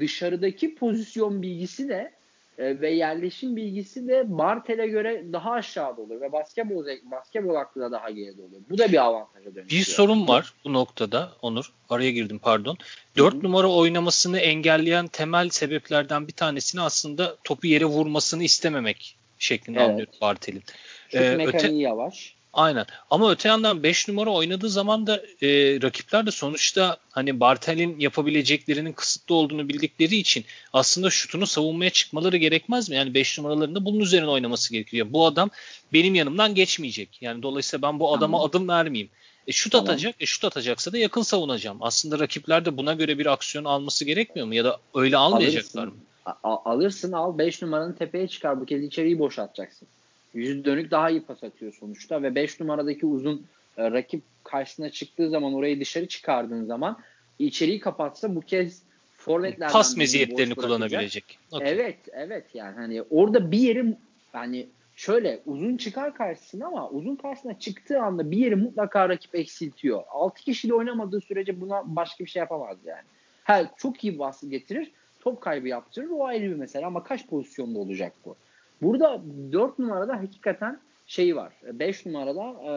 dışarıdaki 0.00 0.74
pozisyon 0.74 1.42
bilgisi 1.42 1.88
de 1.88 2.12
e, 2.58 2.80
ve 2.80 2.90
yerleşim 2.90 3.56
bilgisi 3.56 4.08
de 4.08 4.24
Bartel'e 4.38 4.86
göre 4.86 5.24
daha 5.32 5.50
aşağıda 5.52 6.00
olur 6.02 6.20
ve 6.20 6.32
basketbol 6.32 6.86
basketbol 7.04 7.54
aklı 7.54 7.80
da 7.80 7.92
daha 7.92 8.10
geride 8.10 8.42
oluyor. 8.42 8.62
Bu 8.70 8.78
da 8.78 8.92
bir 8.92 9.04
avantaja 9.04 9.44
dönüşüyor. 9.54 9.68
Bir 9.68 9.84
sorun 9.84 10.28
var 10.28 10.52
bu 10.64 10.72
noktada 10.72 11.32
Onur. 11.42 11.72
Araya 11.90 12.10
girdim 12.10 12.38
pardon. 12.38 12.76
4 13.16 13.42
numara 13.42 13.68
oynamasını 13.68 14.38
engelleyen 14.38 15.06
temel 15.08 15.48
sebeplerden 15.48 16.28
bir 16.28 16.32
tanesini 16.32 16.80
aslında 16.80 17.36
topu 17.44 17.66
yere 17.66 17.84
vurmasını 17.84 18.42
istememek 18.44 19.16
şeklinde 19.38 19.78
Evet. 19.78 19.90
anlıyorum 19.90 20.14
Bartel'in. 20.20 20.62
Şut 21.08 21.20
Ee, 21.20 21.46
öte- 21.46 21.72
yavaş. 21.72 22.39
Aynen. 22.52 22.86
Ama 23.10 23.30
öte 23.30 23.48
yandan 23.48 23.82
5 23.82 24.08
numara 24.08 24.30
oynadığı 24.30 24.68
zaman 24.70 25.06
da 25.06 25.16
e, 25.42 25.48
rakipler 25.82 26.26
de 26.26 26.30
sonuçta 26.30 26.96
hani 27.10 27.40
Bartel'in 27.40 27.98
yapabileceklerinin 28.00 28.92
kısıtlı 28.92 29.34
olduğunu 29.34 29.68
bildikleri 29.68 30.16
için 30.16 30.44
aslında 30.72 31.10
şutunu 31.10 31.46
savunmaya 31.46 31.90
çıkmaları 31.90 32.36
gerekmez 32.36 32.88
mi? 32.90 32.96
Yani 32.96 33.14
5 33.14 33.38
numaralarında 33.38 33.84
bunun 33.84 34.00
üzerine 34.00 34.28
oynaması 34.28 34.72
gerekiyor. 34.72 35.06
Bu 35.10 35.26
adam 35.26 35.50
benim 35.92 36.14
yanımdan 36.14 36.54
geçmeyecek. 36.54 37.18
Yani 37.22 37.42
dolayısıyla 37.42 37.82
ben 37.88 38.00
bu 38.00 38.14
adama 38.14 38.36
Tamam. 38.38 38.48
adım 38.50 38.68
vermeyeyim. 38.68 39.10
E 39.46 39.52
şut 39.52 39.72
Tamam. 39.72 39.88
atacak. 39.90 40.14
E 40.20 40.26
şut 40.26 40.44
atacaksa 40.44 40.92
da 40.92 40.98
yakın 40.98 41.22
savunacağım. 41.22 41.78
Aslında 41.80 42.18
rakipler 42.18 42.64
de 42.64 42.76
buna 42.76 42.94
göre 42.94 43.18
bir 43.18 43.26
aksiyon 43.26 43.64
alması 43.64 44.04
gerekmiyor 44.04 44.46
mu? 44.48 44.54
Ya 44.54 44.64
da 44.64 44.78
öyle 44.94 45.16
almayacaklar 45.16 45.84
mı? 45.84 45.92
Alırsın, 45.92 46.40
a- 46.42 46.50
a- 46.54 46.70
alırsın 46.72 47.12
al 47.12 47.38
5 47.38 47.62
numaranın 47.62 47.92
tepeye 47.92 48.28
çıkar. 48.28 48.60
Bu 48.60 48.66
kez 48.66 48.84
içeriği 48.84 49.18
boşaltacaksın. 49.18 49.88
Yüzü 50.34 50.64
dönük 50.64 50.90
daha 50.90 51.10
iyi 51.10 51.22
pas 51.22 51.44
atıyor 51.44 51.72
sonuçta 51.80 52.22
ve 52.22 52.34
5 52.34 52.60
numaradaki 52.60 53.06
uzun 53.06 53.46
e, 53.76 53.90
rakip 53.90 54.22
karşısına 54.44 54.90
çıktığı 54.90 55.30
zaman 55.30 55.54
orayı 55.54 55.80
dışarı 55.80 56.06
çıkardığın 56.06 56.64
zaman 56.64 56.98
içeriği 57.38 57.80
kapatsa 57.80 58.34
bu 58.34 58.40
kez 58.40 58.82
forvetlerden 59.16 59.72
Pas 59.72 59.96
meziyetlerini 59.96 60.54
kullanabilecek. 60.54 61.38
Okey. 61.52 61.68
Evet, 61.68 61.98
evet 62.12 62.54
yani 62.54 62.74
hani 62.74 63.02
orada 63.02 63.50
bir 63.50 63.58
yeri 63.58 63.96
yani 64.34 64.66
şöyle 64.96 65.40
uzun 65.46 65.76
çıkar 65.76 66.14
karşısına 66.14 66.66
ama 66.66 66.90
uzun 66.90 67.16
karşısına 67.16 67.58
çıktığı 67.58 68.00
anda 68.00 68.30
bir 68.30 68.36
yeri 68.36 68.56
mutlaka 68.56 69.08
rakip 69.08 69.34
eksiltiyor. 69.34 70.02
6 70.10 70.42
kişiyle 70.42 70.74
oynamadığı 70.74 71.20
sürece 71.20 71.60
buna 71.60 71.96
başka 71.96 72.24
bir 72.24 72.30
şey 72.30 72.40
yapamaz 72.40 72.78
yani. 72.84 73.02
Ha, 73.44 73.74
çok 73.76 74.04
iyi 74.04 74.18
baskı 74.18 74.46
getirir, 74.46 74.90
top 75.20 75.40
kaybı 75.40 75.68
yaptırır 75.68 76.10
o 76.10 76.24
ayrı 76.24 76.42
bir 76.50 76.56
mesele 76.56 76.86
ama 76.86 77.02
kaç 77.02 77.26
pozisyonda 77.26 77.78
olacak 77.78 78.12
bu? 78.24 78.36
Burada 78.82 79.22
4 79.52 79.78
numarada 79.78 80.16
hakikaten 80.16 80.80
şey 81.06 81.36
var. 81.36 81.52
5 81.62 82.06
numarada 82.06 82.42
e, 82.42 82.72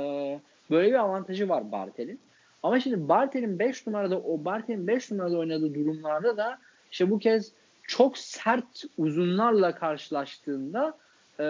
böyle 0.71 0.89
bir 0.89 0.99
avantajı 0.99 1.49
var 1.49 1.71
Bartel'in. 1.71 2.19
Ama 2.63 2.79
şimdi 2.79 3.09
Bartel'in 3.09 3.59
5 3.59 3.87
numarada 3.87 4.19
o 4.19 4.45
Bartel'in 4.45 4.87
5 4.87 5.11
numarada 5.11 5.37
oynadığı 5.37 5.75
durumlarda 5.75 6.37
da 6.37 6.59
işte 6.91 7.09
bu 7.09 7.19
kez 7.19 7.51
çok 7.87 8.17
sert 8.17 8.83
uzunlarla 8.97 9.75
karşılaştığında 9.75 10.97
e, 11.39 11.45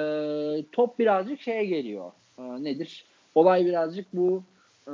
top 0.72 1.00
birazcık 1.00 1.42
şeye 1.42 1.66
geliyor. 1.66 2.12
E, 2.38 2.64
nedir? 2.64 3.06
Olay 3.36 3.66
birazcık 3.66 4.06
bu 4.14 4.44
e, 4.88 4.92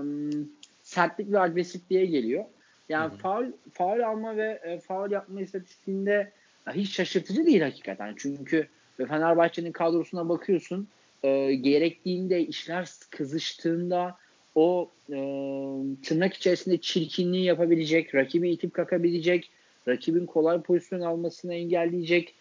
sertlik 0.83 1.31
ve 1.31 1.39
agresifliğe 1.39 2.05
geliyor. 2.05 2.45
Yani 2.89 3.17
faul 3.17 3.45
faul 3.73 3.99
alma 3.99 4.37
ve 4.37 4.59
e, 4.63 4.79
faul 4.79 5.11
yapma 5.11 5.41
istatistiğinde 5.41 6.31
ya 6.67 6.73
hiç 6.73 6.89
şaşırtıcı 6.89 7.45
değil 7.45 7.61
hakikaten. 7.61 8.13
Çünkü 8.17 8.67
Fenerbahçe'nin 9.05 9.71
kadrosuna 9.71 10.29
bakıyorsun 10.29 10.87
e, 11.23 11.53
gerektiğinde 11.53 12.41
işler 12.41 12.89
kızıştığında 13.09 14.17
o 14.55 14.89
e, 15.09 15.17
tırnak 16.03 16.33
içerisinde 16.33 16.77
çirkinliği 16.77 17.43
yapabilecek, 17.43 18.15
rakibi 18.15 18.49
itip 18.49 18.73
kakabilecek, 18.73 19.49
rakibin 19.87 20.25
kolay 20.25 20.61
pozisyon 20.61 21.01
almasını 21.01 21.53
engelleyecek, 21.53 22.33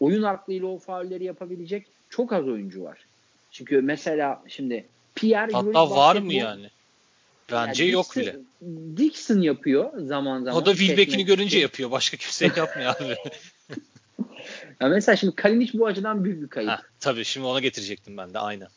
oyun 0.00 0.22
aklıyla 0.22 0.66
o 0.66 0.78
faulleri 0.78 1.24
yapabilecek 1.24 1.86
çok 2.10 2.32
az 2.32 2.48
oyuncu 2.48 2.84
var. 2.84 2.98
Çünkü 3.50 3.80
mesela 3.80 4.42
şimdi 4.48 4.86
Pierre 5.14 5.52
Hatta 5.52 5.90
var 5.90 6.16
mı 6.16 6.32
yani? 6.32 6.70
Bence 7.52 7.84
Yani 7.84 7.92
yok 7.92 8.06
Dixon- 8.06 8.20
bile. 8.20 8.36
Dixon 8.96 9.40
yapıyor 9.40 10.00
zaman 10.00 10.42
zaman. 10.42 10.62
O 10.62 10.66
da 10.66 10.74
Wilbeck'ini 10.74 11.24
görünce 11.24 11.58
yapıyor. 11.58 11.90
Başka 11.90 12.16
kimse 12.16 12.44
yapmıyor 12.56 12.94
abi. 13.00 13.16
Ya 14.80 14.88
mesela 14.88 15.16
şimdi 15.16 15.34
Kalinic 15.34 15.78
bu 15.78 15.86
açıdan 15.86 16.24
büyük 16.24 16.42
bir 16.42 16.48
kayıp. 16.48 16.70
Heh, 16.70 16.82
tabii 17.00 17.24
şimdi 17.24 17.46
ona 17.46 17.60
getirecektim 17.60 18.16
ben 18.16 18.34
de 18.34 18.38
aynen. 18.38 18.68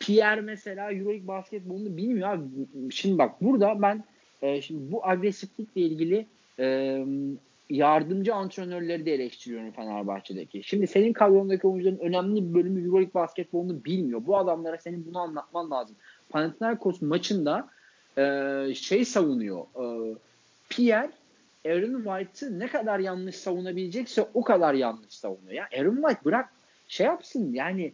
Pierre 0.00 0.40
mesela 0.40 0.92
Euroleague 0.92 1.26
basketbolunu 1.26 1.96
bilmiyor 1.96 2.28
abi. 2.28 2.44
Şimdi 2.90 3.18
bak 3.18 3.42
burada 3.42 3.82
ben 3.82 4.04
e, 4.42 4.62
şimdi 4.62 4.92
bu 4.92 5.06
agresiflikle 5.06 5.80
ilgili 5.80 6.26
e, 6.58 6.98
yardımcı 7.70 8.34
antrenörleri 8.34 9.06
de 9.06 9.14
eleştiriyorum 9.14 9.70
Fenerbahçe'deki. 9.70 10.62
Şimdi 10.62 10.86
senin 10.86 11.12
kadrondaki 11.12 11.66
oyuncuların 11.66 11.98
önemli 11.98 12.48
bir 12.48 12.54
bölümü 12.54 12.84
Euroleague 12.84 13.14
basketbolunu 13.14 13.84
bilmiyor. 13.84 14.22
Bu 14.26 14.38
adamlara 14.38 14.78
senin 14.78 15.06
bunu 15.06 15.18
anlatman 15.18 15.70
lazım. 15.70 15.96
Panathinaikos 16.30 17.02
maçında 17.02 17.68
e, 18.18 18.74
şey 18.74 19.04
savunuyor. 19.04 19.60
E, 19.60 20.14
Pierre 20.68 21.10
Aaron 21.66 22.02
White'ı 22.04 22.58
ne 22.58 22.68
kadar 22.68 22.98
yanlış 22.98 23.36
savunabilecekse 23.36 24.28
o 24.34 24.44
kadar 24.44 24.74
yanlış 24.74 25.14
savunuyor. 25.14 25.52
Ya 25.52 25.68
Aaron 25.78 25.96
White 25.96 26.24
bırak 26.24 26.48
şey 26.88 27.06
yapsın 27.06 27.52
yani 27.52 27.92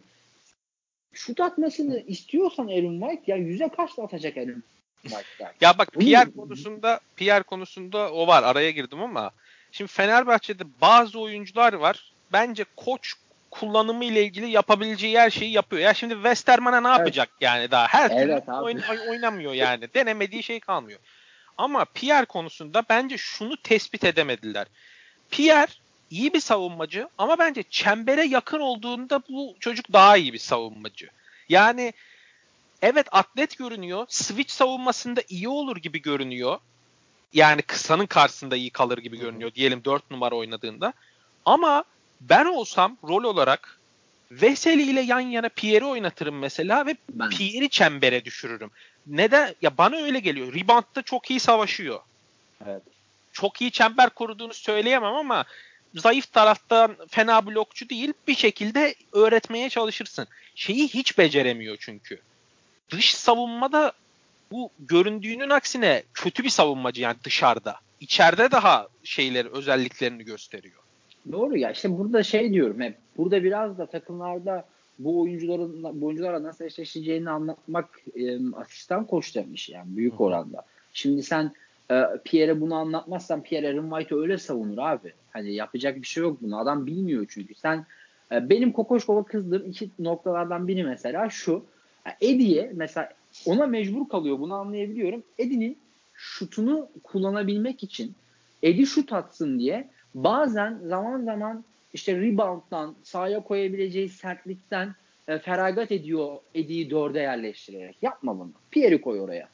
şut 1.13 1.39
atmasını 1.39 1.99
istiyorsan 1.99 2.67
Aaron 2.67 2.99
White 2.99 3.31
ya 3.31 3.37
yüze 3.37 3.67
kaçla 3.69 4.03
atacak 4.03 4.37
Aaron 4.37 4.63
White 5.01 5.53
Ya 5.61 5.77
bak 5.77 5.91
Pierre 5.91 6.31
konusunda 6.31 6.99
Pierre 7.15 7.43
konusunda 7.43 8.11
o 8.13 8.27
var. 8.27 8.43
Araya 8.43 8.71
girdim 8.71 9.01
ama 9.01 9.31
şimdi 9.71 9.91
Fenerbahçe'de 9.91 10.63
bazı 10.81 11.19
oyuncular 11.19 11.73
var. 11.73 12.13
Bence 12.33 12.65
koç 12.75 13.13
kullanımı 13.51 14.05
ile 14.05 14.23
ilgili 14.23 14.49
yapabileceği 14.49 15.19
her 15.19 15.29
şeyi 15.29 15.51
yapıyor. 15.51 15.81
Ya 15.81 15.93
şimdi 15.93 16.13
Westerman'a 16.13 16.81
ne 16.81 16.87
Evet. 16.87 16.97
yapacak 16.99 17.29
yani 17.41 17.71
daha? 17.71 17.87
Her 17.87 18.09
türlü 18.09 18.31
Evet 18.31 18.43
oyn- 18.47 18.81
oyn- 18.81 19.09
oynamıyor 19.09 19.53
yani. 19.53 19.93
Denemediği 19.93 20.43
şey 20.43 20.59
kalmıyor. 20.59 20.99
Ama 21.57 21.85
Pierre 21.85 22.25
konusunda 22.25 22.83
bence 22.89 23.17
şunu 23.17 23.57
tespit 23.57 24.03
edemediler. 24.03 24.67
Pierre 25.31 25.71
iyi 26.09 26.33
bir 26.33 26.39
savunmacı 26.39 27.09
ama 27.17 27.39
bence 27.39 27.63
çembere 27.63 28.25
yakın 28.25 28.59
olduğunda 28.59 29.21
bu 29.29 29.55
çocuk 29.59 29.93
daha 29.93 30.17
iyi 30.17 30.33
bir 30.33 30.39
savunmacı. 30.39 31.09
Yani 31.49 31.93
evet 32.81 33.07
atlet 33.11 33.57
görünüyor. 33.57 34.05
Switch 34.09 34.53
savunmasında 34.53 35.21
iyi 35.29 35.49
olur 35.49 35.77
gibi 35.77 36.01
görünüyor. 36.01 36.59
Yani 37.33 37.61
kısanın 37.61 38.05
karşısında 38.05 38.55
iyi 38.55 38.69
kalır 38.69 38.97
gibi 38.97 39.19
görünüyor. 39.19 39.53
Diyelim 39.53 39.85
4 39.85 40.11
numara 40.11 40.35
oynadığında. 40.35 40.93
Ama 41.45 41.83
Ben 42.21 42.45
olsam 42.45 42.97
rol 43.03 43.23
olarak 43.23 43.79
Veseli 44.31 44.81
ile 44.81 45.01
yan 45.01 45.19
yana 45.19 45.49
Pierre'i 45.49 45.85
oynatırım 45.85 46.39
mesela 46.39 46.85
ve 46.85 46.95
Ben. 47.09 47.29
Pierre'i 47.29 47.69
çembere 47.69 48.25
düşürürüm. 48.25 48.71
Neden? 49.07 49.55
Ya 49.61 49.77
bana 49.77 49.95
öyle 49.95 50.19
geliyor. 50.19 50.53
Rebound'da 50.53 51.01
çok 51.01 51.31
iyi 51.31 51.39
savaşıyor. 51.39 51.99
Evet. 52.65 52.81
Çok 53.33 53.61
iyi 53.61 53.71
çember 53.71 54.09
koruduğunu 54.09 54.53
söyleyemem 54.53 55.13
ama 55.13 55.45
zayıf 55.95 56.33
taraftan 56.33 56.95
fena 57.07 57.45
blokçu 57.45 57.89
değil. 57.89 58.13
Bir 58.27 58.35
şekilde 58.35 58.95
öğretmeye 59.13 59.69
çalışırsın. 59.69 60.27
Şeyi 60.55 60.87
hiç 60.87 61.17
beceremiyor 61.17 61.77
çünkü. 61.79 62.19
Dış 62.89 63.15
savunmada 63.15 63.93
bu 64.51 64.69
göründüğünün 64.79 65.49
aksine 65.49 66.03
kötü 66.13 66.43
bir 66.43 66.49
savunmacı 66.49 67.01
yani 67.01 67.17
dışarıda. 67.23 67.75
İçeride 67.99 68.51
daha 68.51 68.87
şeyleri, 69.03 69.49
özelliklerini 69.49 70.23
gösteriyor. 70.23 70.79
Doğru 71.31 71.57
ya 71.57 71.71
işte 71.71 71.97
burada 71.97 72.23
şey 72.23 72.53
diyorum 72.53 72.81
hep 72.81 72.97
burada 73.17 73.43
biraz 73.43 73.77
da 73.77 73.85
takımlarda 73.85 74.65
bu 74.99 75.21
oyuncuların 75.21 76.01
bu 76.01 76.05
oyuncularla 76.05 76.43
nasıl 76.43 76.65
eşleşeceğini 76.65 77.29
anlatmak 77.29 77.89
e, 78.15 78.53
asistan 78.55 79.07
koçların 79.07 79.53
işi 79.53 79.71
yani 79.71 79.97
büyük 79.97 80.21
oranda. 80.21 80.65
Şimdi 80.93 81.23
sen 81.23 81.51
e, 81.91 82.03
Pierre'e 82.25 82.61
bunu 82.61 82.75
anlatmazsan 82.75 83.43
Pierre 83.43 83.67
Aaron 83.67 83.89
White'ı 83.89 84.21
öyle 84.21 84.37
savunur 84.37 84.77
abi. 84.77 85.13
Hani 85.31 85.53
yapacak 85.53 85.95
bir 85.95 86.07
şey 86.07 86.23
yok 86.23 86.37
bunu. 86.41 86.59
Adam 86.59 86.85
bilmiyor 86.85 87.25
çünkü. 87.29 87.55
Sen 87.55 87.85
e, 88.31 88.49
benim 88.49 88.71
Kokoşkov'a 88.71 89.23
kızdığım 89.23 89.69
iki 89.69 89.89
noktalardan 89.99 90.67
biri 90.67 90.83
mesela 90.83 91.29
şu. 91.29 91.63
Eddie'ye 92.21 92.71
mesela 92.73 93.09
ona 93.45 93.67
mecbur 93.67 94.09
kalıyor 94.09 94.39
bunu 94.39 94.53
anlayabiliyorum. 94.55 95.23
Eddie'nin 95.37 95.77
şutunu 96.13 96.87
kullanabilmek 97.03 97.83
için 97.83 98.13
Eddie 98.63 98.85
şut 98.85 99.13
atsın 99.13 99.59
diye 99.59 99.89
bazen 100.15 100.79
zaman 100.83 101.21
zaman 101.21 101.63
işte 101.95 102.15
rebound'dan 102.15 102.95
sahaya 103.03 103.43
koyabileceği 103.43 104.09
sertlikten 104.09 104.95
e, 105.27 105.39
feragat 105.39 105.91
ediyor 105.91 106.37
Eddie'yi 106.55 106.89
dörde 106.89 107.19
yerleştirerek. 107.19 107.95
Yapma 108.01 108.39
bunu. 108.39 108.51
Pierre'i 108.71 109.01
koy 109.01 109.21
oraya. 109.21 109.49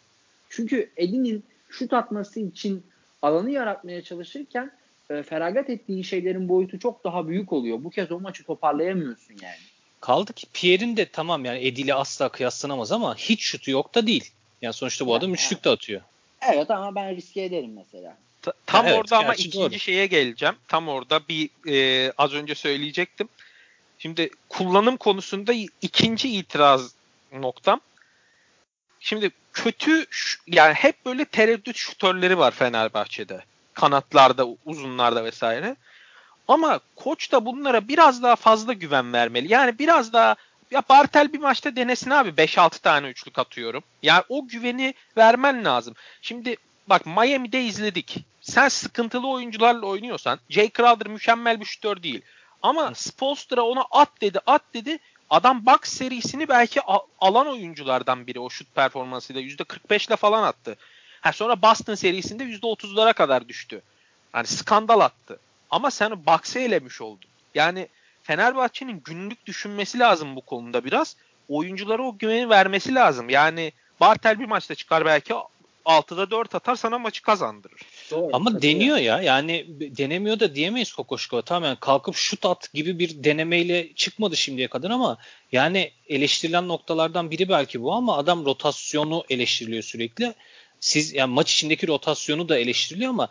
Çünkü 0.49 0.89
Eddie'nin 0.97 1.43
şut 1.69 1.93
atması 1.93 2.39
için 2.39 2.83
alanı 3.21 3.51
yaratmaya 3.51 4.01
çalışırken 4.03 4.71
e, 5.09 5.23
feragat 5.23 5.69
ettiğin 5.69 6.01
şeylerin 6.01 6.49
boyutu 6.49 6.79
çok 6.79 7.03
daha 7.03 7.27
büyük 7.27 7.53
oluyor. 7.53 7.83
Bu 7.83 7.89
kez 7.89 8.11
o 8.11 8.19
maçı 8.19 8.43
toparlayamıyorsun 8.43 9.35
yani. 9.41 9.55
Kaldı 9.99 10.33
ki 10.33 10.47
Pierre'in 10.53 10.97
de 10.97 11.05
tamam 11.05 11.45
yani 11.45 11.59
ile 11.59 11.93
asla 11.93 12.29
kıyaslanamaz 12.29 12.91
ama 12.91 13.15
hiç 13.15 13.41
şutu 13.41 13.71
yok 13.71 13.95
da 13.95 14.07
değil. 14.07 14.31
Yani 14.61 14.73
sonuçta 14.73 15.07
bu 15.07 15.15
adam 15.15 15.29
ya. 15.29 15.33
üçlük 15.33 15.63
de 15.63 15.69
atıyor. 15.69 16.01
Evet 16.53 16.71
ama 16.71 16.95
ben 16.95 17.15
riske 17.15 17.43
ederim 17.43 17.73
mesela. 17.73 18.17
Ta- 18.41 18.53
Tam 18.65 18.85
Evet, 18.85 18.97
orada 18.99 19.17
ama 19.17 19.33
ikinci 19.33 19.57
doğru. 19.57 19.79
şeye 19.79 20.05
geleceğim. 20.05 20.55
Tam 20.67 20.87
orada 20.87 21.21
bir 21.29 21.49
e, 21.67 22.11
az 22.17 22.33
önce 22.33 22.55
söyleyecektim. 22.55 23.29
Şimdi 23.99 24.29
kullanım 24.49 24.97
konusunda 24.97 25.53
ikinci 25.81 26.29
itiraz 26.29 26.91
noktam. 27.33 27.81
Şimdi 28.99 29.31
kötü 29.53 30.05
yani 30.47 30.73
hep 30.73 31.05
böyle 31.05 31.25
tereddüt 31.25 31.75
şutörleri 31.75 32.37
var 32.37 32.51
Fenerbahçe'de. 32.51 33.43
Kanatlarda, 33.73 34.47
uzunlarda 34.65 35.23
vesaire. 35.23 35.75
Ama 36.47 36.79
koç 36.95 37.31
da 37.31 37.45
bunlara 37.45 37.87
biraz 37.87 38.23
daha 38.23 38.35
fazla 38.35 38.73
güven 38.73 39.13
vermeli. 39.13 39.53
Yani 39.53 39.79
biraz 39.79 40.13
daha 40.13 40.35
ya 40.71 40.83
Bartel 40.89 41.33
bir 41.33 41.39
maçta 41.39 41.75
denesin 41.75 42.09
abi 42.09 42.29
5-6 42.29 42.81
tane 42.81 43.07
üçlük 43.07 43.39
atıyorum. 43.39 43.83
Yani 44.03 44.23
o 44.29 44.47
güveni 44.47 44.93
vermen 45.17 45.65
lazım. 45.65 45.95
Şimdi 46.21 46.55
bak 46.87 47.05
Miami'de 47.05 47.63
izledik. 47.63 48.17
Sen 48.51 48.67
sıkıntılı 48.67 49.29
oyuncularla 49.29 49.85
oynuyorsan 49.85 50.39
Jay 50.49 50.71
Crowder 50.77 51.07
mükemmel 51.07 51.59
bir 51.59 51.65
şutör 51.65 52.03
değil. 52.03 52.21
Ama 52.61 52.95
Spolstra 52.95 53.61
ona 53.61 53.85
at 53.91 54.21
dedi 54.21 54.39
at 54.45 54.61
dedi. 54.73 54.99
Adam 55.29 55.65
box 55.65 55.79
serisini 55.83 56.49
belki 56.49 56.81
alan 57.21 57.47
oyunculardan 57.47 58.27
biri 58.27 58.39
o 58.39 58.49
şut 58.49 58.75
performansıyla 58.75 59.41
%45 59.41 60.07
ile 60.07 60.15
falan 60.15 60.43
attı. 60.43 60.77
Ha, 61.21 61.33
sonra 61.33 61.61
Boston 61.61 61.95
serisinde 61.95 62.43
%30'lara 62.43 63.13
kadar 63.13 63.47
düştü. 63.47 63.81
Yani 64.35 64.47
skandal 64.47 64.99
attı. 64.99 65.39
Ama 65.69 65.91
sen 65.91 66.11
o 66.11 66.25
box'ı 66.25 66.59
elemiş 66.59 67.01
oldun. 67.01 67.29
Yani 67.55 67.87
Fenerbahçe'nin 68.23 69.01
günlük 69.05 69.45
düşünmesi 69.45 69.99
lazım 69.99 70.35
bu 70.35 70.41
konuda 70.41 70.85
biraz. 70.85 71.15
Oyunculara 71.49 72.03
o 72.03 72.17
güveni 72.17 72.49
vermesi 72.49 72.95
lazım. 72.95 73.29
Yani 73.29 73.73
Bartel 73.99 74.39
bir 74.39 74.45
maçta 74.45 74.75
çıkar 74.75 75.05
belki 75.05 75.33
6'da 75.85 76.31
4 76.31 76.55
atar 76.55 76.75
sana 76.75 76.99
maçı 76.99 77.21
kazandırır. 77.21 77.81
Doğru. 78.11 78.29
Ama 78.33 78.51
Katılıyorum. 78.51 78.79
deniyor 78.79 78.97
ya 78.97 79.21
yani 79.21 79.65
denemiyor 79.69 80.39
da 80.39 80.55
diyemeyiz 80.55 80.93
Kokoşkova. 80.93 81.41
Tamam 81.41 81.63
yani 81.63 81.77
kalkıp 81.79 82.15
şut 82.15 82.45
at 82.45 82.73
gibi 82.73 82.99
bir 82.99 83.23
denemeyle 83.23 83.93
çıkmadı 83.93 84.37
şimdiye 84.37 84.67
kadar 84.67 84.89
ama 84.89 85.17
yani 85.51 85.91
eleştirilen 86.09 86.67
noktalardan 86.67 87.31
biri 87.31 87.49
belki 87.49 87.81
bu 87.81 87.93
ama 87.93 88.17
adam 88.17 88.45
rotasyonu 88.45 89.23
eleştiriliyor 89.29 89.83
sürekli. 89.83 90.33
Siz 90.79 91.13
yani 91.13 91.33
maç 91.33 91.53
içindeki 91.53 91.87
rotasyonu 91.87 92.49
da 92.49 92.57
eleştiriliyor 92.57 93.09
ama 93.09 93.29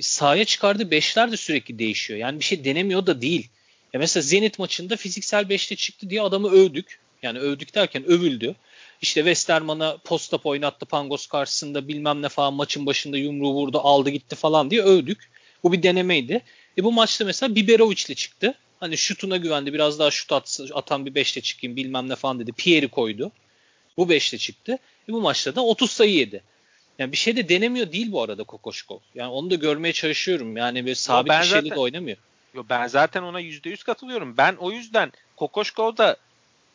sahaya 0.00 0.44
çıkardığı 0.44 0.90
beşler 0.90 1.32
de 1.32 1.36
sürekli 1.36 1.78
değişiyor. 1.78 2.18
Yani 2.18 2.40
bir 2.40 2.44
şey 2.44 2.64
denemiyor 2.64 3.06
da 3.06 3.22
değil. 3.22 3.48
Ya 3.92 4.00
mesela 4.00 4.22
Zenit 4.22 4.58
maçında 4.58 4.96
fiziksel 4.96 5.48
beşte 5.48 5.76
çıktı 5.76 6.10
diye 6.10 6.22
adamı 6.22 6.50
övdük. 6.50 7.00
Yani 7.22 7.38
övdük 7.38 7.74
derken 7.74 8.04
övüldü. 8.04 8.54
İşte 9.02 9.20
Westerman'a 9.20 9.96
post-up 10.04 10.40
oynattı 10.44 10.86
Pangos 10.86 11.26
karşısında 11.26 11.88
bilmem 11.88 12.22
ne 12.22 12.28
falan 12.28 12.54
maçın 12.54 12.86
başında 12.86 13.18
yumruğu 13.18 13.52
vurdu 13.52 13.80
aldı 13.80 14.10
gitti 14.10 14.36
falan 14.36 14.70
diye 14.70 14.82
övdük. 14.82 15.30
Bu 15.62 15.72
bir 15.72 15.82
denemeydi. 15.82 16.42
E 16.78 16.84
bu 16.84 16.92
maçta 16.92 17.24
mesela 17.24 17.54
Biberovic'le 17.54 18.14
çıktı. 18.16 18.54
Hani 18.80 18.96
şutuna 18.96 19.36
güvendi 19.36 19.72
biraz 19.72 19.98
daha 19.98 20.10
şut 20.10 20.32
at, 20.32 20.60
atan 20.74 21.06
bir 21.06 21.14
beşte 21.14 21.40
çıkayım 21.40 21.76
bilmem 21.76 22.08
ne 22.08 22.16
falan 22.16 22.40
dedi. 22.40 22.52
Pierre'i 22.52 22.88
koydu. 22.88 23.32
Bu 23.96 24.08
beşte 24.08 24.38
çıktı. 24.38 24.78
E 25.08 25.12
bu 25.12 25.20
maçta 25.20 25.54
da 25.54 25.64
30 25.64 25.90
sayı 25.90 26.14
yedi. 26.14 26.42
Yani 26.98 27.12
bir 27.12 27.16
şey 27.16 27.36
de 27.36 27.48
denemiyor 27.48 27.92
değil 27.92 28.12
bu 28.12 28.22
arada 28.22 28.44
Kokoşkov. 28.44 28.98
Yani 29.14 29.30
onu 29.30 29.50
da 29.50 29.54
görmeye 29.54 29.92
çalışıyorum. 29.92 30.56
Yani 30.56 30.84
böyle 30.84 30.94
sabit 30.94 31.32
bir 31.32 31.46
şeyle 31.46 31.70
de 31.70 31.74
oynamıyor. 31.74 32.16
Yo, 32.54 32.64
ben 32.68 32.86
zaten 32.86 33.22
ona 33.22 33.40
%100 33.40 33.84
katılıyorum. 33.84 34.36
Ben 34.36 34.54
o 34.54 34.72
yüzden 34.72 35.12
Kokoşkov'da 35.36 36.16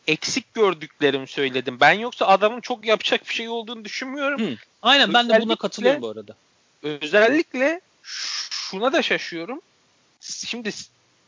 eksik 0.06 0.54
gördüklerimi 0.54 1.26
söyledim. 1.26 1.80
Ben 1.80 1.92
yoksa 1.92 2.26
adamın 2.26 2.60
çok 2.60 2.86
yapacak 2.86 3.28
bir 3.28 3.34
şey 3.34 3.48
olduğunu 3.48 3.84
düşünmüyorum. 3.84 4.40
Hı. 4.40 4.56
Aynen 4.82 5.14
ben 5.14 5.24
de 5.24 5.28
buna 5.28 5.36
Özellikle- 5.36 5.56
katılıyorum 5.56 6.02
bu 6.02 6.08
arada. 6.08 6.36
Özellikle 6.82 7.80
şuna 8.02 8.92
da 8.92 9.02
şaşıyorum. 9.02 9.60
Şimdi 10.20 10.70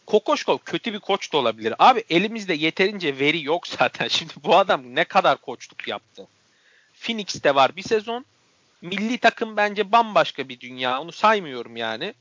Kokoşkov 0.06 0.58
kötü 0.64 0.92
bir 0.92 0.98
koç 0.98 1.32
da 1.32 1.38
olabilir. 1.38 1.74
Abi 1.78 2.04
elimizde 2.10 2.54
yeterince 2.54 3.18
veri 3.18 3.42
yok 3.44 3.66
zaten. 3.78 4.08
Şimdi 4.08 4.32
bu 4.44 4.56
adam 4.56 4.94
ne 4.94 5.04
kadar 5.04 5.36
koçluk 5.36 5.88
yaptı. 5.88 6.26
Phoenix'te 7.00 7.54
var 7.54 7.76
bir 7.76 7.82
sezon. 7.82 8.24
Milli 8.82 9.18
takım 9.18 9.56
bence 9.56 9.92
bambaşka 9.92 10.48
bir 10.48 10.60
dünya. 10.60 11.00
Onu 11.00 11.12
saymıyorum 11.12 11.76
yani. 11.76 12.14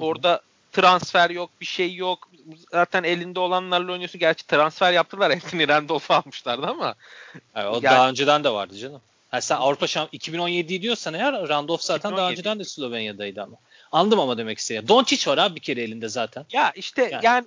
Orada 0.00 0.40
transfer 0.80 1.30
yok, 1.30 1.50
bir 1.60 1.66
şey 1.66 1.94
yok. 1.94 2.28
Zaten 2.72 3.02
elinde 3.02 3.40
olanlarla 3.40 3.92
oynuyorsun. 3.92 4.18
Gerçi 4.18 4.46
transfer 4.46 4.92
yaptılar. 4.92 5.30
Anthony 5.30 5.68
Randolph'u 5.68 6.14
almışlardı 6.14 6.66
ama. 6.66 6.94
Yani 7.56 7.68
o 7.68 7.74
Yani- 7.74 7.82
daha 7.84 8.08
önceden 8.08 8.44
de 8.44 8.50
vardı 8.50 8.78
canım. 8.78 9.00
Ha 9.30 9.40
sen 9.40 9.56
Avrupa 9.56 9.86
Şamp 9.86 10.14
2017 10.14 10.82
diyorsan 10.82 11.14
eğer 11.14 11.48
Randolph 11.48 11.80
zaten 11.80 12.10
daha 12.10 12.32
2017. 12.32 12.32
önceden 12.38 12.58
de 12.58 12.64
Slovenya'daydı 12.64 13.42
ama. 13.42 13.56
Anladım 13.92 14.20
ama 14.20 14.38
demek 14.38 14.58
istediğim. 14.58 14.88
Doncic 14.88 15.30
var 15.30 15.38
abi 15.38 15.56
bir 15.56 15.60
kere 15.60 15.82
elinde 15.82 16.08
zaten. 16.08 16.44
Ya 16.52 16.72
işte 16.74 17.08
Yani. 17.12 17.26
yani, 17.26 17.46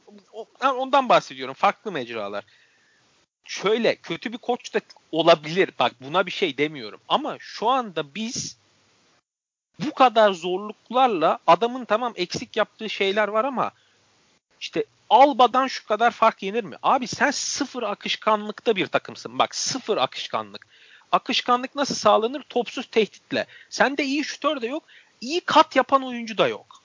ondan 0.62 1.10
bahsediyorum. 1.10 1.54
Farklı 1.54 1.92
mecralar. 1.92 2.44
Şöyle 3.46 3.96
kötü 3.96 4.34
bir 4.34 4.38
koç 4.38 4.74
da 4.74 4.80
olabilir. 5.12 5.70
Bak 5.80 5.92
buna 6.02 6.26
bir 6.26 6.32
şey 6.32 6.58
demiyorum. 6.58 7.00
Ama 7.08 7.38
şu 7.40 7.70
anda 7.70 8.16
biz 8.16 8.58
bu 9.86 9.94
kadar 9.94 10.32
zorluklarla 10.32 11.40
adamın 11.48 11.86
tamam 11.86 12.14
eksik 12.16 12.58
yaptığı 12.58 12.90
şeyler 12.90 13.28
var 13.28 13.46
ama 13.46 13.72
işte 14.60 14.86
Alba'dan 15.10 15.68
şu 15.68 15.88
kadar 15.88 16.12
fark 16.12 16.44
yenir 16.44 16.64
mi? 16.64 16.76
Abi 16.84 17.08
sen 17.08 17.32
sıfır 17.32 17.84
akışkanlıkta 17.84 18.76
bir 18.76 18.88
takımsın. 18.88 19.40
Bak 19.40 19.56
sıfır 19.56 19.98
akışkanlık. 19.98 20.68
Akışkanlık 21.12 21.76
nasıl 21.76 21.96
sağlanır? 21.96 22.42
Topsuz 22.42 22.86
tehditle. 22.86 23.46
Sende 23.70 24.04
iyi 24.04 24.24
şütör 24.24 24.62
de 24.62 24.68
yok. 24.68 24.84
iyi 25.22 25.42
kat 25.42 25.76
yapan 25.76 26.04
oyuncu 26.04 26.38
da 26.38 26.48
yok. 26.48 26.84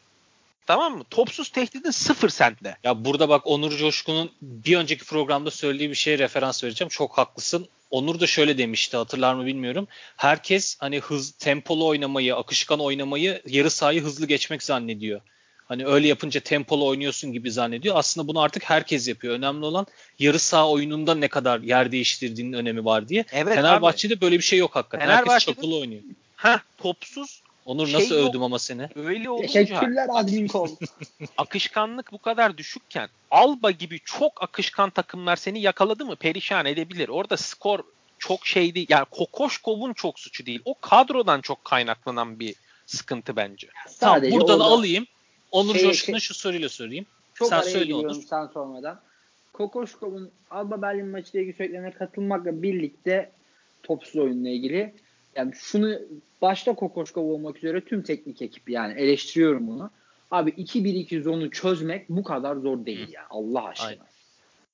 Tamam 0.67 0.97
mı? 0.97 1.05
Topsuz 1.11 1.49
tehdidin 1.49 1.91
sıfır 1.91 2.29
sende. 2.29 2.77
Ya 2.85 3.05
burada 3.05 3.29
bak 3.29 3.47
Onur 3.47 3.77
Coşkun'un 3.77 4.31
bir 4.43 4.77
önceki 4.77 5.05
programda 5.05 5.51
söylediği 5.51 5.91
bir 5.91 5.95
şeye 5.95 6.19
referans 6.19 6.65
vereceğim. 6.65 6.89
Çok 6.89 7.19
haklısın. 7.19 7.69
Onur 7.95 8.21
da 8.21 8.27
şöyle 8.27 8.59
demişti 8.59 8.97
hatırlar 8.97 9.35
mı 9.35 9.47
bilmiyorum. 9.47 9.89
Herkes 10.17 10.77
hani 10.81 11.01
hız 11.01 11.31
tempolu 11.31 11.87
oynamayı, 11.87 12.37
akışkan 12.37 12.81
oynamayı, 12.81 13.43
yarı 13.47 13.71
sahayı 13.71 14.03
hızlı 14.03 14.27
geçmek 14.27 14.63
zannediyor. 14.63 15.21
Hani 15.65 15.87
öyle 15.87 16.09
yapınca 16.09 16.41
tempolu 16.41 16.87
oynuyorsun 16.87 17.33
gibi 17.33 17.51
zannediyor. 17.51 17.97
Aslında 17.97 18.29
bunu 18.29 18.41
artık 18.41 18.63
herkes 18.65 19.09
yapıyor. 19.09 19.35
Önemli 19.35 19.65
olan 19.65 19.87
yarı 20.19 20.39
saha 20.39 20.71
oyununda 20.71 21.15
ne 21.15 21.29
kadar 21.29 21.61
yer 21.61 21.93
değiştirdiğinin 21.93 22.53
önemi 22.53 22.85
var 22.85 23.09
diye. 23.09 23.25
Evet 23.33 23.55
Fenerbahçe'de 23.55 24.21
böyle 24.21 24.39
bir 24.39 24.45
şey 24.45 24.59
yok 24.59 24.77
hakikaten. 24.77 25.09
Herkes 25.09 25.39
çakılı 25.39 25.77
oynuyor. 25.77 26.03
Ha 26.37 26.63
topsuz 26.79 27.43
Onur 27.65 27.87
Şey 27.87 28.01
nasıl 28.01 28.19
yok. 28.19 28.29
övdüm 28.29 28.43
ama 28.43 28.59
seni? 28.59 28.89
Öyle 28.95 29.31
olunca 29.31 29.47
Teşekkürler 29.47 30.09
admin 30.13 30.49
kol. 30.49 30.69
akışkanlık 31.37 32.13
bu 32.13 32.19
kadar 32.19 32.59
düşükken 32.59 33.09
Alba 33.31 33.71
gibi 33.71 34.01
çok 34.05 34.43
akışkan 34.43 34.91
takımlar 34.91 35.37
seni 35.37 35.61
yakaladı 35.61 36.05
mı 36.05 36.17
perişan 36.17 36.67
edebilir. 36.67 37.09
Orada 37.09 37.37
skor 37.37 37.81
çok 38.19 38.47
şeydi. 38.47 38.87
Yani 38.89 39.05
Kokoşkov'un 39.11 39.93
çok 39.93 40.21
suçu 40.21 40.47
değil. 40.47 40.61
O 40.65 40.75
kadrodan 40.81 41.41
çok 41.41 41.65
kaynaklanan 41.65 42.41
bir 42.41 42.55
sıkıntı 42.87 43.37
bence. 43.37 43.69
Tamam 44.01 44.23
buradan 44.23 44.61
orada 44.61 44.65
alayım. 44.65 45.07
Onur 45.51 45.75
Şey- 45.75 45.83
Coşkun'a 45.83 46.21
şey- 46.21 46.27
şu 46.27 46.35
soruyla 46.35 46.69
sorayım. 46.69 47.07
Çok 47.35 47.49
Sen 47.49 47.61
söyle 47.61 47.95
Onur. 47.95 48.23
sen 48.31 48.47
sormadan. 48.47 49.01
Kokoşkov'un 49.53 50.31
Alba 50.51 50.83
Berlin 50.83 51.07
maçıyla 51.07 51.41
ilgili 51.41 51.57
söylemlerine 51.57 51.91
katılmakla 51.91 52.63
birlikte 52.63 53.31
topsuz 53.83 54.17
oyunla 54.17 54.49
ilgili 54.49 54.95
yani 55.37 55.53
şunu 55.55 55.99
başta 56.43 56.75
Kokoşkov 56.75 57.23
olmak 57.23 57.57
üzere 57.57 57.81
tüm 57.81 58.03
teknik 58.03 58.43
ekip 58.43 58.71
yani 58.71 59.01
eleştiriyorum 59.01 59.67
bunu. 59.67 59.91
Abi 60.31 60.51
2-1-2 60.51 61.23
zonu 61.23 61.51
çözmek 61.51 62.09
bu 62.09 62.25
kadar 62.25 62.57
zor 62.57 62.87
değil 62.87 63.13
ya. 63.13 63.27
Allah 63.31 63.65
aşkına. 63.65 63.89
Aynen. 63.89 64.07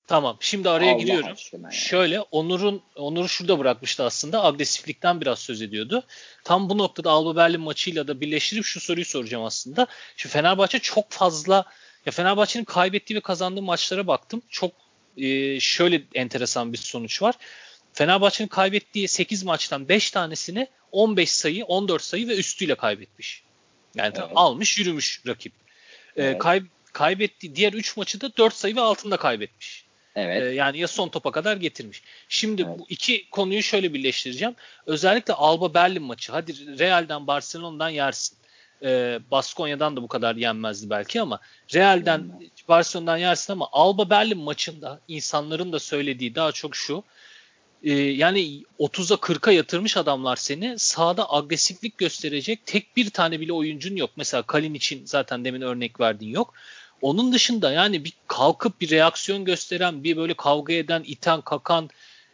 Tamam 0.06 0.36
şimdi 0.40 0.70
araya 0.70 0.92
Allah 0.92 1.00
giriyorum. 1.00 1.32
aşkına 1.32 1.66
ya. 1.66 1.70
Şöyle 1.70 2.20
Onur'un 2.20 2.82
Onur'u 2.96 3.28
şurada 3.28 3.58
bırakmıştı 3.58 4.04
aslında. 4.04 4.44
Agresiflikten 4.44 5.20
biraz 5.20 5.38
söz 5.38 5.62
ediyordu. 5.62 6.02
Tam 6.44 6.70
bu 6.70 6.78
noktada 6.78 7.10
Alba 7.10 7.36
Berlin 7.36 7.60
maçıyla 7.60 8.08
da 8.08 8.20
birleştirip 8.20 8.64
şu 8.64 8.80
soruyu 8.80 9.04
soracağım 9.04 9.44
aslında. 9.44 9.86
Şu 10.16 10.28
Fenerbahçe 10.28 10.78
çok 10.78 11.10
fazla 11.10 11.64
ya 12.06 12.12
Fenerbahçe'nin 12.12 12.64
kaybettiği 12.64 13.16
ve 13.16 13.20
kazandığı 13.20 13.62
maçlara 13.62 14.06
baktım. 14.06 14.42
Çok 14.48 14.72
e, 15.16 15.60
şöyle 15.60 16.02
enteresan 16.14 16.72
bir 16.72 16.78
sonuç 16.78 17.22
var. 17.22 17.34
Fenerbahçe'nin 17.92 18.48
kaybettiği 18.48 19.08
8 19.08 19.42
maçtan 19.44 19.88
5 19.88 20.10
tanesini 20.10 20.68
15 20.92 21.32
sayı, 21.32 21.64
14 21.64 22.02
sayı 22.02 22.28
ve 22.28 22.36
üstüyle 22.36 22.74
kaybetmiş. 22.74 23.42
Yani 23.94 24.12
Evet. 24.16 24.28
almış, 24.34 24.78
yürümüş 24.78 25.22
rakip. 25.26 25.52
E, 26.16 26.22
Evet. 26.24 26.38
kay- 26.38 26.62
kaybettiği 26.92 27.56
diğer 27.56 27.72
3 27.72 27.96
maçı 27.96 28.20
da 28.20 28.36
4 28.36 28.54
sayı 28.54 28.76
ve 28.76 28.80
altında 28.80 29.16
kaybetmiş. 29.16 29.84
Evet. 30.16 30.42
Ee, 30.42 30.46
yani 30.46 30.78
ya 30.78 30.88
son 30.88 31.08
topa 31.08 31.30
kadar 31.30 31.56
getirmiş. 31.56 32.02
Şimdi 32.28 32.62
Evet. 32.62 32.78
bu 32.78 32.86
iki 32.88 33.30
konuyu 33.30 33.62
şöyle 33.62 33.94
birleştireceğim. 33.94 34.54
Özellikle 34.86 35.34
Alba 35.34 35.74
Berlin 35.74 36.02
maçı. 36.02 36.32
Hadi 36.32 36.78
Real'den 36.78 37.26
Barcelona'dan 37.26 37.88
yersin. 37.88 38.36
Ee, 38.82 39.18
Baskonya'dan 39.30 39.96
da 39.96 40.02
bu 40.02 40.08
kadar 40.08 40.36
yenmezdi 40.36 40.90
belki 40.90 41.20
ama 41.20 41.40
Real'den 41.74 42.40
Barcelona'dan 42.68 43.16
yersin 43.16 43.52
ama 43.52 43.68
Alba 43.72 44.10
Berlin 44.10 44.38
maçında 44.38 45.00
insanların 45.08 45.72
da 45.72 45.78
söylediği 45.78 46.34
daha 46.34 46.52
çok 46.52 46.76
şu. 46.76 47.04
Ee, 47.82 47.92
yani 47.92 48.62
30'a 48.78 49.16
40'a 49.16 49.52
yatırmış 49.52 49.96
adamlar 49.96 50.36
seni. 50.36 50.78
Sahada 50.78 51.32
agresiflik 51.32 51.98
gösterecek 51.98 52.66
tek 52.66 52.96
bir 52.96 53.10
tane 53.10 53.40
bile 53.40 53.52
oyuncun 53.52 53.96
yok. 53.96 54.10
Mesela 54.16 54.42
Kalin 54.42 54.74
için 54.74 55.02
zaten 55.04 55.44
demin 55.44 55.60
örnek 55.60 56.00
verdiğin 56.00 56.32
yok. 56.32 56.54
Onun 57.02 57.32
dışında 57.32 57.72
yani 57.72 58.04
bir 58.04 58.12
kalkıp 58.26 58.80
bir 58.80 58.90
reaksiyon 58.90 59.44
gösteren, 59.44 60.04
bir 60.04 60.16
böyle 60.16 60.34
kavga 60.34 60.72
eden, 60.72 61.02
iten, 61.06 61.40
kakan 61.40 61.88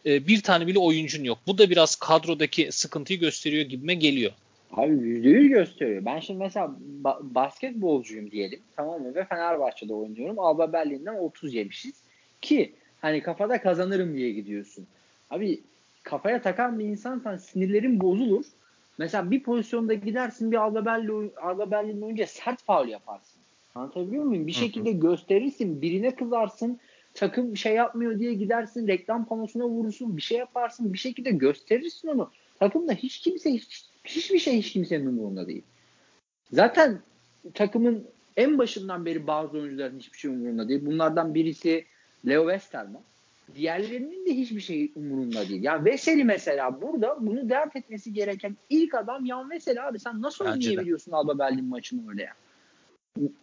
e, 0.07 0.27
bir 0.27 0.43
tane 0.43 0.67
bile 0.67 0.79
oyuncun 0.79 1.25
yok. 1.25 1.39
Bu 1.47 1.59
da 1.59 1.71
biraz 1.71 1.97
kadrodaki 1.97 2.73
sıkıntıyı 2.73 3.21
gösteriyor 3.21 3.65
gibime 3.65 3.95
geliyor. 3.95 4.33
Abi 4.73 4.93
%100 4.93 5.49
gösteriyor. 5.49 6.05
Ben 6.05 6.21
şimdi 6.21 6.39
mesela 6.39 6.77
ba- 7.03 7.35
basketbolcuyum 7.35 8.31
diyelim. 8.31 8.61
Tamam 8.77 9.03
mı? 9.03 9.15
Ve 9.15 9.25
Fenerbahçe'de 9.25 9.95
oynuyorum. 9.95 10.39
Alba 10.39 10.73
Berlin'den 10.73 11.15
30 11.15 11.55
yemişiz. 11.55 11.95
Ki 12.43 12.73
hani 13.01 13.23
kafada 13.23 13.61
kazanırım 13.61 14.17
diye 14.17 14.33
gidiyorsun. 14.33 14.87
Abi 15.31 15.61
kafaya 16.03 16.43
takan 16.43 16.79
bir 16.79 16.85
insansan 16.85 17.37
sinirlerin 17.37 18.01
bozulur. 18.01 18.45
Mesela 18.99 19.31
bir 19.31 19.43
pozisyonda 19.43 19.95
gidersin 19.95 20.53
bir 20.53 20.57
Alba 20.57 21.71
Berlin 21.71 22.03
oyuncuya 22.03 22.27
sert 22.27 22.63
faul 22.63 22.89
yaparsın. 22.89 23.41
Anlatabiliyor 23.75 24.25
muyum? 24.25 24.47
Bir 24.47 24.53
şekilde 24.53 24.93
gösterirsin. 24.93 25.83
Birine 25.83 26.15
kızarsın. 26.15 26.81
Takım 27.15 27.53
bir 27.53 27.59
şey 27.59 27.75
yapmıyor 27.75 28.19
diye 28.19 28.35
gidersin. 28.35 28.89
Reklam 28.89 29.25
panosuna 29.25 29.69
vurursun. 29.69 30.17
Bir 30.17 30.23
şey 30.23 30.39
yaparsın. 30.39 30.93
Bir 30.93 30.99
şekilde 30.99 31.31
gösterirsin 31.31 32.09
onu. 32.09 32.31
Takımda 32.59 32.93
hiç 32.93 33.19
kimse 33.19 33.53
hiç, 33.53 33.85
hiçbir 34.05 34.39
şey 34.39 34.59
hiç 34.59 34.73
kimsenin 34.73 35.07
umurunda 35.07 35.47
değil. 35.47 35.63
Zaten 36.53 37.01
takımın 37.55 38.05
en 38.37 38.59
başından 38.59 39.07
beri 39.07 39.27
bazı 39.27 39.59
oyuncuların 39.59 39.99
hiçbir 39.99 40.19
şey 40.19 40.31
umurunda 40.31 40.69
değil. 40.69 40.87
Bunlardan 40.87 41.35
birisi 41.35 41.85
Leo 42.27 42.43
Westerman. 42.43 43.03
Diğerlerinin 43.55 44.27
de 44.27 44.37
hiçbir 44.37 44.61
şey 44.61 44.93
umurunda 44.97 45.49
değil. 45.49 45.63
Yani 45.63 45.85
Veseli 45.85 46.25
mesela 46.25 46.83
burada 46.83 47.17
bunu 47.21 47.49
dert 47.49 47.77
etmesi 47.77 48.13
gereken 48.13 48.57
ilk 48.71 48.95
adam 48.95 49.25
Yan 49.25 49.51
Veseli 49.51 49.83
abi. 49.83 49.99
Sen 49.99 50.23
nasıl 50.23 50.45
Bence 50.45 50.61
de. 50.61 50.71
oynayabiliyorsun 50.71 51.13
Alba 51.13 51.39
Berlin 51.39 51.65
maçını 51.65 52.11
öyle 52.11 52.23
ya? 52.23 52.33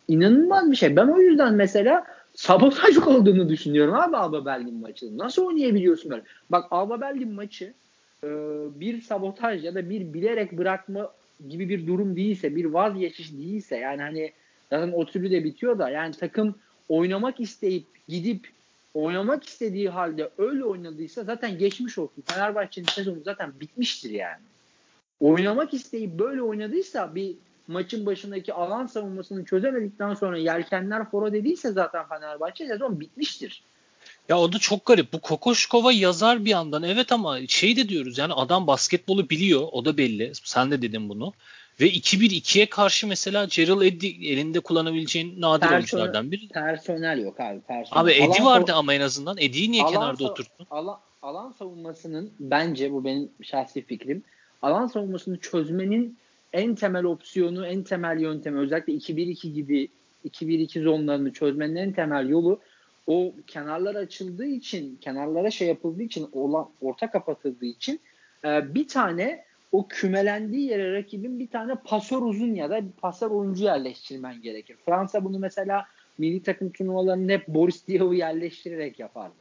İnanılmaz 0.08 0.72
bir 0.72 0.76
şey. 0.76 0.96
Ben 0.96 1.08
o 1.08 1.20
yüzden 1.20 1.54
mesela 1.54 2.04
sabotaj 2.36 2.98
olduğunu 3.08 3.50
düşünüyorum 3.50 3.94
abi 3.94 4.18
Alba 4.18 4.46
Berlin 4.46 4.76
maçının. 4.76 5.18
Nasıl 5.18 5.46
oynayabiliyorsun 5.46 6.12
böyle? 6.12 6.24
Bak 6.50 6.66
Alba 6.72 7.02
Berlin 7.02 7.32
maçı 7.34 7.74
e, 8.24 8.28
bir 8.80 9.02
sabotaj 9.02 9.64
ya 9.64 9.76
da 9.76 9.90
bir 9.90 10.14
bilerek 10.14 10.58
bırakma 10.58 11.12
gibi 11.50 11.70
bir 11.70 11.88
durum 11.88 12.16
değilse, 12.16 12.56
bir 12.56 12.66
vazgeçiş 12.66 13.32
değilse 13.32 13.78
yani 13.78 14.02
hani 14.02 14.32
zaten 14.70 14.92
o 14.92 15.06
türlü 15.06 15.32
de 15.32 15.44
bitiyor 15.44 15.80
da 15.80 15.90
yani 15.90 16.14
takım 16.14 16.56
oynamak 16.90 17.40
isteyip 17.40 17.86
gidip 18.08 18.48
oynamak 18.94 19.46
istediği 19.46 19.90
halde 19.90 20.30
öyle 20.38 20.64
oynadıysa 20.64 21.24
zaten 21.24 21.58
geçmiş 21.58 21.98
olsun. 21.98 22.24
Fenerbahçe'nin 22.26 22.88
sezonu 22.88 23.20
zaten 23.26 23.60
bitmiştir 23.60 24.10
yani. 24.10 24.42
Oynamak 25.20 25.74
isteyip 25.74 26.20
böyle 26.20 26.42
oynadıysa 26.42 27.16
bir 27.16 27.36
maçın 27.68 28.06
başındaki 28.06 28.54
alan 28.54 28.88
savunmasını 28.88 29.46
çözemedikten 29.46 30.14
sonra 30.14 30.38
yelkenler 30.38 31.10
fora 31.10 31.34
dediyse 31.34 31.72
zaten 31.72 32.08
Fenerbahçe 32.08 32.68
sezon 32.68 33.00
bitmiştir. 33.00 33.64
Ya 34.30 34.40
o 34.40 34.54
da 34.54 34.60
çok 34.60 34.86
garip. 34.86 35.14
Bu 35.14 35.22
Kokoşkova 35.22 35.92
yazar 35.92 36.46
bir 36.46 36.50
yandan. 36.50 36.84
Evet 36.84 37.12
ama 37.12 37.48
şey 37.48 37.76
de 37.76 37.90
diyoruz 37.90 38.18
yani 38.18 38.34
adam 38.34 38.68
basketbolu 38.68 39.30
biliyor. 39.30 39.68
O 39.72 39.86
da 39.86 39.98
belli. 39.98 40.32
Sen 40.44 40.72
de 40.72 40.82
dedin 40.82 41.10
bunu. 41.10 41.34
Ve 41.82 41.90
2-1-2'ye 41.90 42.70
karşı 42.70 43.08
mesela 43.08 43.48
Gerald 43.50 43.82
Eddy 43.82 44.32
elinde 44.32 44.60
kullanabileceğin 44.60 45.42
nadir 45.42 45.66
Personel- 45.66 45.74
oyunculardan 45.74 46.32
biri. 46.32 46.48
Personel 46.48 47.20
yok 47.20 47.40
abi. 47.40 47.60
Personel. 47.60 48.04
Abi 48.04 48.12
Eddy 48.12 48.42
Alan 48.42 48.46
vardı 48.46 48.72
ama 48.76 48.94
en 48.94 49.02
azından. 49.02 49.38
Eddy'yi 49.38 49.72
niye 49.72 49.84
alan 49.84 49.94
kenarda 49.94 50.24
oturttun? 50.24 50.68
Alan, 50.72 51.00
alan 51.22 51.52
savunmasının 51.52 52.32
bence 52.40 52.92
bu 52.92 53.06
benim 53.06 53.30
şahsi 53.44 53.86
fikrim. 53.86 54.24
Alan 54.62 54.88
savunmasını 54.88 55.38
çözmenin 55.38 56.18
en 56.54 56.76
temel 56.76 57.04
opsiyonu, 57.04 57.66
en 57.66 57.84
temel 57.84 58.20
yöntemi 58.20 58.60
özellikle 58.60 58.94
2-1-2 58.94 59.54
gibi 59.54 59.88
2-1-2 60.30 60.84
zonlarını 60.84 61.34
çözmenin 61.34 61.76
en 61.76 61.92
temel 61.92 62.30
yolu 62.30 62.60
o 63.08 63.34
kenarlar 63.48 63.96
açıldığı 63.96 64.46
için, 64.46 64.98
kenarlara 65.02 65.52
şey 65.52 65.68
yapıldığı 65.68 66.04
için, 66.04 66.30
olan, 66.32 66.70
orta 66.82 67.12
kapatıldığı 67.12 67.66
için 67.66 68.00
e, 68.46 68.76
bir 68.76 68.88
tane 68.88 69.44
o 69.74 69.88
kümelendiği 69.88 70.70
yere 70.70 70.94
rakibin 70.94 71.40
bir 71.40 71.48
tane 71.48 71.76
pasör 71.76 72.22
uzun 72.22 72.56
ya 72.56 72.70
da 72.70 72.86
bir 72.86 72.92
pasör 72.92 73.32
oyuncu 73.32 73.64
yerleştirmen 73.64 74.42
gerekir. 74.42 74.78
Fransa 74.86 75.26
bunu 75.26 75.40
mesela 75.40 75.86
milli 76.18 76.44
takım 76.44 76.72
turnuvalarında 76.72 77.32
hep 77.32 77.48
Boris 77.48 77.88
Diaw'u 77.88 78.14
yerleştirerek 78.14 79.00
yapardı. 79.00 79.36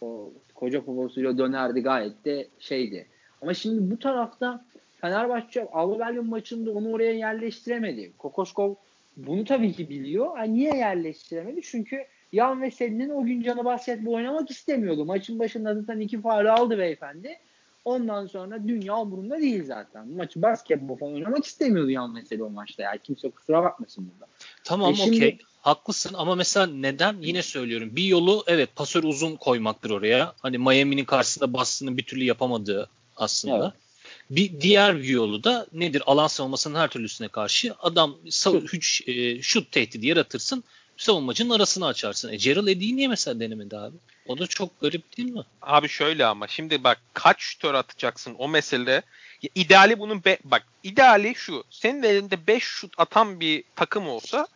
O 0.00 0.30
koca 0.54 0.84
poposuyla 0.84 1.38
dönerdi 1.38 1.80
gayet 1.80 2.24
de 2.24 2.48
şeydi. 2.58 3.06
Ama 3.42 3.54
şimdi 3.54 3.90
bu 3.90 3.98
tarafta 3.98 4.64
Fenerbahçe 5.00 5.68
Avrupa 5.72 6.22
maçında 6.22 6.70
onu 6.70 6.92
oraya 6.92 7.12
yerleştiremedi. 7.12 8.12
Kokoşkov 8.18 8.74
bunu 9.16 9.44
tabii 9.44 9.72
ki 9.72 9.88
biliyor. 9.88 10.36
Ha, 10.36 10.42
niye 10.42 10.76
yerleştiremedi? 10.76 11.60
Çünkü 11.62 12.04
Yan 12.32 12.62
Veseli'nin 12.62 13.10
o 13.10 13.24
gün 13.24 13.42
canı 13.42 13.64
basketbol 13.64 14.12
oynamak 14.12 14.50
istemiyordu. 14.50 15.04
Maçın 15.04 15.38
başında 15.38 15.74
zaten 15.74 16.00
iki 16.00 16.20
faul 16.20 16.46
aldı 16.46 16.78
beyefendi. 16.78 17.38
Ondan 17.84 18.26
sonra 18.26 18.68
dünya 18.68 18.96
umurunda 18.96 19.38
değil 19.38 19.64
zaten. 19.64 20.08
Maçı 20.08 20.42
basketbol 20.42 20.96
falan 20.96 21.14
oynamak 21.14 21.44
istemiyordu 21.44 21.90
Yan 21.90 22.16
Veseli 22.16 22.42
o 22.42 22.50
maçta. 22.50 22.82
Yani 22.82 22.98
kimse 23.04 23.30
kusura 23.30 23.62
bakmasın 23.62 24.10
burada. 24.12 24.30
Tamam 24.64 24.92
E 24.92 24.94
şimdi- 24.96 25.16
okey. 25.16 25.38
Haklısın 25.60 26.14
ama 26.14 26.34
mesela 26.34 26.66
neden 26.66 27.16
yine 27.20 27.42
söylüyorum. 27.42 27.96
Bir 27.96 28.04
yolu 28.04 28.44
evet 28.46 28.76
pasör 28.76 29.04
uzun 29.04 29.36
koymaktır 29.36 29.90
oraya. 29.90 30.34
Hani 30.40 30.58
Miami'nin 30.58 31.04
karşısında 31.04 31.52
Boston'ın 31.52 31.96
bir 31.96 32.02
türlü 32.02 32.24
yapamadığı 32.24 32.88
aslında. 33.16 33.64
Evet. 33.64 33.90
Bir 34.30 34.60
diğer 34.60 34.96
bir 34.98 35.08
yolu 35.08 35.44
da 35.44 35.66
nedir? 35.72 36.02
Alan 36.06 36.26
savunmasının 36.26 36.78
her 36.78 36.88
türlüsüne 36.88 37.28
karşı 37.28 37.74
adam 37.78 38.16
Şut. 38.30 38.72
hüç, 38.72 39.02
e, 39.08 39.42
şut 39.42 39.72
tehdidi 39.72 40.06
yaratırsın. 40.06 40.64
Savunmacının 40.96 41.50
arasını 41.50 41.86
açarsın. 41.86 42.32
E 42.32 42.36
Gerald 42.36 42.66
Eddy'yi 42.66 42.96
niye 42.96 43.08
mesela 43.08 43.40
denemedi 43.40 43.76
abi? 43.76 43.96
O 44.30 44.38
da 44.38 44.46
çok 44.46 44.80
garip 44.80 45.16
değil 45.16 45.30
mi? 45.30 45.42
Abi 45.62 45.88
şöyle 45.88 46.26
ama 46.26 46.48
şimdi 46.48 46.84
bak 46.84 47.00
kaç 47.14 47.40
şutör 47.40 47.74
atacaksın 47.74 48.34
o 48.38 48.48
mesele. 48.48 49.02
Ya 49.42 49.50
ideali 49.54 49.98
bunun 49.98 50.24
be, 50.24 50.38
bak 50.44 50.66
ideali 50.82 51.34
şu. 51.34 51.64
Senin 51.70 52.02
elinde 52.02 52.46
5 52.46 52.62
şut 52.62 52.94
atan 52.98 53.40
bir 53.40 53.64
takım 53.76 54.08
olsa 54.08 54.46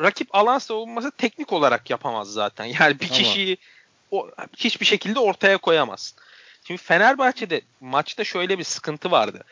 rakip 0.00 0.34
alan 0.34 0.58
savunması 0.58 1.10
teknik 1.10 1.52
olarak 1.52 1.90
yapamaz 1.90 2.32
zaten. 2.32 2.64
Yani 2.80 3.00
bir 3.00 3.06
Ama- 3.06 3.14
kişiyi 3.14 3.56
o, 4.10 4.30
hiçbir 4.56 4.86
şekilde 4.86 5.18
ortaya 5.18 5.58
koyamaz. 5.58 6.14
Şimdi 6.64 6.82
Fenerbahçe'de 6.82 7.60
maçta 7.80 8.24
şöyle 8.24 8.58
bir 8.58 8.64
sıkıntı 8.64 9.10
vardı. 9.10 9.44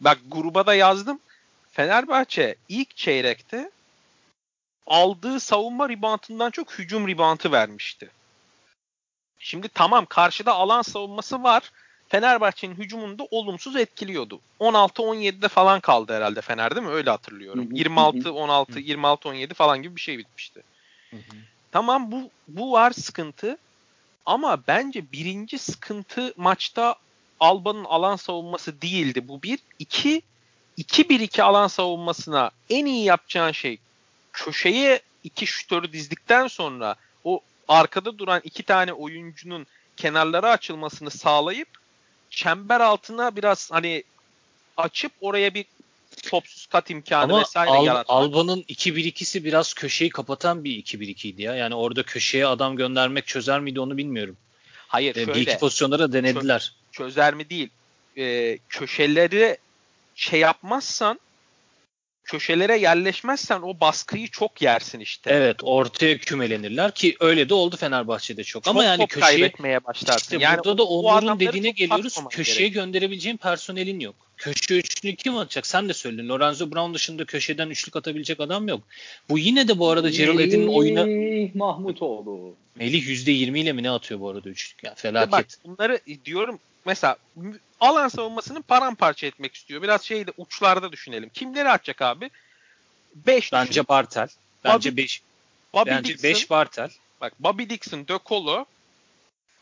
Bak 0.00 0.18
gruba 0.28 0.66
da 0.66 0.74
yazdım. 0.74 1.20
Fenerbahçe 1.70 2.54
ilk 2.68 2.96
çeyrekte 2.96 3.70
aldığı 4.86 5.40
savunma 5.40 5.88
ribantından 5.88 6.50
çok 6.50 6.78
hücum 6.78 7.08
ribantı 7.08 7.52
vermişti. 7.52 8.10
Şimdi 9.38 9.68
tamam 9.68 10.06
karşıda 10.06 10.54
alan 10.54 10.82
savunması 10.82 11.42
var. 11.42 11.72
Fenerbahçe'nin 12.08 12.74
hücumunu 12.74 13.18
da 13.18 13.24
olumsuz 13.30 13.76
etkiliyordu. 13.76 14.40
16-17'de 14.60 15.48
falan 15.48 15.80
kaldı 15.80 16.16
herhalde 16.16 16.40
Fener 16.40 16.74
değil 16.74 16.86
mi? 16.86 16.92
Öyle 16.92 17.10
hatırlıyorum. 17.10 17.64
Hı 17.64 17.70
hı, 17.70 17.74
26-16, 17.74 18.80
26-17 18.80 19.54
falan 19.54 19.82
gibi 19.82 19.96
bir 19.96 20.00
şey 20.00 20.18
bitmişti. 20.18 20.62
Tamam 21.72 22.12
bu 22.12 22.30
bu 22.48 22.72
var 22.72 22.90
sıkıntı. 22.90 23.58
Ama 24.26 24.62
bence 24.68 25.12
birinci 25.12 25.58
sıkıntı 25.58 26.34
maçta 26.36 26.94
Alba'nın 27.40 27.84
alan 27.84 28.16
savunması 28.16 28.82
değildi. 28.82 29.28
Bu 29.28 29.42
bir. 29.42 29.58
iki 29.78 30.22
2-1-2 30.78 31.42
alan 31.42 31.66
savunmasına 31.66 32.50
en 32.70 32.86
iyi 32.86 33.04
yapacağın 33.04 33.52
şey 33.52 33.78
köşeye 34.32 35.02
iki 35.24 35.46
şutörü 35.46 35.92
dizdikten 35.92 36.46
sonra 36.46 36.96
arkada 37.68 38.18
duran 38.18 38.40
iki 38.44 38.62
tane 38.62 38.92
oyuncunun 38.92 39.66
kenarlara 39.96 40.50
açılmasını 40.50 41.10
sağlayıp 41.10 41.68
çember 42.30 42.80
altına 42.80 43.36
biraz 43.36 43.70
hani 43.72 44.02
açıp 44.76 45.12
oraya 45.20 45.54
bir 45.54 45.64
topsuz 46.22 46.66
kat 46.66 46.90
imkanı 46.90 47.32
Ama 47.32 47.40
vesaire 47.40 47.70
Al- 47.70 47.86
yaratmak. 47.86 48.16
Alba'nın 48.16 48.62
2-1-2'si 48.62 49.44
biraz 49.44 49.74
köşeyi 49.74 50.10
kapatan 50.10 50.64
bir 50.64 50.82
2-1-2'ydi 50.82 51.42
ya. 51.42 51.54
Yani 51.54 51.74
orada 51.74 52.02
köşeye 52.02 52.46
adam 52.46 52.76
göndermek 52.76 53.26
çözer 53.26 53.60
miydi 53.60 53.80
onu 53.80 53.96
bilmiyorum. 53.96 54.36
Hayır 54.88 55.16
Ee, 55.16 55.24
şöyle 55.24 55.34
bir 55.34 55.40
iki 55.40 55.58
pozisyonlara 55.58 55.98
da 56.02 56.12
denediler. 56.12 56.72
çözer 56.92 57.34
mi 57.34 57.50
değil. 57.50 57.68
Ee, 58.16 58.58
köşeleri 58.68 59.58
şey 60.14 60.40
yapmazsan 60.40 61.20
köşelere 62.32 62.76
yerleşmezsen 62.78 63.62
o 63.62 63.80
baskıyı 63.80 64.28
çok 64.28 64.62
yersin 64.62 65.00
işte. 65.00 65.30
Evet 65.30 65.56
ortaya 65.62 66.18
kümelenirler 66.18 66.94
ki 66.94 67.16
öyle 67.20 67.48
de 67.48 67.54
oldu 67.54 67.76
Fenerbahçe'de 67.76 68.44
çok. 68.44 68.64
Çok 68.64 68.70
Ama 68.70 68.84
yani 68.84 68.98
top 68.98 69.10
köşeye 69.10 69.26
kaybetmeye 69.30 69.84
başlarsın. 69.84 70.20
işte 70.36 70.44
yani 70.44 70.58
burada 70.58 70.78
da 70.78 70.82
o- 70.82 71.02
o 71.02 71.12
Onur'un 71.16 71.40
dediğine 71.40 71.70
geliyoruz. 71.70 72.18
Köşeye 72.30 72.58
gerek. 72.68 72.74
gönderebileceğin 72.74 73.36
personelin 73.36 74.00
yok. 74.00 74.14
Köşe 74.36 74.74
üçlü 74.74 75.16
kim 75.16 75.36
atacak? 75.36 75.66
Sen 75.66 75.88
de 75.88 75.94
söyledin. 75.94 76.28
Lorenzo 76.28 76.70
Brown 76.70 76.94
dışında 76.94 77.24
köşeden 77.24 77.70
üçlük 77.70 77.96
atabilecek 77.96 78.40
adam 78.40 78.68
yok. 78.68 78.80
Bu 79.28 79.38
yine 79.38 79.68
de 79.68 79.78
bu 79.78 79.90
arada 79.90 80.10
Gerald 80.10 80.38
Edin'in 80.38 80.68
oyuna 80.68 81.04
Mahmutoğlu. 81.54 82.54
Melih 82.76 83.02
%20 83.08 83.60
ile 83.60 83.72
mi 83.72 83.82
ne 83.82 83.90
atıyor 83.90 84.20
bu 84.20 84.28
arada 84.28 84.48
üçlük? 84.48 84.84
Yani 84.84 84.94
İşte 84.96 85.14
Bak 85.14 85.20
felaket. 85.30 85.58
bunları 85.64 86.00
diyorum 86.24 86.58
mesela 86.88 87.16
alan 87.80 88.08
savunmasını 88.08 88.62
paramparça 88.62 89.26
etmek 89.26 89.54
istiyor. 89.54 89.82
Biraz 89.82 90.02
şeyde 90.02 90.30
uçlarda 90.36 90.92
düşünelim. 90.92 91.28
Kimleri 91.28 91.68
atacak 91.68 92.02
abi? 92.02 92.30
5 93.14 93.52
Bence 93.52 93.88
Bartel. 93.88 94.28
Bence 94.64 94.90
Bobby- 94.90 94.96
5 94.96 95.22
Bobby 95.74 95.90
bence 95.90 96.12
Dixon, 96.14 96.30
5 96.30 96.50
Bartel. 96.50 96.90
bak 97.20 97.32
Bobby 97.40 97.62
Dixon, 97.68 98.08
De 98.08 98.18
Colo, 98.26 98.64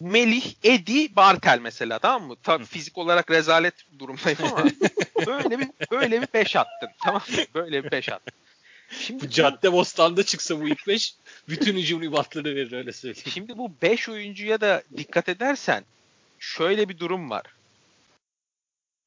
Melih, 0.01 0.55
Eddie, 0.65 1.17
Bartel 1.17 1.59
mesela 1.63 1.99
tamam 1.99 2.29
mı? 2.29 2.37
Tabii 2.43 2.65
fizik 2.65 2.99
olarak 2.99 3.31
rezalet 3.31 3.75
durumdayım 3.99 4.39
ama 4.43 4.65
böyle 5.27 5.59
bir 5.59 5.69
böyle 5.91 6.23
bir 6.23 6.29
5 6.35 6.57
attın. 6.57 6.89
Tamam 7.05 7.23
mı? 7.29 7.45
Böyle 7.55 7.85
bir 7.85 7.91
5 7.91 8.09
attın. 8.09 8.33
Şimdi 9.01 9.25
Bu 9.25 9.31
cadde 9.31 9.73
bostanda 9.73 10.23
çıksa 10.23 10.61
bu 10.61 10.69
ilk 10.69 10.87
5 10.89 11.15
bütün 11.49 11.77
hücum 11.77 12.03
ribatları 12.03 12.57
verir 12.57 12.73
öyle 12.73 12.93
söyleyeyim. 12.93 13.31
Şimdi 13.35 13.59
bu 13.59 13.73
5 13.83 14.09
oyuncuya 14.09 14.61
da 14.61 14.83
dikkat 14.97 15.29
edersen 15.29 15.85
şöyle 16.39 16.89
bir 16.89 16.99
durum 16.99 17.31
var. 17.31 17.43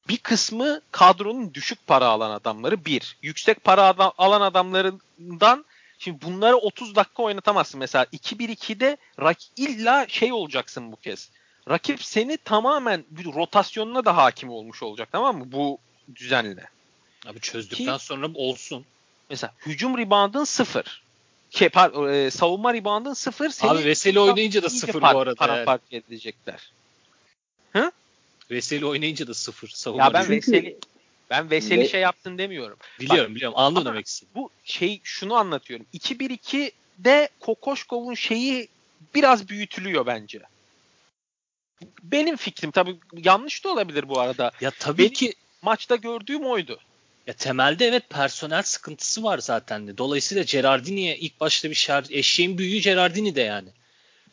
Bir 0.08 0.16
kısmı 0.18 0.80
kadronun 0.90 1.54
düşük 1.54 1.86
para 1.86 2.06
alan 2.06 2.30
adamları 2.30 2.84
bir. 2.84 3.16
Yüksek 3.22 3.64
para 3.64 3.86
adam- 3.86 4.12
alan 4.18 4.40
adamlarından 4.40 5.64
şimdi 5.98 6.22
bunları 6.22 6.56
30 6.56 6.96
dakika 6.96 7.22
oynatamazsın. 7.22 7.78
Mesela 7.80 8.04
2-1-2'de 8.12 8.96
rak 9.20 9.38
illa 9.56 10.06
şey 10.08 10.32
olacaksın 10.32 10.92
bu 10.92 10.96
kez. 10.96 11.30
Rakip 11.68 12.02
seni 12.04 12.36
tamamen 12.36 13.04
bir 13.10 13.24
rotasyonuna 13.24 14.04
da 14.04 14.16
hakim 14.16 14.50
olmuş 14.50 14.82
olacak 14.82 15.08
tamam 15.12 15.38
mı 15.38 15.52
bu 15.52 15.78
düzenle. 16.16 16.68
Abi 17.26 17.40
çözdükten 17.40 17.96
sonra 17.96 18.26
olsun. 18.34 18.84
Mesela 19.30 19.54
hücum 19.66 19.98
reboundın 19.98 20.44
sıfır. 20.44 21.02
Şey, 21.50 21.68
par- 21.68 22.12
e, 22.26 22.30
savunma 22.30 22.74
reboundın 22.74 23.12
sıfır. 23.14 23.50
Seni 23.50 23.70
Abi 23.70 23.84
Veseli 23.84 24.20
oynayınca 24.20 24.62
da 24.62 24.70
sıfır 24.70 25.00
par- 25.00 25.14
bu 25.14 25.18
arada. 25.18 25.28
Yani. 25.30 25.36
Paramparça 25.36 25.96
edecekler. 25.96 26.72
Veseli 28.50 28.86
oynayınca 28.86 29.26
da 29.26 29.34
sıfır. 29.34 29.68
Savunma 29.68 30.04
Ya 30.04 30.12
ben 30.14 30.24
rebound. 30.24 30.36
Veseli 30.36 30.78
ben 31.30 31.50
Veseli 31.50 31.80
Ve- 31.80 31.88
şey 31.88 32.00
yaptın 32.00 32.38
demiyorum. 32.38 32.78
biliyorum 33.00 33.34
biliyorum 33.34 33.58
anladım 33.58 33.86
demek 33.92 34.06
istedim. 34.06 34.32
Bu 34.34 34.50
şey 34.64 35.00
şunu 35.04 35.34
anlatıyorum. 35.34 35.86
2-1-2'de 35.94 37.28
Kokoşkov'un 37.40 38.14
şeyi 38.14 38.68
biraz 39.14 39.48
büyütülüyor 39.48 40.06
bence. 40.06 40.40
Benim 42.02 42.36
fikrim 42.36 42.70
tabii 42.70 42.96
yanlış 43.24 43.64
da 43.64 43.68
olabilir 43.68 44.08
bu 44.08 44.20
arada. 44.20 44.50
Ya 44.60 44.70
tabii 44.70 44.98
Benim- 44.98 45.12
ki 45.12 45.34
Maçta 45.62 45.96
gördüğüm 45.96 46.44
oydu. 46.46 46.80
ya 47.26 47.34
temelde 47.34 47.86
evet 47.86 48.10
personel 48.10 48.62
sıkıntısı 48.62 49.22
var 49.22 49.38
zaten 49.38 49.86
de. 49.88 49.98
Dolayısıyla 49.98 50.42
Gerardini'ye 50.42 51.16
ilk 51.16 51.40
başta 51.40 51.70
bir 51.70 51.74
şer, 51.74 52.04
eşeğin 52.10 52.58
büyüğü 52.58 52.80
Gerardini 52.80 53.34
de 53.34 53.40
yani. 53.40 53.68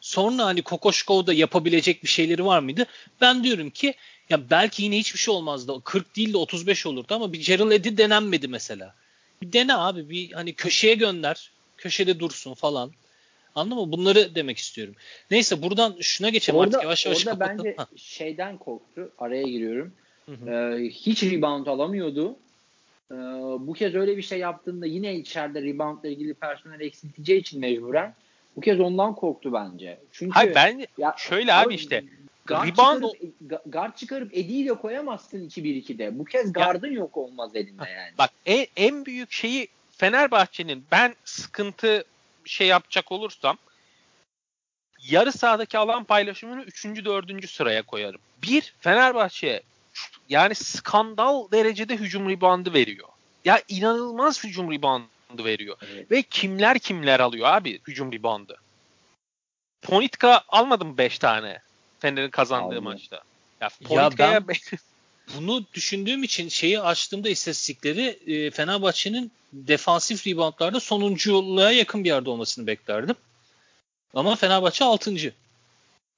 Sonra 0.01 0.45
hani 0.45 0.61
Kokoşkov'da 0.61 1.33
yapabilecek 1.33 2.03
bir 2.03 2.07
şeyleri 2.07 2.45
var 2.45 2.59
mıydı? 2.59 2.85
Ben 3.21 3.43
diyorum 3.43 3.69
ki 3.69 3.93
ya 4.29 4.49
belki 4.49 4.83
yine 4.83 4.97
hiçbir 4.97 5.19
şey 5.19 5.33
olmazdı. 5.33 5.81
40 5.83 6.15
değil 6.15 6.33
de 6.33 6.37
35 6.37 6.85
olurdu 6.85 7.15
ama 7.15 7.33
bir 7.33 7.45
Gerald 7.45 7.71
Eddy 7.71 7.97
denenmedi 7.97 8.47
mesela. 8.47 8.95
Bir 9.41 9.53
dene 9.53 9.75
abi 9.75 10.09
bir 10.09 10.31
hani 10.31 10.53
köşeye 10.53 10.95
gönder. 10.95 11.51
Köşede 11.77 12.19
dursun 12.19 12.53
falan. 12.53 12.91
Anladın 13.55 13.77
mı? 13.83 13.91
Bunları 13.91 14.35
demek 14.35 14.57
istiyorum. 14.57 14.95
Neyse 15.31 15.61
buradan 15.61 15.95
şuna 16.01 16.29
geçelim 16.29 16.59
Orada, 16.59 16.69
artık 16.77 16.83
yavaş 16.83 17.05
yavaş 17.05 17.17
orada 17.17 17.31
kapatalım. 17.31 17.65
bence 17.65 17.75
Ha. 17.77 17.87
şeyden 17.95 18.57
korktu. 18.57 19.11
Araya 19.17 19.43
giriyorum. 19.43 19.93
Hı 20.25 20.31
hı. 20.31 20.49
Ee, 20.49 20.89
hiç 20.89 21.23
rebound 21.23 21.67
alamıyordu. 21.67 22.35
Ee, 23.11 23.15
bu 23.59 23.73
kez 23.73 23.95
öyle 23.95 24.17
bir 24.17 24.21
şey 24.21 24.39
yaptığında 24.39 24.85
yine 24.85 25.15
içeride 25.15 25.61
reboundla 25.61 26.09
ilgili 26.09 26.33
personel 26.33 26.79
eksilteceği 26.79 27.39
için 27.39 27.59
mecburen 27.59 28.15
bu 28.57 28.61
kez 28.61 28.79
ondan 28.79 29.15
korktu 29.15 29.53
bence. 29.53 29.99
Çünkü 30.11 30.33
Hayır 30.33 30.55
ben 30.55 30.87
ya, 30.97 31.15
şöyle 31.17 31.53
abi 31.53 31.75
işte 31.75 32.03
guard 32.45 32.67
rebound- 32.67 33.11
çıkarıp, 33.11 33.33
ga- 33.47 33.71
guard 33.71 33.95
çıkarıp 33.95 34.33
Eddie 34.33 34.57
ile 34.57 34.73
koyamazsın 34.73 35.49
2-1-2'de. 35.49 36.19
Bu 36.19 36.25
kez 36.25 36.53
guard'ın 36.53 36.91
yok 36.91 37.17
olmaz 37.17 37.55
elinde 37.55 37.89
yani. 37.89 38.11
Bak 38.17 38.29
en, 38.45 38.67
en 38.75 39.05
büyük 39.05 39.31
şeyi 39.31 39.67
Fenerbahçe'nin 39.91 40.85
ben 40.91 41.15
sıkıntı 41.25 42.03
şey 42.45 42.67
yapacak 42.67 43.11
olursam 43.11 43.57
yarı 45.09 45.31
sahadaki 45.31 45.77
alan 45.77 46.03
paylaşımını 46.03 46.63
3. 46.63 46.85
4. 46.85 47.49
sıraya 47.49 47.81
koyarım. 47.81 48.21
Bir 48.43 48.73
Fenerbahçe 48.79 49.61
yani 50.29 50.55
skandal 50.55 51.51
derecede 51.51 51.97
hücum 51.97 52.29
ribandı 52.29 52.73
veriyor. 52.73 53.07
Ya 53.45 53.61
inanılmaz 53.67 54.43
hücum 54.43 54.71
ribandı 54.71 55.07
veriyor. 55.39 55.77
Evet. 55.91 56.11
Ve 56.11 56.21
kimler 56.21 56.79
kimler 56.79 57.19
alıyor 57.19 57.47
abi 57.47 57.79
hücum 57.87 58.11
ribandı. 58.11 58.57
Ponitka 59.81 60.41
almadı 60.47 60.85
mı 60.85 60.97
5 60.97 61.19
tane 61.19 61.61
Fener'in 61.99 62.29
kazandığı 62.29 62.75
Aldı. 62.75 62.81
maçta? 62.81 63.15
Ya 63.15 63.21
Ya 63.61 63.69
Ponitka'ya 63.87 64.43
Bunu 65.35 65.65
düşündüğüm 65.73 66.23
için 66.23 66.49
şeyi 66.49 66.81
açtığımda 66.81 67.29
istatistikleri 67.29 68.19
e, 68.27 68.51
Fenerbahçe'nin 68.51 69.31
defansif 69.53 70.27
reboundlarda 70.27 70.79
sonunculuğa 70.79 71.71
yakın 71.71 72.03
bir 72.03 72.09
yerde 72.09 72.29
olmasını 72.29 72.67
beklerdim. 72.67 73.15
Ama 74.13 74.35
Fenerbahçe 74.35 74.85
6. 74.85 75.33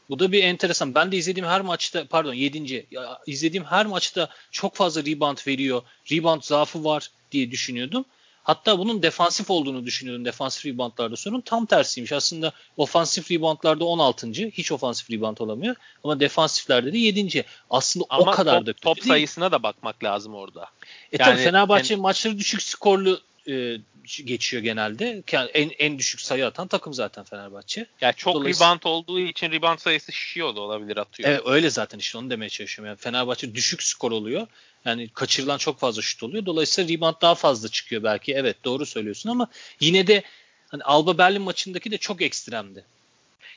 Bu 0.10 0.20
da 0.20 0.32
bir 0.32 0.44
enteresan. 0.44 0.96
Ben 0.96 1.12
de 1.12 1.18
izlediğim 1.18 1.50
her 1.50 1.62
maçta 1.62 2.08
pardon 2.08 2.34
7. 2.34 2.88
izlediğim 3.28 3.66
her 3.66 3.86
maçta 3.86 4.30
çok 4.52 4.76
fazla 4.76 5.06
rebound 5.06 5.38
veriyor. 5.48 5.82
Rebound 6.12 6.42
zaafı 6.42 6.84
var 6.84 7.12
diye 7.32 7.52
düşünüyordum. 7.52 8.06
Hatta 8.50 8.80
bunun 8.80 9.04
defansif 9.04 9.50
olduğunu 9.50 9.86
düşünüyordum 9.86 10.26
defansif 10.26 10.66
reboundlarda 10.66 11.16
sorun. 11.16 11.42
Tam 11.42 11.66
tersiymiş. 11.66 12.12
Aslında 12.12 12.52
ofansif 12.78 13.32
reboundlarda 13.32 13.86
16. 13.86 14.28
Hiç 14.28 14.72
ofansif 14.72 15.12
rebound 15.12 15.38
olamıyor. 15.38 15.76
Ama 16.04 16.20
defansiflerde 16.20 16.94
de 16.94 16.98
7. 16.98 17.46
Aslında 17.70 18.06
Ama 18.10 18.32
o 18.32 18.36
kadar 18.36 18.58
top, 18.58 18.66
da 18.68 18.72
kötü 18.74 18.82
top 18.82 18.96
değil. 18.98 19.08
sayısına 19.08 19.52
da 19.52 19.64
bakmak 19.64 20.04
lazım 20.04 20.36
orada. 20.36 20.66
E 21.12 21.18
tabii 21.18 21.30
Yani 21.30 21.44
Fenerbahçe 21.44 21.96
maçları 21.96 22.38
düşük 22.38 22.62
skorlu 22.62 23.20
e, 23.50 23.78
geçiyor 24.26 24.64
genelde. 24.64 25.24
Yani 25.32 25.50
en, 25.54 25.70
en 25.80 26.00
düşük 26.00 26.22
sayı 26.22 26.48
atan 26.48 26.68
takım 26.68 26.94
zaten 26.94 27.24
Fenerbahçe. 27.24 27.86
Ya 28.02 28.14
çok 28.14 28.36
Dolayısıyla- 28.36 28.68
rebound 28.68 28.84
olduğu 28.84 29.20
için 29.20 29.52
rebound 29.52 29.80
sayısı 29.80 30.12
şişiyor 30.12 30.56
da 30.56 30.62
olabilir 30.62 30.98
atıyor. 30.98 31.30
Evet 31.30 31.42
öyle 31.46 31.70
zaten 31.70 32.00
işte 32.00 32.18
onu 32.18 32.30
demeye 32.30 32.50
çalışıyorum. 32.50 32.90
Yani 32.90 32.98
Fenerbahçe 32.98 33.56
düşük 33.56 33.84
skor 33.84 34.12
oluyor. 34.12 34.48
Yani 34.86 35.10
kaçırılan 35.10 35.58
çok 35.58 35.80
fazla 35.80 36.02
şut 36.02 36.24
oluyor. 36.24 36.46
Dolayısıyla 36.46 36.94
rebound 36.96 37.16
daha 37.22 37.36
fazla 37.36 37.70
çıkıyor 37.70 38.04
belki. 38.04 38.34
Evet 38.34 38.66
doğru 38.66 38.86
söylüyorsun 38.86 39.30
ama 39.30 39.48
yine 39.80 40.08
de 40.08 40.24
hani 40.68 40.84
Alba 40.84 41.18
Berlin 41.18 41.42
maçındaki 41.42 41.92
de 41.92 41.98
çok 41.98 42.22
ekstremdi. 42.22 42.86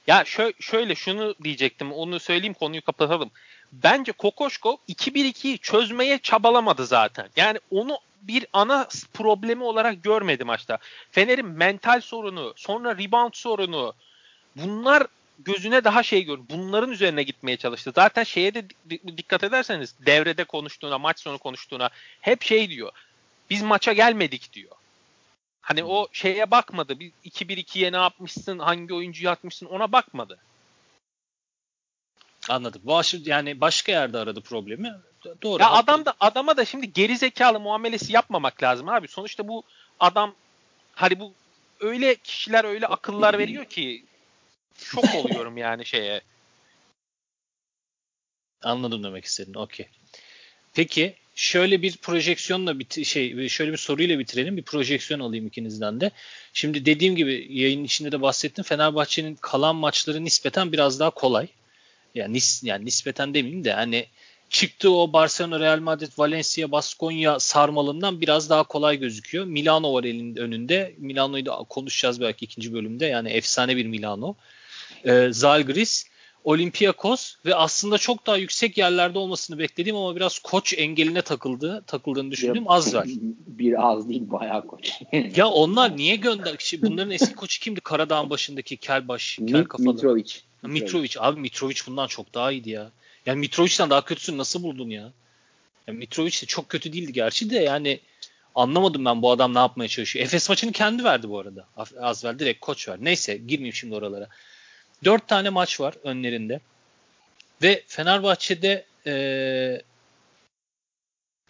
Ya 0.07 0.23
şö- 0.23 0.63
şöyle 0.63 0.95
şunu 0.95 1.35
diyecektim. 1.45 1.93
Onu 1.93 2.21
söyleyeyim 2.21 2.55
konuyu 2.55 2.83
kapatalım. 2.83 3.31
bence 3.73 4.13
Kokoşko 4.13 4.79
2-1-2'yi 4.89 5.59
çözmeye 5.59 6.19
çabalamadı 6.19 6.87
zaten. 6.87 7.29
Yani 7.37 7.59
onu 7.71 7.99
bir 8.23 8.47
ana 8.53 8.89
problemi 9.13 9.63
olarak 9.65 10.05
görmedi 10.05 10.45
maçta. 10.45 10.79
Fener'in 11.11 11.47
mental 11.47 12.01
sorunu, 12.01 12.53
sonra 12.57 12.99
rebound 12.99 13.33
sorunu 13.35 13.95
bunlar 14.57 15.07
gözüne 15.45 15.85
daha 15.85 16.03
şey 16.03 16.25
gör. 16.25 16.39
Bunların 16.51 16.91
üzerine 16.91 17.23
gitmeye 17.23 17.57
çalıştı. 17.57 17.93
Zaten 17.95 18.25
şeye 18.25 18.55
de 18.55 18.65
dikkat 19.17 19.45
ederseniz 19.45 19.95
devrede 20.07 20.45
konuştuğuna, 20.45 20.99
maç 20.99 21.21
sonu 21.21 21.39
konuştuğuna 21.39 21.91
hep 22.21 22.43
şey 22.43 22.71
diyor. 22.71 22.93
Biz 23.51 23.63
maça 23.63 23.93
gelmedik 23.93 24.53
diyor. 24.53 24.77
Hani 25.61 25.85
o 25.85 26.09
şeye 26.13 26.51
bakmadı. 26.51 27.01
Bir 27.01 27.13
2-1-2'ye 27.25 27.93
ne 27.93 27.97
yapmışsın, 27.97 28.59
hangi 28.59 28.95
oyuncuyu 28.95 29.31
atmışsın 29.31 29.67
ona 29.67 29.93
bakmadı. 29.93 30.39
Anladım. 32.49 32.83
Baş, 32.85 33.15
yani 33.25 33.61
başka 33.61 33.93
yerde 33.93 34.19
aradı 34.19 34.41
problemi. 34.41 34.93
Doğru. 35.43 35.63
Ya 35.63 35.71
adam 35.71 36.05
da 36.05 36.15
adama 36.21 36.57
da 36.57 36.65
şimdi 36.65 36.93
geri 36.93 37.17
zekalı 37.17 37.61
muamelesi 37.61 38.13
yapmamak 38.13 38.63
lazım 38.63 38.89
abi. 38.89 39.09
Sonuçta 39.09 39.49
bu 39.49 39.63
adam 40.01 40.35
hani 40.95 41.21
bu 41.21 41.33
öyle 41.81 42.15
kişiler 42.15 42.65
öyle 42.65 42.87
akıllar 42.87 43.39
veriyor 43.39 43.65
ki 43.65 44.05
şok 44.79 45.15
oluyorum 45.15 45.57
yani 45.57 45.87
şeye. 45.87 46.21
Anladım 48.63 49.05
demek 49.05 49.25
istedin. 49.25 49.55
Okey. 49.55 49.87
Peki 50.75 51.15
şöyle 51.35 51.83
bir 51.83 51.97
projeksiyonla 51.97 52.79
bit 52.79 53.07
şey 53.07 53.49
şöyle 53.49 53.73
bir 53.73 53.77
soruyla 53.77 54.19
bitirelim. 54.19 54.57
Bir 54.57 54.63
projeksiyon 54.63 55.21
alayım 55.21 55.47
ikinizden 55.47 56.01
de. 56.01 56.11
Şimdi 56.53 56.87
dediğim 56.87 57.17
gibi 57.17 57.47
yayın 57.51 57.85
içinde 57.85 58.13
de 58.13 58.23
bahsettim. 58.23 58.65
Fenerbahçe'nin 58.65 59.35
kalan 59.35 59.77
maçları 59.77 60.25
nispeten 60.25 60.73
biraz 60.73 61.01
daha 61.01 61.11
kolay. 61.11 61.49
Yani 62.15 62.35
nis 62.35 62.63
yani 62.65 62.85
nispeten 62.85 63.35
demeyeyim 63.35 63.65
de 63.65 63.73
hani 63.73 64.07
çıktığı 64.51 64.95
o 64.95 65.13
Barcelona, 65.13 65.61
Real 65.61 65.81
Madrid, 65.81 66.13
Valencia, 66.19 66.73
Baskonya 66.73 67.41
sarmalından 67.41 68.21
biraz 68.21 68.51
daha 68.51 68.63
kolay 68.63 68.99
gözüküyor. 68.99 69.45
Milano 69.45 69.95
var 69.95 70.05
elinin 70.05 70.37
önünde. 70.37 70.95
Milano'yu 70.99 71.47
da 71.47 71.57
konuşacağız 71.69 72.21
belki 72.21 72.45
ikinci 72.45 72.73
bölümde. 72.73 73.07
Yani 73.07 73.29
efsane 73.29 73.77
bir 73.77 73.87
Milano. 73.87 74.37
Ee, 75.05 75.29
Zalgiris, 75.31 76.07
Olympiakos 76.45 77.35
ve 77.47 77.55
aslında 77.55 77.99
çok 77.99 78.27
daha 78.27 78.37
yüksek 78.37 78.79
yerlerde 78.79 79.19
olmasını 79.19 79.59
beklediğim 79.59 79.97
ama 79.97 80.17
biraz 80.17 80.39
koç 80.39 80.75
engeline 80.79 81.23
takıldı, 81.23 81.85
takıldığını 81.87 82.31
düşündüğüm 82.31 82.71
Azver. 82.71 83.05
Bir 83.47 83.91
az 83.91 84.09
değil 84.09 84.23
bayağı 84.25 84.67
koç. 84.67 84.93
ya 85.37 85.49
onlar 85.49 85.97
niye 85.97 86.17
gönder? 86.17 86.73
Bunların 86.83 87.11
eski 87.11 87.35
koçu 87.35 87.61
kimdi? 87.61 87.81
Karadağ'ın 87.81 88.31
başındaki 88.31 88.77
kel 88.77 89.09
baş, 89.09 89.39
kel 89.49 89.65
kafalı. 89.65 89.95
Mitrovic. 89.95 90.33
Mitrovic. 90.63 91.11
Abi 91.19 91.41
Mitrovic 91.41 91.77
bundan 91.87 92.07
çok 92.07 92.35
daha 92.35 92.53
iyiydi 92.53 92.71
ya. 92.71 92.91
Yani 93.27 93.39
Mitrovic'den 93.39 93.91
daha 93.91 94.05
kötüsünü 94.05 94.39
nasıl 94.39 94.63
buldun 94.63 94.91
ya? 94.91 95.13
Yani 95.87 95.99
Mitrovic 95.99 96.43
de 96.43 96.47
çok 96.47 96.69
kötü 96.69 96.93
değildi 96.93 97.13
gerçi 97.13 97.51
de 97.51 97.57
yani 97.59 98.01
anlamadım 98.55 99.05
ben 99.05 99.23
bu 99.23 99.31
adam 99.31 99.55
ne 99.55 99.59
yapmaya 99.59 99.89
çalışıyor. 99.89 100.25
Efes 100.25 100.49
maçını 100.49 100.73
kendi 100.73 101.05
verdi 101.05 101.29
bu 101.29 101.39
arada. 101.39 101.67
Az 102.01 102.25
ver 102.25 102.39
direkt 102.39 102.61
koç 102.61 102.89
ver. 102.89 102.99
Neyse 103.01 103.37
girmeyeyim 103.37 103.75
şimdi 103.75 103.95
oralara. 103.95 104.29
Dört 105.05 105.29
tane 105.29 105.51
maç 105.51 105.81
var 105.81 105.95
önlerinde. 106.05 106.61
Ve 107.63 107.83
Fenerbahçe'de 107.87 108.85
ee, 109.07 109.83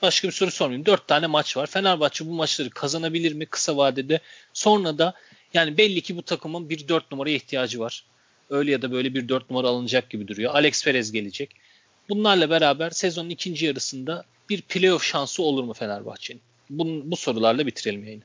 başka 0.02 0.28
bir 0.28 0.32
soru 0.32 0.50
sormayayım. 0.50 0.86
Dört 0.86 1.08
tane 1.08 1.26
maç 1.26 1.56
var. 1.56 1.66
Fenerbahçe 1.66 2.26
bu 2.26 2.32
maçları 2.32 2.70
kazanabilir 2.70 3.32
mi 3.32 3.46
kısa 3.46 3.76
vadede? 3.76 4.20
Sonra 4.52 4.98
da 4.98 5.14
yani 5.54 5.76
belli 5.78 6.00
ki 6.00 6.16
bu 6.16 6.22
takımın 6.22 6.70
bir 6.70 6.88
dört 6.88 7.12
numaraya 7.12 7.36
ihtiyacı 7.36 7.80
var. 7.80 8.04
Öyle 8.50 8.70
ya 8.70 8.82
da 8.82 8.92
böyle 8.92 9.14
bir 9.14 9.28
dört 9.28 9.50
numara 9.50 9.68
alınacak 9.68 10.10
gibi 10.10 10.28
duruyor. 10.28 10.54
Alex 10.54 10.84
Perez 10.84 11.12
gelecek. 11.12 11.50
Bunlarla 12.08 12.50
beraber 12.50 12.90
sezonun 12.90 13.30
ikinci 13.30 13.66
yarısında 13.66 14.24
bir 14.48 14.62
playoff 14.62 15.04
şansı 15.04 15.42
olur 15.42 15.64
mu 15.64 15.72
Fenerbahçe'nin? 15.72 16.40
Bu, 16.70 17.02
bu 17.04 17.16
sorularla 17.16 17.66
bitirelim 17.66 18.04
yayını. 18.04 18.22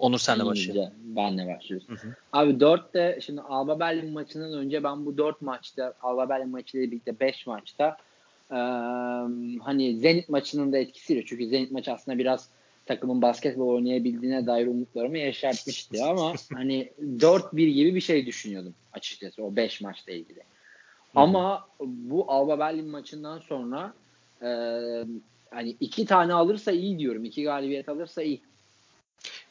Onur 0.00 0.18
senle 0.18 0.44
başlayalım. 0.44 0.92
Benle 1.02 1.56
başlıyoruz. 1.56 1.88
Hı 1.88 1.92
hı. 1.92 2.14
Abi 2.32 2.52
4'te 2.52 3.18
şimdi 3.20 3.40
Alba 3.40 3.80
Berlin 3.80 4.12
maçından 4.12 4.52
önce 4.52 4.84
ben 4.84 5.06
bu 5.06 5.18
4 5.18 5.42
maçta 5.42 5.94
Alba 6.02 6.28
Berlin 6.28 6.48
maçıyla 6.48 6.90
birlikte 6.90 7.20
5 7.20 7.46
maçta 7.46 7.96
e, 8.50 8.58
hani 9.62 9.96
Zenit 9.96 10.28
maçının 10.28 10.72
da 10.72 10.78
etkisiyle 10.78 11.24
çünkü 11.26 11.46
Zenit 11.46 11.70
maçı 11.70 11.92
aslında 11.92 12.18
biraz 12.18 12.48
takımın 12.86 13.22
basketbol 13.22 13.68
oynayabildiğine 13.68 14.46
dair 14.46 14.66
umutlarımı 14.66 15.18
yeşertmişti 15.18 16.04
ama 16.04 16.32
hani 16.54 16.92
4-1 17.02 17.70
gibi 17.70 17.94
bir 17.94 18.00
şey 18.00 18.26
düşünüyordum 18.26 18.74
açıkçası 18.92 19.44
o 19.44 19.56
5 19.56 19.80
maçla 19.80 20.12
ilgili. 20.12 20.40
Ama 21.14 21.68
bu 21.80 22.24
Alba 22.28 22.58
Berlin 22.58 22.88
maçından 22.88 23.38
sonra 23.38 23.92
e, 24.42 24.48
hani 25.50 25.76
iki 25.80 26.06
tane 26.06 26.34
alırsa 26.34 26.72
iyi 26.72 26.98
diyorum. 26.98 27.24
iki 27.24 27.42
galibiyet 27.42 27.88
alırsa 27.88 28.22
iyi. 28.22 28.40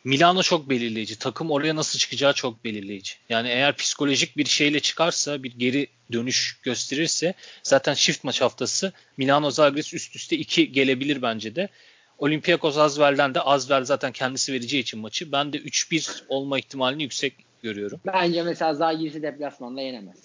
Milano 0.03 0.43
çok 0.43 0.70
belirleyici. 0.70 1.20
Takım 1.20 1.51
oraya 1.51 1.76
nasıl 1.76 1.99
çıkacağı 1.99 2.34
çok 2.34 2.63
belirleyici. 2.63 3.13
Yani 3.30 3.47
eğer 3.49 3.76
psikolojik 3.76 4.38
bir 4.38 4.45
şeyle 4.45 4.80
çıkarsa, 4.80 5.43
bir 5.43 5.51
geri 5.51 5.88
dönüş 6.11 6.59
gösterirse 6.63 7.34
zaten 7.63 7.93
çift 7.93 8.24
maç 8.24 8.41
haftası 8.41 8.93
Milano 9.17 9.51
Zagres 9.51 9.93
üst 9.93 10.15
üste 10.15 10.38
2 10.38 10.72
gelebilir 10.72 11.22
bence 11.22 11.55
de. 11.55 11.70
Olympiakos 12.17 12.78
Azvel'den 12.78 13.36
de 13.36 13.41
Azvel 13.41 13.84
zaten 13.86 14.11
kendisi 14.11 14.53
vereceği 14.53 14.82
için 14.82 14.99
maçı. 14.99 15.32
Ben 15.32 15.53
de 15.53 15.57
3-1 15.57 16.24
olma 16.30 16.59
ihtimalini 16.59 17.03
yüksek 17.03 17.34
görüyorum. 17.63 17.99
Bence 18.05 18.43
mesela 18.43 18.74
Zagiris'i 18.74 19.22
deplasmanda 19.22 19.82
yenemez. 19.82 20.17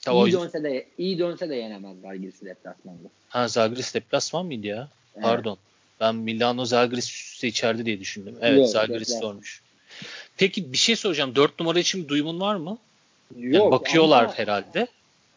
Tamam, 0.00 0.26
iyi 0.26 0.32
dönse 0.32 0.62
de 0.62 0.86
iyi 0.98 1.18
dönse 1.18 1.48
de 1.48 1.56
yenemez 1.56 2.00
Zagiris'i 2.00 2.46
deplasmanda. 2.46 3.08
Ha 3.28 3.48
Zagris 3.48 3.94
deplasman 3.94 4.46
mıydı 4.46 4.66
ya? 4.66 4.88
Evet. 5.14 5.24
Pardon. 5.24 5.58
Ben 6.00 6.14
Milano 6.14 6.62
üstte 6.92 7.48
içeride 7.48 7.86
diye 7.86 8.00
düşündüm. 8.00 8.34
Evet 8.40 8.58
Yok, 8.58 8.68
Zagris 8.68 9.20
sormuş. 9.20 9.62
Peki 10.36 10.72
bir 10.72 10.78
şey 10.78 10.96
soracağım. 10.96 11.34
4 11.34 11.60
numara 11.60 11.78
için 11.78 12.02
bir 12.02 12.08
duyumun 12.08 12.40
var 12.40 12.56
mı? 12.56 12.78
Yok. 13.36 13.54
Yani 13.54 13.70
bakıyorlar 13.70 14.24
ama... 14.24 14.38
herhalde. 14.38 14.86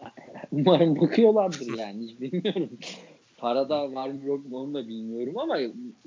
Umarım 0.51 1.01
bakıyorlardır 1.01 1.78
yani. 1.78 2.03
Hiç 2.03 2.22
bilmiyorum. 2.22 2.70
Parada 3.38 3.95
var 3.95 4.10
mı 4.10 4.26
yok 4.26 4.49
mu 4.49 4.57
onu 4.57 4.74
da 4.74 4.88
bilmiyorum 4.88 5.38
ama 5.38 5.57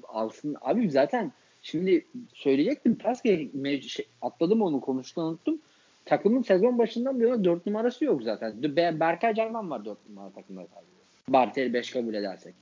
alsın. 0.09 0.57
Abi 0.61 0.90
zaten 0.90 1.32
şimdi 1.62 2.07
söyleyecektim. 2.34 2.94
Pas 2.94 3.22
şey, 3.22 4.07
atladım 4.22 4.62
onu 4.62 4.80
konuştu 4.80 5.20
unuttum. 5.20 5.59
Takımın 6.05 6.42
sezon 6.42 6.78
başından 6.78 7.20
bu 7.20 7.24
yana 7.24 7.44
4 7.44 7.66
numarası 7.66 8.05
yok 8.05 8.22
zaten. 8.22 8.62
Berkay 9.00 9.34
Canman 9.34 9.70
var 9.70 9.84
4 9.84 10.09
numara 10.09 10.30
takımda 10.30 10.61
sadece. 10.61 10.92
Bartel 11.28 11.74
5 11.74 11.90
kabul 11.90 12.14
edersek. 12.14 12.55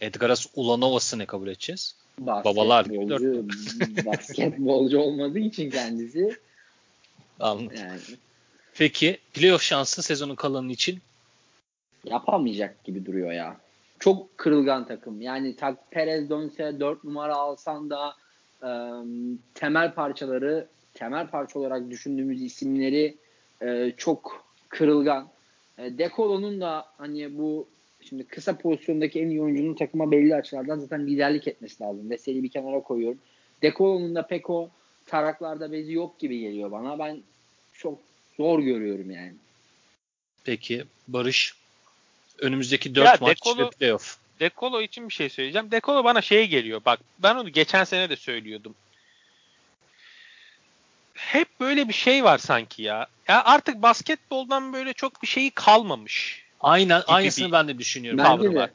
Edgaras 0.00 0.46
Ulanovas'ı 0.54 1.18
ne 1.18 1.26
kabul 1.26 1.48
edeceğiz? 1.48 1.96
Babalar 2.18 2.84
gibi 2.84 3.08
4 3.08 3.22
basketbolcu 4.06 4.98
olmadığı 4.98 5.38
için 5.38 5.70
kendisi. 5.70 6.38
Anladım. 7.40 7.76
Yani. 7.76 8.00
Peki 8.74 9.18
playoff 9.32 9.62
şansı 9.62 10.02
sezonun 10.02 10.34
kalanı 10.34 10.72
için 10.72 10.98
yapamayacak 12.04 12.84
gibi 12.84 13.06
duruyor 13.06 13.32
ya. 13.32 13.56
Çok 13.98 14.38
kırılgan 14.38 14.86
takım. 14.86 15.20
Yani 15.20 15.56
tak 15.56 15.90
Perez 15.90 16.30
dönse 16.30 16.80
4 16.80 17.04
numara 17.04 17.34
alsan 17.34 17.90
da 17.90 18.14
e, 18.62 18.70
temel 19.54 19.94
parçaları 19.94 20.66
temel 20.94 21.26
parça 21.26 21.58
olarak 21.58 21.90
düşündüğümüz 21.90 22.42
isimleri 22.42 23.16
e, 23.62 23.92
çok 23.96 24.44
kırılgan. 24.68 25.28
E, 25.78 25.98
Dekolo'nun 25.98 26.60
da 26.60 26.86
hani 26.98 27.38
bu 27.38 27.68
şimdi 28.08 28.24
kısa 28.24 28.58
pozisyondaki 28.58 29.20
en 29.20 29.30
iyi 29.30 29.42
oyuncunun 29.42 29.74
takıma 29.74 30.10
belli 30.10 30.34
açılardan 30.34 30.78
zaten 30.78 31.06
liderlik 31.06 31.48
etmesi 31.48 31.82
lazım. 31.82 32.10
Veseli 32.10 32.42
bir 32.42 32.48
kenara 32.48 32.80
koyuyorum. 32.80 33.18
Dekolo'nun 33.62 34.14
da 34.14 34.26
pek 34.26 34.50
o 34.50 34.70
taraklarda 35.06 35.72
bezi 35.72 35.92
yok 35.92 36.18
gibi 36.18 36.38
geliyor 36.38 36.70
bana. 36.70 36.98
Ben 36.98 37.22
çok 37.72 37.98
zor 38.36 38.58
görüyorum 38.58 39.10
yani. 39.10 39.34
Peki 40.44 40.84
Barış 41.08 41.54
önümüzdeki 42.38 42.94
4 42.94 43.20
maç 43.20 43.30
Dekolo, 43.36 43.66
ve 43.66 43.70
playoff. 43.70 44.16
Dekolo 44.40 44.80
için 44.80 45.08
bir 45.08 45.14
şey 45.14 45.28
söyleyeceğim. 45.28 45.70
Dekolo 45.70 46.04
bana 46.04 46.22
şey 46.22 46.46
geliyor. 46.46 46.80
Bak 46.86 47.00
ben 47.18 47.34
onu 47.34 47.48
geçen 47.48 47.84
sene 47.84 48.10
de 48.10 48.16
söylüyordum. 48.16 48.74
Hep 51.14 51.60
böyle 51.60 51.88
bir 51.88 51.94
şey 51.94 52.24
var 52.24 52.38
sanki 52.38 52.82
ya. 52.82 53.06
Ya 53.28 53.44
artık 53.44 53.82
basketboldan 53.82 54.72
böyle 54.72 54.92
çok 54.92 55.22
bir 55.22 55.26
şeyi 55.26 55.50
kalmamış. 55.50 56.43
Aynen 56.64 57.02
aynısını 57.06 57.46
bir, 57.46 57.52
ben 57.52 57.68
de 57.68 57.78
düşünüyorum. 57.78 58.24
Bence 58.24 58.54
de. 58.54 58.70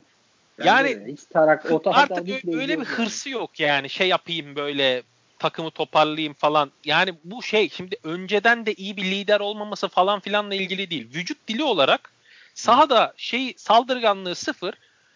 yani 0.63 0.89
de. 0.89 1.11
Hiç 1.11 1.19
tarak, 1.33 1.71
o 1.71 1.81
artık 1.85 2.45
öyle 2.53 2.79
bir 2.79 2.85
hırsı 2.85 3.29
yok 3.29 3.59
yani 3.59 3.89
şey 3.89 4.07
yapayım 4.07 4.55
böyle 4.55 5.03
takımı 5.39 5.71
toparlayayım 5.71 6.33
falan. 6.33 6.71
Yani 6.85 7.13
bu 7.23 7.43
şey 7.43 7.69
şimdi 7.69 7.97
önceden 8.03 8.65
de 8.65 8.73
iyi 8.73 8.97
bir 8.97 9.03
lider 9.03 9.39
olmaması 9.39 9.87
falan 9.87 10.19
filanla 10.19 10.55
ilgili 10.55 10.89
değil. 10.89 11.07
Vücut 11.13 11.47
dili 11.47 11.63
olarak 11.63 12.11
Sahada 12.59 13.13
şey 13.17 13.53
saldırganlığı 13.57 14.35
sıfır. 14.35 14.73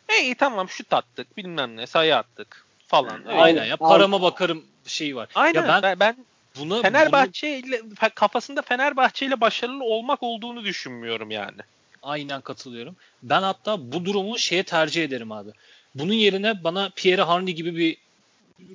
E 0.09 0.21
iyi 0.21 0.35
tamam 0.35 0.69
şut 0.69 0.93
attık 0.93 1.37
bilmem 1.37 1.77
ne 1.77 1.87
sayı 1.87 2.17
attık 2.17 2.65
falan. 2.87 3.27
Öyle. 3.27 3.41
Aynen 3.41 3.65
ya 3.65 3.77
parama 3.77 4.21
bakarım 4.21 4.65
şeyi 4.85 5.15
var. 5.15 5.29
Aynen 5.35 5.67
ya 5.67 5.79
ben, 5.83 5.99
ben 5.99 6.17
buna, 6.59 6.81
Fenerbahçe 6.81 7.61
bunu... 7.63 7.75
ile 7.75 7.81
kafasında 8.15 8.61
Fenerbahçe 8.61 9.25
ile 9.25 9.41
başarılı 9.41 9.83
olmak 9.83 10.23
olduğunu 10.23 10.63
düşünmüyorum 10.63 11.31
yani. 11.31 11.61
Aynen 12.03 12.41
katılıyorum. 12.41 12.95
Ben 13.23 13.41
hatta 13.41 13.91
bu 13.91 14.05
durumu 14.05 14.39
şeye 14.39 14.63
tercih 14.63 15.03
ederim 15.03 15.31
abi. 15.31 15.49
Bunun 15.95 16.13
yerine 16.13 16.63
bana 16.63 16.91
Pierre 16.95 17.23
Henry 17.23 17.55
gibi 17.55 17.75
bir 17.75 17.97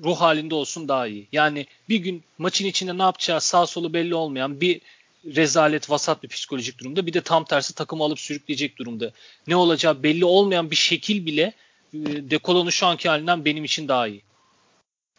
ruh 0.04 0.16
halinde 0.16 0.54
olsun 0.54 0.88
daha 0.88 1.06
iyi. 1.06 1.26
Yani 1.32 1.66
bir 1.88 1.96
gün 1.96 2.22
maçın 2.38 2.66
içinde 2.66 2.98
ne 2.98 3.02
yapacağı 3.02 3.40
sağ 3.40 3.66
solu 3.66 3.92
belli 3.94 4.14
olmayan 4.14 4.60
bir 4.60 4.80
rezalet 5.26 5.90
vasat 5.90 6.22
bir 6.22 6.28
psikolojik 6.28 6.78
durumda 6.78 7.06
bir 7.06 7.12
de 7.12 7.20
tam 7.20 7.44
tersi 7.44 7.74
takımı 7.74 8.04
alıp 8.04 8.20
sürükleyecek 8.20 8.78
durumda. 8.78 9.12
Ne 9.46 9.56
olacağı 9.56 10.02
belli 10.02 10.24
olmayan 10.24 10.70
bir 10.70 10.76
şekil 10.76 11.26
bile 11.26 11.52
e, 11.94 11.98
Dekolon'un 12.30 12.70
şu 12.70 12.86
anki 12.86 13.08
halinden 13.08 13.44
benim 13.44 13.64
için 13.64 13.88
daha 13.88 14.08
iyi. 14.08 14.22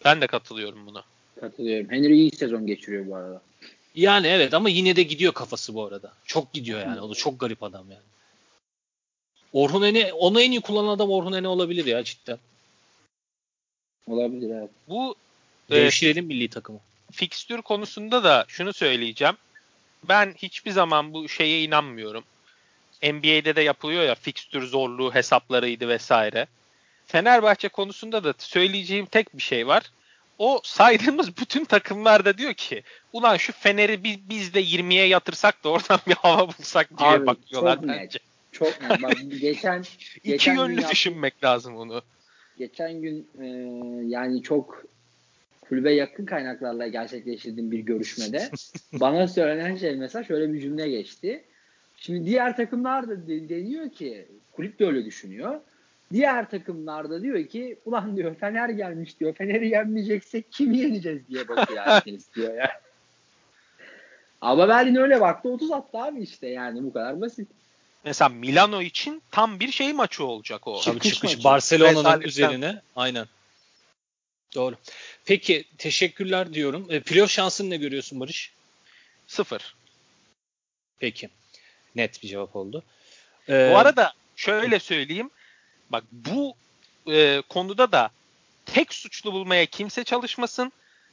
Ben 0.05 0.22
de 0.22 0.28
katılıyorum 0.28 0.86
buna. 0.86 1.03
Katılıyorum. 1.41 1.89
Henry 1.89 2.14
iyi 2.14 2.32
sezon 2.32 2.68
geçiriyor 2.68 3.07
bu 3.07 3.16
arada. 3.16 3.41
Yani 3.96 4.28
evet 4.28 4.54
ama 4.54 4.70
yine 4.70 4.96
de 4.96 5.04
gidiyor 5.04 5.34
kafası 5.34 5.76
bu 5.76 5.86
arada. 5.86 6.14
Çok 6.26 6.54
gidiyor 6.54 6.80
yani. 6.80 7.02
O 7.02 7.10
da 7.10 7.14
çok 7.14 7.40
garip 7.40 7.64
adam 7.64 7.92
yani. 7.92 8.02
Orhun 9.54 9.84
Ene, 9.84 10.14
onu 10.14 10.42
en 10.42 10.52
iyi 10.52 10.62
kullanan 10.62 10.90
adam 10.90 11.10
Orhun 11.10 11.34
Ene 11.34 11.48
olabilir 11.48 11.86
ya 11.86 12.04
cidden. 12.04 12.38
Olabilir 14.08 14.50
evet. 14.50 14.70
Bu 14.88 15.16
e, 15.70 15.76
Devşirelim 15.76 16.26
milli 16.26 16.50
takımı. 16.50 16.80
fikstür 17.12 17.62
konusunda 17.62 18.24
da 18.24 18.46
şunu 18.48 18.74
söyleyeceğim. 18.74 19.36
Ben 20.04 20.34
hiçbir 20.38 20.72
zaman 20.72 21.14
bu 21.14 21.30
şeye 21.30 21.64
inanmıyorum. 21.64 22.24
NBA'de 23.04 23.56
de 23.56 23.62
yapılıyor 23.62 24.04
ya 24.04 24.16
fikstür 24.16 24.68
zorluğu 24.68 25.16
hesaplarıydı 25.16 25.88
vesaire. 25.88 26.48
Fenerbahçe 27.08 27.70
konusunda 27.70 28.24
da 28.24 28.34
söyleyeceğim 28.38 29.06
tek 29.06 29.38
bir 29.38 29.42
şey 29.42 29.68
var. 29.68 29.92
O 30.40 30.62
saydığımız 30.64 31.38
bütün 31.38 31.66
takımlarda 31.66 32.38
diyor 32.38 32.54
ki 32.54 32.84
ulan 33.14 33.38
şu 33.38 33.54
Fener'i 33.54 34.04
biz, 34.04 34.30
biz 34.30 34.54
de 34.54 34.62
20'ye 34.64 35.08
yatırsak 35.08 35.64
da 35.64 35.70
oradan 35.70 36.00
bir 36.08 36.14
hava 36.14 36.48
bulsak 36.48 36.98
diye 37.00 37.10
Abi, 37.10 37.26
bakıyorlar 37.26 37.76
çok 37.76 37.86
net. 37.86 37.98
bence. 37.98 38.20
Çok 38.52 38.82
net. 38.82 39.04
Bak 39.04 39.14
geçen 39.42 39.82
İki 39.82 40.22
geçen 40.30 40.56
gün 40.56 40.62
yönlü 40.62 40.82
yap- 40.82 40.92
düşünmek 40.92 41.44
lazım 41.44 41.76
onu. 41.76 42.02
geçen 42.58 43.02
gün 43.02 43.28
e, 43.42 43.46
yani 44.08 44.44
çok 44.44 44.84
kulübe 45.62 45.94
yakın 45.94 46.26
kaynaklarla 46.26 46.88
gerçekleştirdiğim 46.88 47.72
bir 47.72 47.80
görüşmede 47.80 48.50
bana 48.94 49.28
söylenen 49.28 49.76
şey 49.76 49.96
mesela 49.96 50.24
şöyle 50.24 50.54
bir 50.54 50.62
cümle 50.62 50.90
geçti. 50.90 51.44
Şimdi 51.98 52.26
diğer 52.26 52.56
takımlar 52.58 53.08
da 53.10 53.28
de- 53.28 53.50
deniyor 53.50 53.90
ki 53.92 54.26
kulüp 54.52 54.80
de 54.80 54.86
öyle 54.86 55.06
düşünüyor. 55.06 55.60
Diğer 56.14 56.49
takımlar 56.49 57.10
da 57.10 57.22
diyor 57.22 57.47
ki 57.47 57.80
ulan 57.86 58.18
diyor 58.18 58.36
Fener 58.36 58.70
gelmiş 58.70 59.20
diyor. 59.20 59.34
Fener'i 59.34 59.70
yenmeyeceksek 59.70 60.51
kimi 60.51 60.78
yeneceğiz 60.78 61.28
diye 61.28 61.47
bakıyor 61.47 61.84
herkes 61.86 62.34
diyor 62.36 62.53
ya. 62.53 62.82
Ama 64.41 64.68
Berlin 64.68 64.95
öyle 64.95 65.22
baktı 65.22 65.49
30 65.49 65.72
attı 65.72 65.97
abi 65.97 66.22
işte 66.22 66.47
yani 66.47 66.84
bu 66.84 66.93
kadar 66.93 67.22
basit. 67.22 67.47
Mesela 68.05 68.30
Milano 68.30 68.82
için 68.82 69.22
tam 69.32 69.60
bir 69.60 69.72
şey 69.72 69.93
maçı 69.93 70.26
olacak 70.26 70.68
o. 70.68 70.82
Tabii 70.82 70.95
Çıkış 70.95 71.14
çıkış 71.14 71.32
maçı. 71.32 71.43
Barcelona'nın 71.43 72.22
üzerine. 72.22 72.82
Aynen. 72.95 73.26
Doğru. 74.55 74.76
Peki 75.26 75.64
teşekkürler 75.78 76.53
diyorum. 76.53 76.88
E, 76.89 76.99
playoff 76.99 77.32
şansını 77.32 77.70
ne 77.70 77.78
görüyorsun 77.78 78.20
Barış? 78.20 78.53
Sıfır. 79.28 79.76
Peki. 80.99 81.30
Net 81.95 82.24
bir 82.24 82.28
cevap 82.28 82.55
oldu. 82.55 82.84
Ee, 83.49 83.72
Bu 83.74 83.78
arada 83.78 84.14
şöyle 84.36 84.80
söyleyeyim. 84.80 85.30
Bak 85.90 86.04
bu 86.12 86.56
e, 87.12 87.42
konuda 87.50 87.92
da 87.92 88.10
tek 88.66 88.94
suçlu 88.94 89.34
bulmaya 89.34 89.66
kimse 89.66 90.04
çalışmasın. 90.04 90.72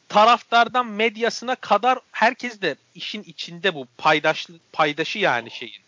Taraftardan 0.08 0.86
medyasına 0.86 1.54
kadar 1.54 1.98
herkes 2.12 2.60
de 2.60 2.76
işin 2.94 3.22
içinde 3.22 3.74
bu 3.74 3.86
paydaş 3.98 4.48
paydaşı 4.72 5.18
yani 5.18 5.50
şeyin. 5.50 5.82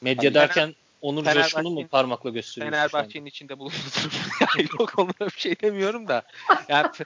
medya 0.00 0.30
Fener- 0.30 0.34
derken 0.34 0.74
Onur 1.02 1.24
Fenerbahçe'nin- 1.24 1.42
Coşkun'u 1.42 1.70
mu 1.70 1.88
parmakla 1.88 2.34
anda? 2.34 2.70
Fenerbahçe'nin 2.70 3.26
içinde 3.26 3.58
bulunduğu 3.58 3.74
yani 4.40 4.68
yok 4.78 4.92
onlara 4.96 5.26
bir 5.30 5.38
şey 5.40 5.60
demiyorum 5.60 6.08
da. 6.08 6.22
Yani 6.68 6.86
Fe- 6.86 7.04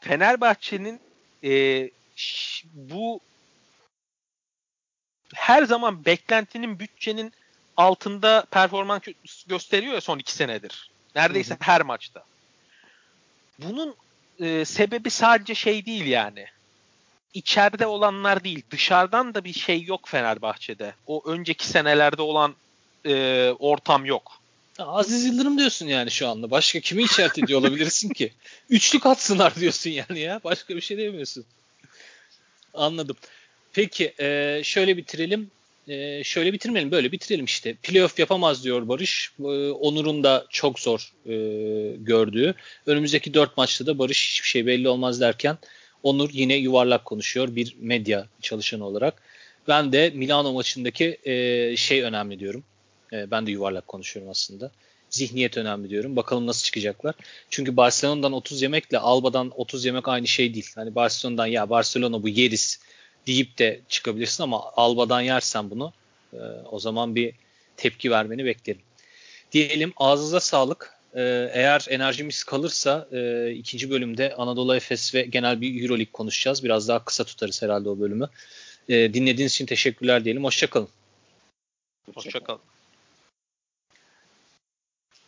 Fenerbahçe'nin 0.00 1.00
e, 1.44 1.90
ş- 2.16 2.66
bu 2.74 3.20
her 5.34 5.62
zaman 5.62 6.04
beklentinin 6.04 6.78
bütçenin 6.78 7.32
altında 7.76 8.46
performans 8.50 9.02
gö- 9.02 9.48
gösteriyor 9.48 9.94
ya 9.94 10.00
son 10.00 10.18
iki 10.18 10.32
senedir. 10.32 10.90
Neredeyse 11.14 11.56
her 11.60 11.82
maçta. 11.82 12.24
Bunun 13.58 13.94
e, 14.40 14.64
sebebi 14.64 15.10
sadece 15.10 15.54
şey 15.54 15.86
değil 15.86 16.06
yani. 16.06 16.46
İçeride 17.34 17.86
olanlar 17.86 18.44
değil. 18.44 18.62
Dışarıdan 18.70 19.34
da 19.34 19.44
bir 19.44 19.52
şey 19.52 19.82
yok 19.82 20.08
Fenerbahçe'de. 20.08 20.94
O 21.06 21.22
önceki 21.26 21.66
senelerde 21.66 22.22
olan 22.22 22.54
e, 23.06 23.50
ortam 23.58 24.04
yok. 24.04 24.40
Aziz 24.78 25.24
Yıldırım 25.24 25.58
diyorsun 25.58 25.86
yani 25.86 26.10
şu 26.10 26.28
anda. 26.28 26.50
Başka 26.50 26.80
kimi 26.80 27.02
işaret 27.02 27.38
ediyor 27.38 27.60
olabilirsin 27.60 28.08
ki? 28.08 28.32
Üçlük 28.70 29.06
atsınlar 29.06 29.54
diyorsun 29.54 29.90
yani 29.90 30.18
ya. 30.18 30.40
Başka 30.44 30.76
bir 30.76 30.80
şey 30.80 30.98
demiyorsun. 30.98 31.44
Anladım. 32.74 33.16
Peki 33.72 34.14
e, 34.20 34.60
şöyle 34.64 34.96
bitirelim. 34.96 35.50
E, 35.88 36.24
şöyle 36.24 36.52
bitirmeyelim. 36.52 36.90
Böyle 36.90 37.12
bitirelim 37.12 37.44
işte. 37.44 37.74
Playoff 37.74 38.18
yapamaz 38.18 38.64
diyor 38.64 38.88
Barış. 38.88 39.32
E, 39.40 39.42
Onur'un 39.70 40.24
da 40.24 40.46
çok 40.50 40.80
zor 40.80 41.12
e, 41.26 41.34
gördüğü. 41.96 42.54
Önümüzdeki 42.86 43.34
dört 43.34 43.56
maçta 43.56 43.86
da 43.86 43.98
Barış 43.98 44.30
hiçbir 44.30 44.48
şey 44.48 44.66
belli 44.66 44.88
olmaz 44.88 45.20
derken 45.20 45.58
Onur 46.02 46.30
yine 46.32 46.54
yuvarlak 46.54 47.04
konuşuyor 47.04 47.56
bir 47.56 47.76
medya 47.80 48.26
çalışanı 48.42 48.86
olarak. 48.86 49.22
Ben 49.68 49.92
de 49.92 50.10
Milano 50.14 50.52
maçındaki 50.52 51.18
e, 51.24 51.76
şey 51.76 52.02
önemli 52.02 52.38
diyorum. 52.38 52.64
E, 53.12 53.30
ben 53.30 53.46
de 53.46 53.50
yuvarlak 53.50 53.88
konuşuyorum 53.88 54.30
aslında. 54.30 54.70
Zihniyet 55.10 55.56
önemli 55.56 55.90
diyorum. 55.90 56.16
Bakalım 56.16 56.46
nasıl 56.46 56.64
çıkacaklar. 56.64 57.14
Çünkü 57.50 57.76
Barcelona'dan 57.76 58.32
30 58.32 58.62
yemekle 58.62 58.98
Alba'dan 58.98 59.52
30 59.56 59.84
yemek 59.84 60.08
aynı 60.08 60.26
şey 60.26 60.54
değil. 60.54 60.70
Hani 60.74 60.94
Barcelona'dan 60.94 61.46
ya 61.46 61.70
Barcelona 61.70 62.22
bu 62.22 62.28
yeriz 62.28 62.80
deyip 63.26 63.58
de 63.58 63.80
çıkabilirsin 63.88 64.42
ama 64.42 64.72
Alba'dan 64.76 65.20
yersen 65.20 65.70
bunu 65.70 65.92
e, 66.32 66.38
o 66.70 66.78
zaman 66.78 67.14
bir 67.14 67.34
tepki 67.76 68.10
vermeni 68.10 68.44
beklerim. 68.44 68.82
Diyelim 69.52 69.92
ağzınıza 69.96 70.40
sağlık. 70.40 70.96
E, 71.14 71.50
eğer 71.52 71.86
enerjimiz 71.88 72.44
kalırsa 72.44 73.08
e, 73.12 73.50
ikinci 73.50 73.90
bölümde 73.90 74.34
Anadolu 74.34 74.76
Efes 74.76 75.14
ve 75.14 75.22
genel 75.22 75.60
bir 75.60 75.82
Euroleague 75.82 76.12
konuşacağız. 76.12 76.64
Biraz 76.64 76.88
daha 76.88 77.04
kısa 77.04 77.24
tutarız 77.24 77.62
herhalde 77.62 77.88
o 77.88 77.98
bölümü. 77.98 78.28
E, 78.88 79.14
dinlediğiniz 79.14 79.52
için 79.52 79.66
teşekkürler 79.66 80.24
diyelim. 80.24 80.44
Hoşçakalın. 80.44 80.88
Hoşçakalın. 82.14 82.60